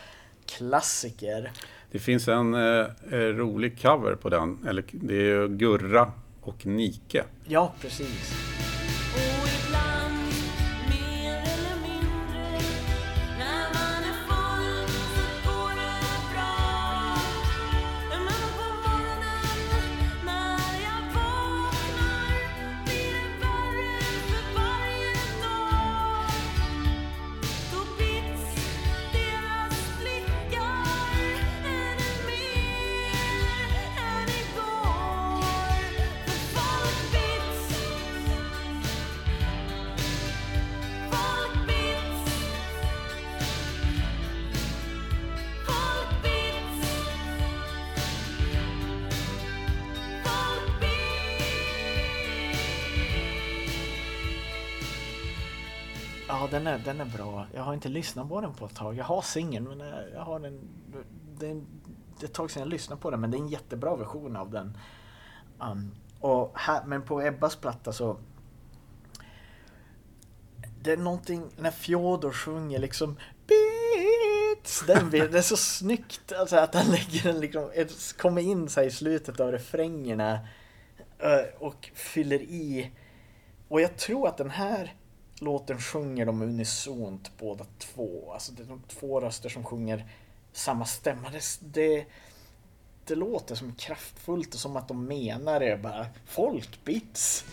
klassiker. 0.45 1.51
Det 1.91 1.99
finns 1.99 2.27
en 2.27 2.53
eh, 2.53 2.87
rolig 3.11 3.81
cover 3.81 4.15
på 4.15 4.29
den. 4.29 4.65
Eller, 4.67 4.83
det 4.91 5.13
är 5.13 5.21
ju 5.21 5.47
Gurra 5.47 6.11
och 6.41 6.65
Nike. 6.65 7.23
Ja, 7.45 7.73
precis. 7.81 8.33
Ja, 56.43 56.47
den 56.51 56.67
är, 56.67 56.77
den 56.77 57.01
är 57.01 57.05
bra. 57.05 57.47
Jag 57.53 57.63
har 57.63 57.73
inte 57.73 57.89
lyssnat 57.89 58.29
på 58.29 58.41
den 58.41 58.53
på 58.53 58.65
ett 58.65 58.75
tag. 58.75 58.97
Jag 58.97 59.03
har 59.03 59.21
singeln, 59.21 59.67
men 59.69 59.81
eh, 59.81 59.87
jag, 60.13 60.21
har 60.21 60.39
den... 60.39 60.59
Det 61.39 61.49
är, 61.49 61.61
det 62.19 62.25
är 62.25 62.25
ett 62.25 62.33
tag 62.33 62.51
sedan 62.51 62.61
jag 62.61 62.69
lyssnade 62.69 63.01
på 63.01 63.11
den, 63.11 63.21
men 63.21 63.31
det 63.31 63.37
är 63.37 63.39
en 63.39 63.47
jättebra 63.47 63.95
version 63.95 64.35
av 64.35 64.51
den. 64.51 64.77
Um, 65.59 65.95
och 66.19 66.51
här, 66.55 66.85
men 66.85 67.01
på 67.01 67.21
Ebbas 67.21 67.55
platta 67.55 67.93
så... 67.93 68.17
Det 70.81 70.91
är 70.91 70.97
någonting 70.97 71.49
när 71.57 71.71
Fjodor 71.71 72.31
sjunger 72.31 72.79
liksom 72.79 73.17
Beats! 73.47 74.83
Den 74.87 75.09
det 75.09 75.37
är 75.37 75.41
så 75.41 75.57
snyggt 75.57 76.33
alltså 76.33 76.55
att 76.57 76.75
han 76.75 76.85
lägger 76.85 77.23
den 77.23 77.39
liksom, 77.39 77.69
kommer 78.17 78.41
in 78.41 78.69
så 78.69 78.79
här 78.79 78.87
i 78.87 78.91
slutet 78.91 79.39
av 79.39 79.51
refrängerna 79.51 80.39
eh, 81.19 81.59
och 81.59 81.89
fyller 81.93 82.41
i. 82.41 82.91
Och 83.67 83.81
jag 83.81 83.97
tror 83.97 84.27
att 84.27 84.37
den 84.37 84.49
här 84.49 84.93
låten 85.43 85.81
sjunger 85.81 86.25
de 86.25 86.41
unisont 86.41 87.31
båda 87.37 87.65
två. 87.79 88.31
Alltså 88.33 88.51
det 88.51 88.63
är 88.63 88.67
de 88.67 88.81
två 88.87 89.19
röster 89.19 89.49
som 89.49 89.63
sjunger 89.63 90.05
samma 90.53 90.85
stämma. 90.85 91.29
Det, 91.29 91.41
det, 91.59 92.05
det 93.05 93.15
låter 93.15 93.55
som 93.55 93.75
kraftfullt 93.75 94.53
och 94.53 94.59
som 94.59 94.77
att 94.77 94.87
de 94.87 95.05
menar 95.05 95.59
det 95.59 95.77
bara. 95.77 96.05
Folkbits! 96.25 97.45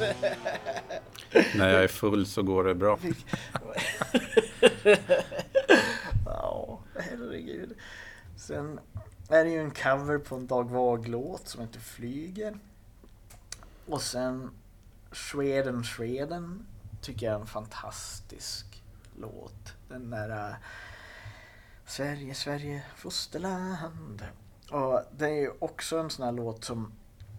När 1.54 1.68
jag 1.68 1.84
är 1.84 1.88
full 1.88 2.26
så 2.26 2.42
går 2.42 2.64
det 2.64 2.74
bra. 2.74 2.98
Ja, 6.26 6.78
herregud. 6.94 7.76
Sen 8.36 8.80
är 9.28 9.44
det 9.44 9.50
ju 9.50 9.60
en 9.60 9.70
cover 9.70 10.18
på 10.18 10.34
en 10.36 10.46
Dag 10.46 10.70
Vag-låt 10.70 11.48
som 11.48 11.60
heter 11.60 11.80
Flyger. 11.80 12.58
Och 13.86 14.02
sen 14.02 14.50
Sweden 15.12 15.84
Sweden 15.84 16.66
tycker 17.00 17.26
jag 17.26 17.34
är 17.34 17.40
en 17.40 17.46
fantastisk 17.46 18.82
låt. 19.16 19.74
Den 19.88 20.10
där 20.10 20.48
äh, 20.48 20.54
Sverige, 21.86 22.34
Sverige, 22.34 22.82
fosterland. 22.96 24.24
Och 24.70 25.02
det 25.16 25.24
är 25.24 25.40
ju 25.40 25.50
också 25.58 25.98
en 25.98 26.10
sån 26.10 26.24
här 26.24 26.32
låt 26.32 26.64
som 26.64 26.92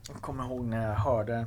jag 0.08 0.22
kommer 0.22 0.44
ihåg 0.44 0.66
när 0.66 0.88
jag 0.88 0.96
hörde 0.96 1.46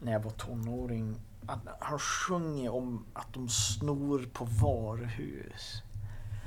när 0.00 0.12
jag 0.12 0.20
var 0.20 0.30
tonåring. 0.30 1.16
Att 1.46 1.58
han 1.80 1.98
sjunger 1.98 2.74
om 2.74 3.04
att 3.14 3.32
de 3.34 3.48
snor 3.48 4.28
på 4.32 4.44
varuhus. 4.44 5.82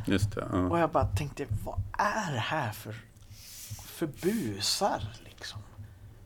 Just 0.06 0.36
det. 0.36 0.42
Och 0.46 0.78
Ja. 0.78 0.80
jag 0.80 0.92
bara 0.92 1.06
tänkte, 1.08 1.46
vad 1.66 1.82
är 1.98 2.32
det 2.34 2.40
här 2.40 2.72
för, 2.72 2.96
för 3.84 4.08
busar 4.08 5.04
liksom? 5.26 5.60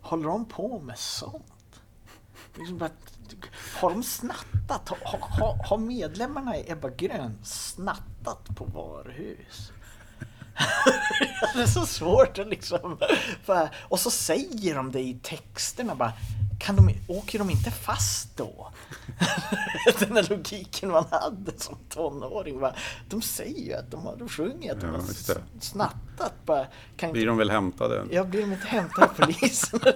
Håller 0.01 0.30
de 0.30 0.45
på 0.45 0.80
med 0.80 0.97
sånt? 0.97 1.82
Liksom 2.57 2.78
bara, 2.78 2.89
har 3.82 3.89
de 3.89 4.03
snattat? 4.03 4.89
Har, 4.89 5.19
har, 5.21 5.63
har 5.63 5.78
medlemmarna 5.78 6.57
i 6.57 6.71
Ebba 6.71 6.89
Grön 6.89 7.39
snattat 7.43 8.55
på 8.55 8.65
varuhus? 8.65 9.71
det 11.55 11.61
är 11.61 11.67
så 11.67 11.86
svårt 11.86 12.39
att 12.39 12.47
liksom... 12.47 12.97
Bara, 13.45 13.69
och 13.89 13.99
så 13.99 14.11
säger 14.11 14.76
de 14.76 14.91
det 14.91 14.99
i 15.01 15.19
texterna 15.23 15.95
bara. 15.95 16.13
Kan 16.60 16.76
de, 16.76 16.89
åker 17.08 17.39
de 17.39 17.49
inte 17.49 17.72
fast 17.72 18.38
då? 18.38 18.72
Den 19.99 20.14
där 20.14 20.28
logiken 20.30 20.89
man 20.91 21.06
hade 21.12 21.51
som 21.58 21.76
tonåring. 21.89 22.60
Bara, 22.60 22.76
de 23.10 23.22
säger 23.22 23.62
ju 23.66 23.74
att 23.74 23.91
de 23.91 24.06
har, 24.06 24.16
de 24.16 24.30
sjunger 24.30 24.72
att 24.74 24.82
de 24.82 24.88
Ja, 24.88 24.93
har 24.93 25.62
snattat. 25.62 26.34
Bara, 26.45 26.66
kan 26.97 27.12
Blir 27.12 27.26
de 27.26 27.38
väl 27.38 27.49
hämtade? 27.49 28.06
jag 28.12 28.28
blir 28.30 28.41
de 28.41 28.53
inte 28.53 28.68
hämtade 28.68 29.08
av 29.08 29.14
polisen? 29.26 29.80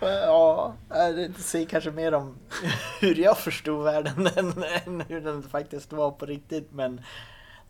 ja, 0.00 0.74
det 0.88 1.32
säger 1.42 1.66
kanske 1.66 1.90
mer 1.90 2.14
om 2.14 2.36
hur 3.00 3.14
jag 3.14 3.38
förstod 3.38 3.84
världen 3.84 4.26
än, 4.36 4.64
än 4.84 5.00
hur 5.08 5.20
den 5.20 5.42
faktiskt 5.42 5.92
var 5.92 6.10
på 6.10 6.26
riktigt. 6.26 6.68
Men 6.72 7.00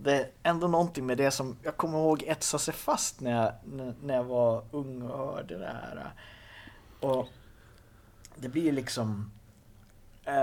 det 0.02 0.14
är 0.14 0.28
ändå 0.42 0.68
någonting 0.68 1.06
med 1.06 1.18
det 1.18 1.30
som 1.30 1.56
jag 1.62 1.76
kommer 1.76 1.98
ihåg 1.98 2.22
etsa 2.26 2.58
sig 2.58 2.74
fast 2.74 3.20
när 3.20 3.30
jag, 3.42 3.52
när- 4.02 4.14
jag 4.16 4.24
var 4.24 4.64
ung 4.70 5.02
och 5.02 5.18
hörde 5.18 5.58
det 5.58 5.66
här. 5.66 6.12
Och 7.00 7.28
det 8.36 8.48
blir 8.48 8.72
liksom... 8.72 9.32
eh, 10.24 10.34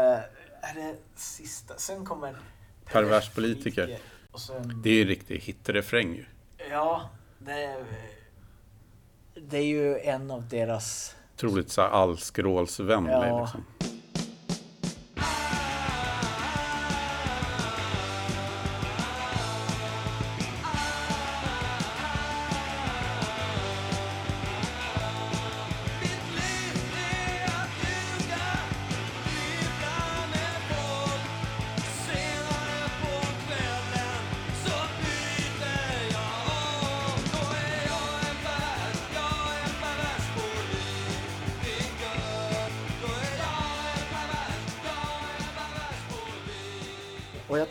är 0.62 0.76
det 0.76 0.96
sista? 1.16 1.74
Sen 1.78 2.06
kommer... 2.06 2.36
Pervers 2.86 3.30
politiker. 3.30 3.98
Sen, 4.38 4.82
Det 4.84 4.90
är 4.90 4.94
ju 4.94 5.02
en 5.02 5.08
riktig 5.08 5.40
hitrefräng 5.40 6.14
ju. 6.16 6.26
Ja, 6.72 7.10
det, 7.40 7.86
det 9.36 9.58
är 9.58 9.66
ju 9.66 10.00
en 10.00 10.32
av 10.32 10.48
deras... 10.48 11.16
Otroligt 11.36 11.72
så 11.72 11.82
här 11.82 11.90
allskrålsvänlig 11.90 13.12
Ja. 13.14 13.42
liksom. 13.42 13.66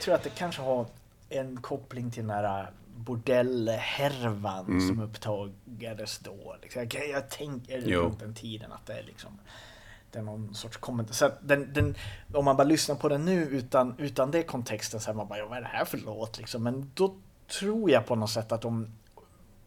Tror 0.06 0.14
att 0.14 0.22
det 0.22 0.30
kanske 0.30 0.62
har 0.62 0.86
en 1.28 1.60
koppling 1.60 2.10
till 2.10 2.26
den 2.26 2.30
här 2.36 2.70
bordellhärvan 2.96 4.66
Mm. 4.66 4.88
som 4.88 5.00
upptagades 5.00 6.18
då. 6.18 6.56
Liksom. 6.62 6.86
Jag, 6.92 7.08
jag 7.08 7.30
tänker 7.30 7.82
Jo. 7.86 8.00
runt 8.00 8.20
den 8.20 8.34
tiden 8.34 8.72
att 8.72 8.86
det 8.86 8.98
är 8.98 9.02
liksom 9.02 9.38
det 10.10 10.18
är 10.18 10.22
någon 10.22 10.54
sorts 10.54 10.76
kommentar. 10.76 11.14
Så 11.14 11.30
den, 11.42 11.72
den, 11.72 11.94
om 12.34 12.44
man 12.44 12.56
bara 12.56 12.64
lyssnar 12.64 12.94
på 12.96 13.08
den 13.08 13.24
nu 13.24 13.42
utan, 13.44 13.94
utan 13.98 14.30
det 14.30 14.42
kontexten 14.42 15.00
så 15.00 15.10
är 15.10 15.14
man 15.14 15.28
bara, 15.28 15.38
ja, 15.38 15.46
vad 15.46 15.58
är 15.58 15.62
det 15.62 15.68
här 15.68 15.84
för 15.84 15.98
låt 15.98 16.38
liksom? 16.38 16.62
Men 16.62 16.90
då 16.94 17.14
tror 17.60 17.90
jag 17.90 18.06
på 18.06 18.14
något 18.14 18.30
sätt 18.30 18.52
att 18.52 18.64
om, 18.64 18.92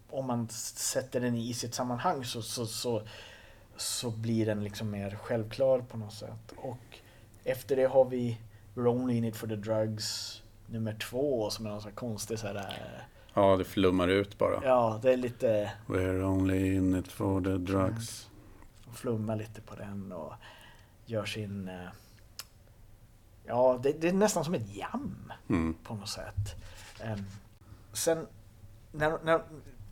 om 0.10 0.26
man 0.28 0.50
sätter 0.50 1.20
den 1.20 1.36
i 1.36 1.54
sitt 1.54 1.74
sammanhang 1.74 2.26
så, 2.26 2.42
så, 2.42 2.66
så, 2.66 3.02
så 3.78 4.10
blir 4.12 4.46
den 4.46 4.64
liksom 4.64 4.92
mer 4.92 5.16
självklar 5.16 5.80
på 5.82 5.98
något 5.98 6.14
sätt. 6.14 6.54
Och 6.58 6.78
efter 7.44 7.76
det 7.76 7.86
har 7.86 8.06
vi 8.06 8.38
We're 8.74 8.88
only 8.88 9.18
in 9.18 9.24
it 9.24 9.36
for 9.36 9.48
the 9.48 9.56
drugs 9.56 10.42
nummer 10.68 10.94
två 10.94 11.50
som 11.50 11.66
är 11.66 11.70
någon 11.70 11.82
sån 11.82 11.90
här 11.90 11.96
konstig 11.96 12.40
så 12.40 12.48
här, 12.48 12.56
eh, 12.56 13.02
Ja, 13.34 13.58
det 13.58 13.64
flummar 13.64 14.08
ut 14.08 14.38
bara. 14.38 14.62
Ja, 14.64 15.00
det 15.02 15.14
är 15.14 15.18
lite 15.18 15.72
We're 15.88 16.24
only 16.24 16.76
in 16.76 16.96
it 16.96 17.08
for 17.12 17.42
the 17.42 17.58
drugs. 17.58 18.30
flumma 18.94 19.36
lite 19.36 19.62
på 19.62 19.76
den 19.76 20.12
och 20.12 20.34
gör 21.06 21.26
sin... 21.26 21.68
eh, 21.70 21.88
Ja, 23.46 23.80
det, 23.84 23.92
det 24.02 24.08
är 24.10 24.14
nästan 24.14 24.46
som 24.46 24.54
ett 24.54 24.76
jam 24.76 25.34
Mm. 25.50 25.74
på 25.84 25.96
något 25.96 26.10
sätt. 26.10 26.56
Ehm, 27.04 27.20
sen 27.94 28.28
när, 28.92 29.20
när 29.24 29.42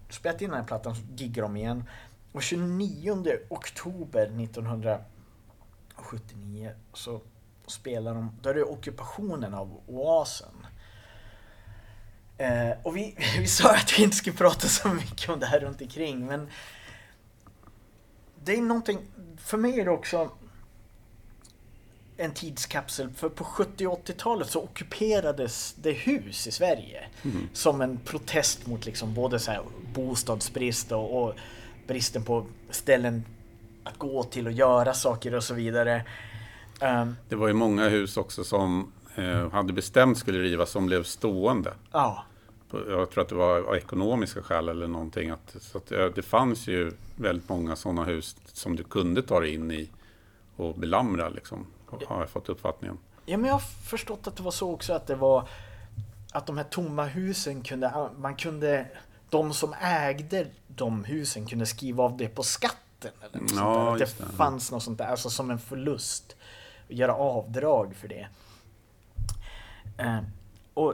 spelat 0.10 0.42
in 0.42 0.50
den 0.50 0.60
här 0.60 0.66
plattan 0.68 0.96
så 0.96 1.02
giggar 1.16 1.44
de 1.44 1.58
igen. 1.58 1.84
Och 2.32 2.44
29 2.44 3.24
oktober 3.50 4.22
1979 4.22 6.72
så 6.94 7.22
spelar 7.68 8.14
de, 8.14 8.40
då 8.42 8.50
är 8.50 8.54
det 8.54 8.64
ockupationen 8.64 9.54
av 9.54 9.82
Oasen. 9.88 10.66
Eh, 12.38 12.72
och 12.84 12.98
vi, 12.98 13.16
vi 13.40 13.48
sa 13.48 13.76
att 13.76 14.00
vi 14.00 14.04
inte 14.04 14.16
skulle 14.16 14.36
prata 14.36 14.68
så 14.68 14.88
mycket 14.88 15.30
om 15.30 15.40
det 15.40 15.46
här 15.46 15.60
runt 15.60 15.82
omkring 15.82 16.26
men 16.26 16.50
det 18.44 18.58
är 18.58 18.62
någonting, 18.62 19.00
för 19.38 19.58
mig 19.58 19.80
är 19.80 19.86
det 19.86 19.92
också 19.92 20.32
en 22.18 22.32
tidskapsel. 22.32 23.10
För 23.10 23.30
på 23.30 23.44
70 23.44 23.88
och 23.88 24.08
80-talet 24.08 24.50
så 24.50 24.64
ockuperades 24.64 25.76
det 25.82 25.92
hus 25.92 26.48
i 26.48 26.52
Sverige. 26.52 27.08
Som 27.54 27.82
en 27.82 27.98
protest 27.98 28.68
mot 28.68 28.86
liksom 28.86 29.14
både 29.14 29.40
så 29.40 29.52
här 29.52 29.62
bostadsbrist 29.94 30.92
och, 30.92 31.24
och 31.24 31.34
bristen 31.88 32.24
på 32.24 32.46
ställen 32.70 33.24
att 33.84 33.98
gå 33.98 34.24
till 34.24 34.48
och 34.48 34.54
göra 34.54 34.94
saker 34.94 35.36
och 35.36 35.44
så 35.44 35.54
vidare. 35.54 36.06
Ehm, 36.82 37.16
Det 37.30 37.36
var 37.36 37.48
ju 37.48 37.54
många 37.54 37.90
hus 37.90 38.18
också 38.18 38.44
som 38.44 38.92
eh, 39.16 39.52
hade 39.52 39.74
bestämt 39.74 40.18
skulle 40.18 40.40
rivas 40.40 40.70
som 40.72 40.86
blev 40.86 41.04
stående. 41.04 41.74
ja, 41.92 42.24
Jag 42.72 43.10
tror 43.12 43.22
att 43.24 43.30
det 43.30 43.36
var 43.36 43.60
av 43.62 43.76
ekonomiska 43.76 44.42
skäl 44.44 44.70
eller 44.70 44.88
någonting. 44.88 45.30
Att, 45.30 45.56
så 45.62 45.78
att, 45.78 45.92
eh, 45.92 46.06
det 46.16 46.22
fanns 46.22 46.68
ju 46.68 46.92
väldigt 47.16 47.50
många 47.50 47.76
sådana 47.76 48.04
hus 48.04 48.36
som 48.54 48.76
du 48.76 48.84
kunde 48.84 49.22
ta 49.22 49.40
dig 49.40 49.54
in 49.54 49.72
i 49.72 49.90
och 50.56 50.76
belamra 50.76 51.30
liksom. 51.30 51.66
Har 52.08 52.20
jag 52.20 52.30
fått 52.30 52.50
uppfattningen. 52.50 52.98
Ja, 53.26 53.38
men 53.38 53.46
jag 53.46 53.54
har 53.54 53.60
förstått 53.90 54.28
att 54.28 54.36
det 54.36 54.44
var 54.44 54.52
så 54.52 54.72
också 54.74 54.94
att 54.94 55.08
det 55.08 55.16
var 55.16 55.48
att 56.32 56.46
de 56.48 56.58
här 56.58 56.64
tomma 56.64 57.06
husen 57.06 57.62
kunde, 57.62 58.10
man 58.18 58.36
kunde, 58.36 58.86
de 59.30 59.54
som 59.54 59.74
ägde 59.82 60.48
de 60.68 61.04
husen 61.04 61.46
kunde 61.46 61.66
skriva 61.66 62.04
av 62.04 62.18
det 62.18 62.28
på 62.28 62.44
skatten. 62.44 63.12
Eller 63.22 63.42
något 63.42 63.52
Ja, 63.56 63.58
sånt 63.58 64.00
där. 64.00 64.06
Att 64.06 64.18
det 64.18 64.24
det. 64.26 64.36
fanns 64.38 64.72
något 64.72 64.84
sånt 64.84 64.98
där, 64.98 65.06
alltså 65.08 65.30
som 65.30 65.52
en 65.52 65.60
förlust. 65.60 66.36
Göra 66.88 67.16
avdrag 67.16 67.96
för 67.96 68.08
det. 68.08 68.28
Eh, 69.98 70.20
och 70.74 70.94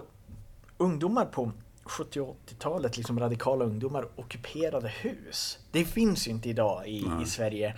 ungdomar 0.78 1.26
på 1.26 1.52
70 1.84 2.20
och 2.20 2.38
80-talet, 2.48 2.98
liksom 2.98 3.20
radikala 3.20 3.66
ungdomar, 3.66 4.08
ockuperade 4.16 4.88
hus. 4.88 5.60
Det 5.72 5.86
finns 5.86 6.28
ju 6.28 6.32
inte 6.32 6.50
idag 6.50 6.88
i, 6.88 7.06
i 7.24 7.26
Sverige. 7.26 7.76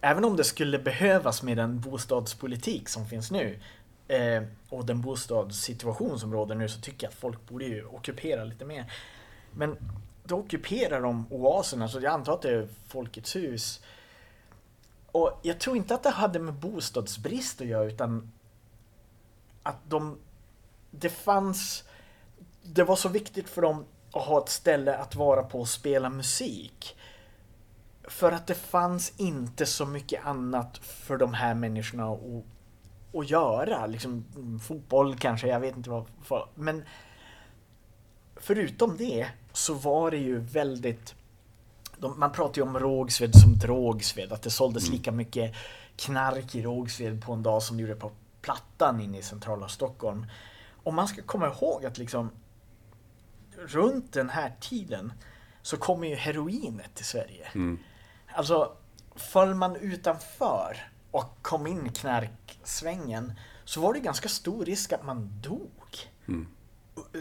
Även 0.00 0.24
om 0.24 0.36
det 0.36 0.44
skulle 0.44 0.78
behövas 0.78 1.42
med 1.42 1.56
den 1.56 1.80
bostadspolitik 1.80 2.88
som 2.88 3.06
finns 3.06 3.30
nu 3.30 3.58
eh, 4.08 4.42
och 4.68 4.86
den 4.86 5.00
bostadssituation 5.00 6.18
som 6.18 6.32
råder 6.32 6.54
nu 6.54 6.68
så 6.68 6.80
tycker 6.80 7.06
jag 7.06 7.08
att 7.08 7.18
folk 7.18 7.48
borde 7.48 7.64
ju 7.64 7.84
ockupera 7.84 8.44
lite 8.44 8.64
mer. 8.64 8.92
Men 9.52 9.76
då 10.24 10.36
ockuperar 10.36 11.00
de 11.00 11.26
oaserna, 11.30 11.88
så 11.88 12.00
jag 12.00 12.12
antar 12.12 12.32
att 12.32 12.42
det 12.42 12.50
är 12.50 12.68
Folkets 12.88 13.36
hus. 13.36 13.80
Och 15.12 15.40
jag 15.42 15.60
tror 15.60 15.76
inte 15.76 15.94
att 15.94 16.02
det 16.02 16.10
hade 16.10 16.38
med 16.38 16.54
bostadsbrist 16.54 17.60
att 17.60 17.66
göra 17.66 17.84
utan 17.84 18.32
att 19.62 19.78
de... 19.88 20.18
Det 20.90 21.10
fanns... 21.10 21.84
Det 22.62 22.84
var 22.84 22.96
så 22.96 23.08
viktigt 23.08 23.48
för 23.48 23.62
dem 23.62 23.84
att 24.12 24.22
ha 24.22 24.38
ett 24.38 24.48
ställe 24.48 24.96
att 24.96 25.14
vara 25.14 25.42
på 25.42 25.60
och 25.60 25.68
spela 25.68 26.10
musik. 26.10 26.96
För 28.04 28.32
att 28.32 28.46
det 28.46 28.54
fanns 28.54 29.12
inte 29.16 29.66
så 29.66 29.86
mycket 29.86 30.26
annat 30.26 30.78
för 30.78 31.16
de 31.16 31.34
här 31.34 31.54
människorna 31.54 32.12
att, 32.12 32.44
att 33.14 33.30
göra. 33.30 33.86
Liksom, 33.86 34.24
fotboll 34.62 35.18
kanske, 35.18 35.48
jag 35.48 35.60
vet 35.60 35.76
inte 35.76 35.90
vad. 35.90 36.04
vad 36.28 36.48
men 36.54 36.84
förutom 38.36 38.96
det 38.96 39.28
så 39.52 39.74
var 39.74 40.10
det 40.10 40.18
ju 40.18 40.38
väldigt 40.38 41.14
de, 42.00 42.20
man 42.20 42.32
pratar 42.32 42.56
ju 42.56 42.62
om 42.62 42.78
Rågsved 42.78 43.34
som 43.34 43.58
Drogsved, 43.58 44.32
att 44.32 44.42
det 44.42 44.50
såldes 44.50 44.88
lika 44.88 45.12
mycket 45.12 45.54
knark 45.96 46.54
i 46.54 46.62
Rågsved 46.62 47.24
på 47.24 47.32
en 47.32 47.42
dag 47.42 47.62
som 47.62 47.76
det 47.76 47.80
gjorde 47.80 47.94
på 47.94 48.10
Plattan 48.40 49.00
inne 49.00 49.18
i 49.18 49.22
centrala 49.22 49.68
Stockholm. 49.68 50.26
Och 50.82 50.94
man 50.94 51.08
ska 51.08 51.22
komma 51.22 51.46
ihåg 51.46 51.84
att 51.84 51.98
liksom 51.98 52.30
runt 53.56 54.12
den 54.12 54.30
här 54.30 54.52
tiden 54.60 55.12
så 55.62 55.76
kommer 55.76 56.08
ju 56.08 56.14
heroinet 56.14 56.94
till 56.94 57.04
Sverige. 57.04 57.48
Alltså, 58.34 58.72
föll 59.14 59.54
man 59.54 59.76
utanför 59.76 60.90
och 61.10 61.38
kom 61.42 61.66
in 61.66 61.86
i 61.86 61.90
knarksvängen 61.90 63.32
så 63.64 63.80
var 63.80 63.94
det 63.94 64.00
ganska 64.00 64.28
stor 64.28 64.64
risk 64.64 64.92
att 64.92 65.04
man 65.04 65.40
dog. 65.42 65.98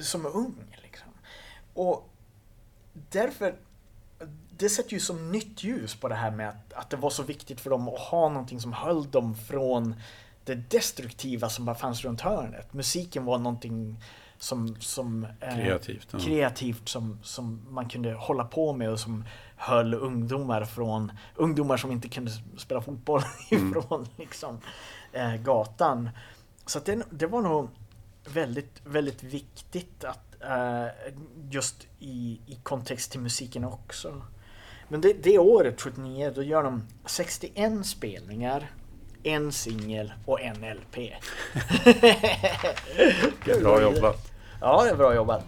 Som 0.01 0.25
ung 0.25 0.77
liksom. 0.83 1.09
Och 1.73 2.09
därför, 2.93 3.55
det 4.59 4.69
sätter 4.69 4.93
ju 4.93 4.99
som 4.99 5.31
nytt 5.31 5.63
ljus 5.63 5.95
på 5.95 6.07
det 6.07 6.15
här 6.15 6.31
med 6.31 6.49
att, 6.49 6.73
att 6.73 6.89
det 6.89 6.97
var 6.97 7.09
så 7.09 7.23
viktigt 7.23 7.61
för 7.61 7.69
dem 7.69 7.87
att 7.87 7.99
ha 7.99 8.29
någonting 8.29 8.59
som 8.59 8.73
höll 8.73 9.11
dem 9.11 9.35
från 9.35 9.95
det 10.43 10.55
destruktiva 10.55 11.49
som 11.49 11.65
bara 11.65 11.75
fanns 11.75 12.03
runt 12.03 12.21
hörnet. 12.21 12.73
Musiken 12.73 13.25
var 13.25 13.37
någonting 13.37 14.03
som, 14.37 14.75
som 14.79 15.27
eh, 15.39 15.55
Kreativt, 15.55 16.07
ja. 16.11 16.19
kreativt 16.19 16.89
som, 16.89 17.19
som 17.23 17.61
man 17.69 17.89
kunde 17.89 18.13
hålla 18.13 18.43
på 18.43 18.73
med 18.73 18.89
och 18.89 18.99
som 18.99 19.23
höll 19.55 19.93
ungdomar 19.93 20.65
från 20.65 21.11
ungdomar 21.35 21.77
som 21.77 21.91
inte 21.91 22.09
kunde 22.09 22.31
spela 22.57 22.81
fotboll 22.81 23.21
ifrån 23.49 24.07
liksom, 24.17 24.59
eh, 25.13 25.35
gatan. 25.35 26.09
Så 26.65 26.79
det, 26.79 27.03
det 27.09 27.27
var 27.27 27.41
nog 27.41 27.69
väldigt, 28.33 28.81
väldigt 28.83 29.23
viktigt 29.23 30.03
att 30.03 30.41
eh, 30.41 30.87
just 31.49 31.87
i, 31.99 32.39
i 32.45 32.55
kontext 32.63 33.11
till 33.11 33.19
musiken 33.19 33.65
också. 33.65 34.21
Men 34.89 35.01
det, 35.01 35.13
det 35.23 35.37
året, 35.37 35.81
79, 35.81 36.31
då 36.35 36.43
gör 36.43 36.63
de 36.63 36.83
61 37.05 37.85
spelningar, 37.85 38.71
en 39.23 39.51
singel 39.51 40.13
och 40.25 40.41
en 40.41 40.55
LP. 40.55 40.95
Bra 43.61 43.81
jobbat. 43.81 44.31
Ja, 44.61 44.83
det 44.83 44.89
är 44.89 44.95
bra 44.95 45.15
jobbat. 45.15 45.45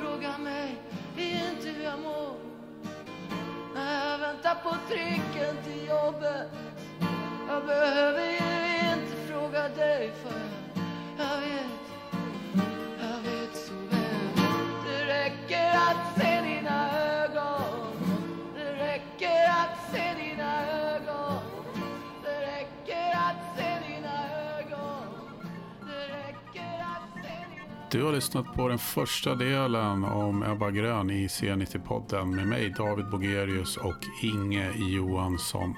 Fråga 0.00 0.38
mig 0.38 0.76
inte 1.16 1.68
hur 1.68 1.84
jag 1.84 2.00
mår 2.00 2.34
När 3.74 4.10
jag 4.10 4.18
väntar 4.18 4.54
på 4.54 4.76
tricken 4.88 5.56
till 5.64 5.88
jobbet 5.88 6.46
Jag 7.48 7.66
behöver 7.66 8.24
ju 8.24 8.36
inte 8.92 9.16
fråga 9.26 9.68
dig 9.68 10.12
för 10.22 10.40
jag 11.18 11.40
vet 11.40 11.80
Jag 13.00 13.30
vet 13.30 13.56
så 13.56 13.74
väl 13.74 14.46
Det 14.86 15.04
räcker 15.06 15.70
att 15.70 16.20
se 16.20 16.40
dina 16.40 16.57
Du 27.90 28.02
har 28.02 28.12
lyssnat 28.12 28.54
på 28.54 28.68
den 28.68 28.78
första 28.78 29.34
delen 29.34 30.04
om 30.04 30.42
Ebba 30.42 30.70
Grön 30.70 31.10
i 31.10 31.26
C90-podden 31.26 32.34
med 32.34 32.46
mig 32.46 32.74
David 32.78 33.10
Bogerius 33.10 33.76
och 33.76 33.96
Inge 34.22 34.72
Johansson. 34.76 35.74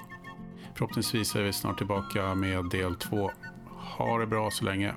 Förhoppningsvis 0.73 1.35
är 1.35 1.43
vi 1.43 1.53
snart 1.53 1.77
tillbaka 1.77 2.35
med 2.35 2.69
del 2.69 2.95
två. 2.95 3.31
Ha 3.97 4.17
det 4.17 4.27
bra 4.27 4.51
så 4.51 4.65
länge. 4.65 4.93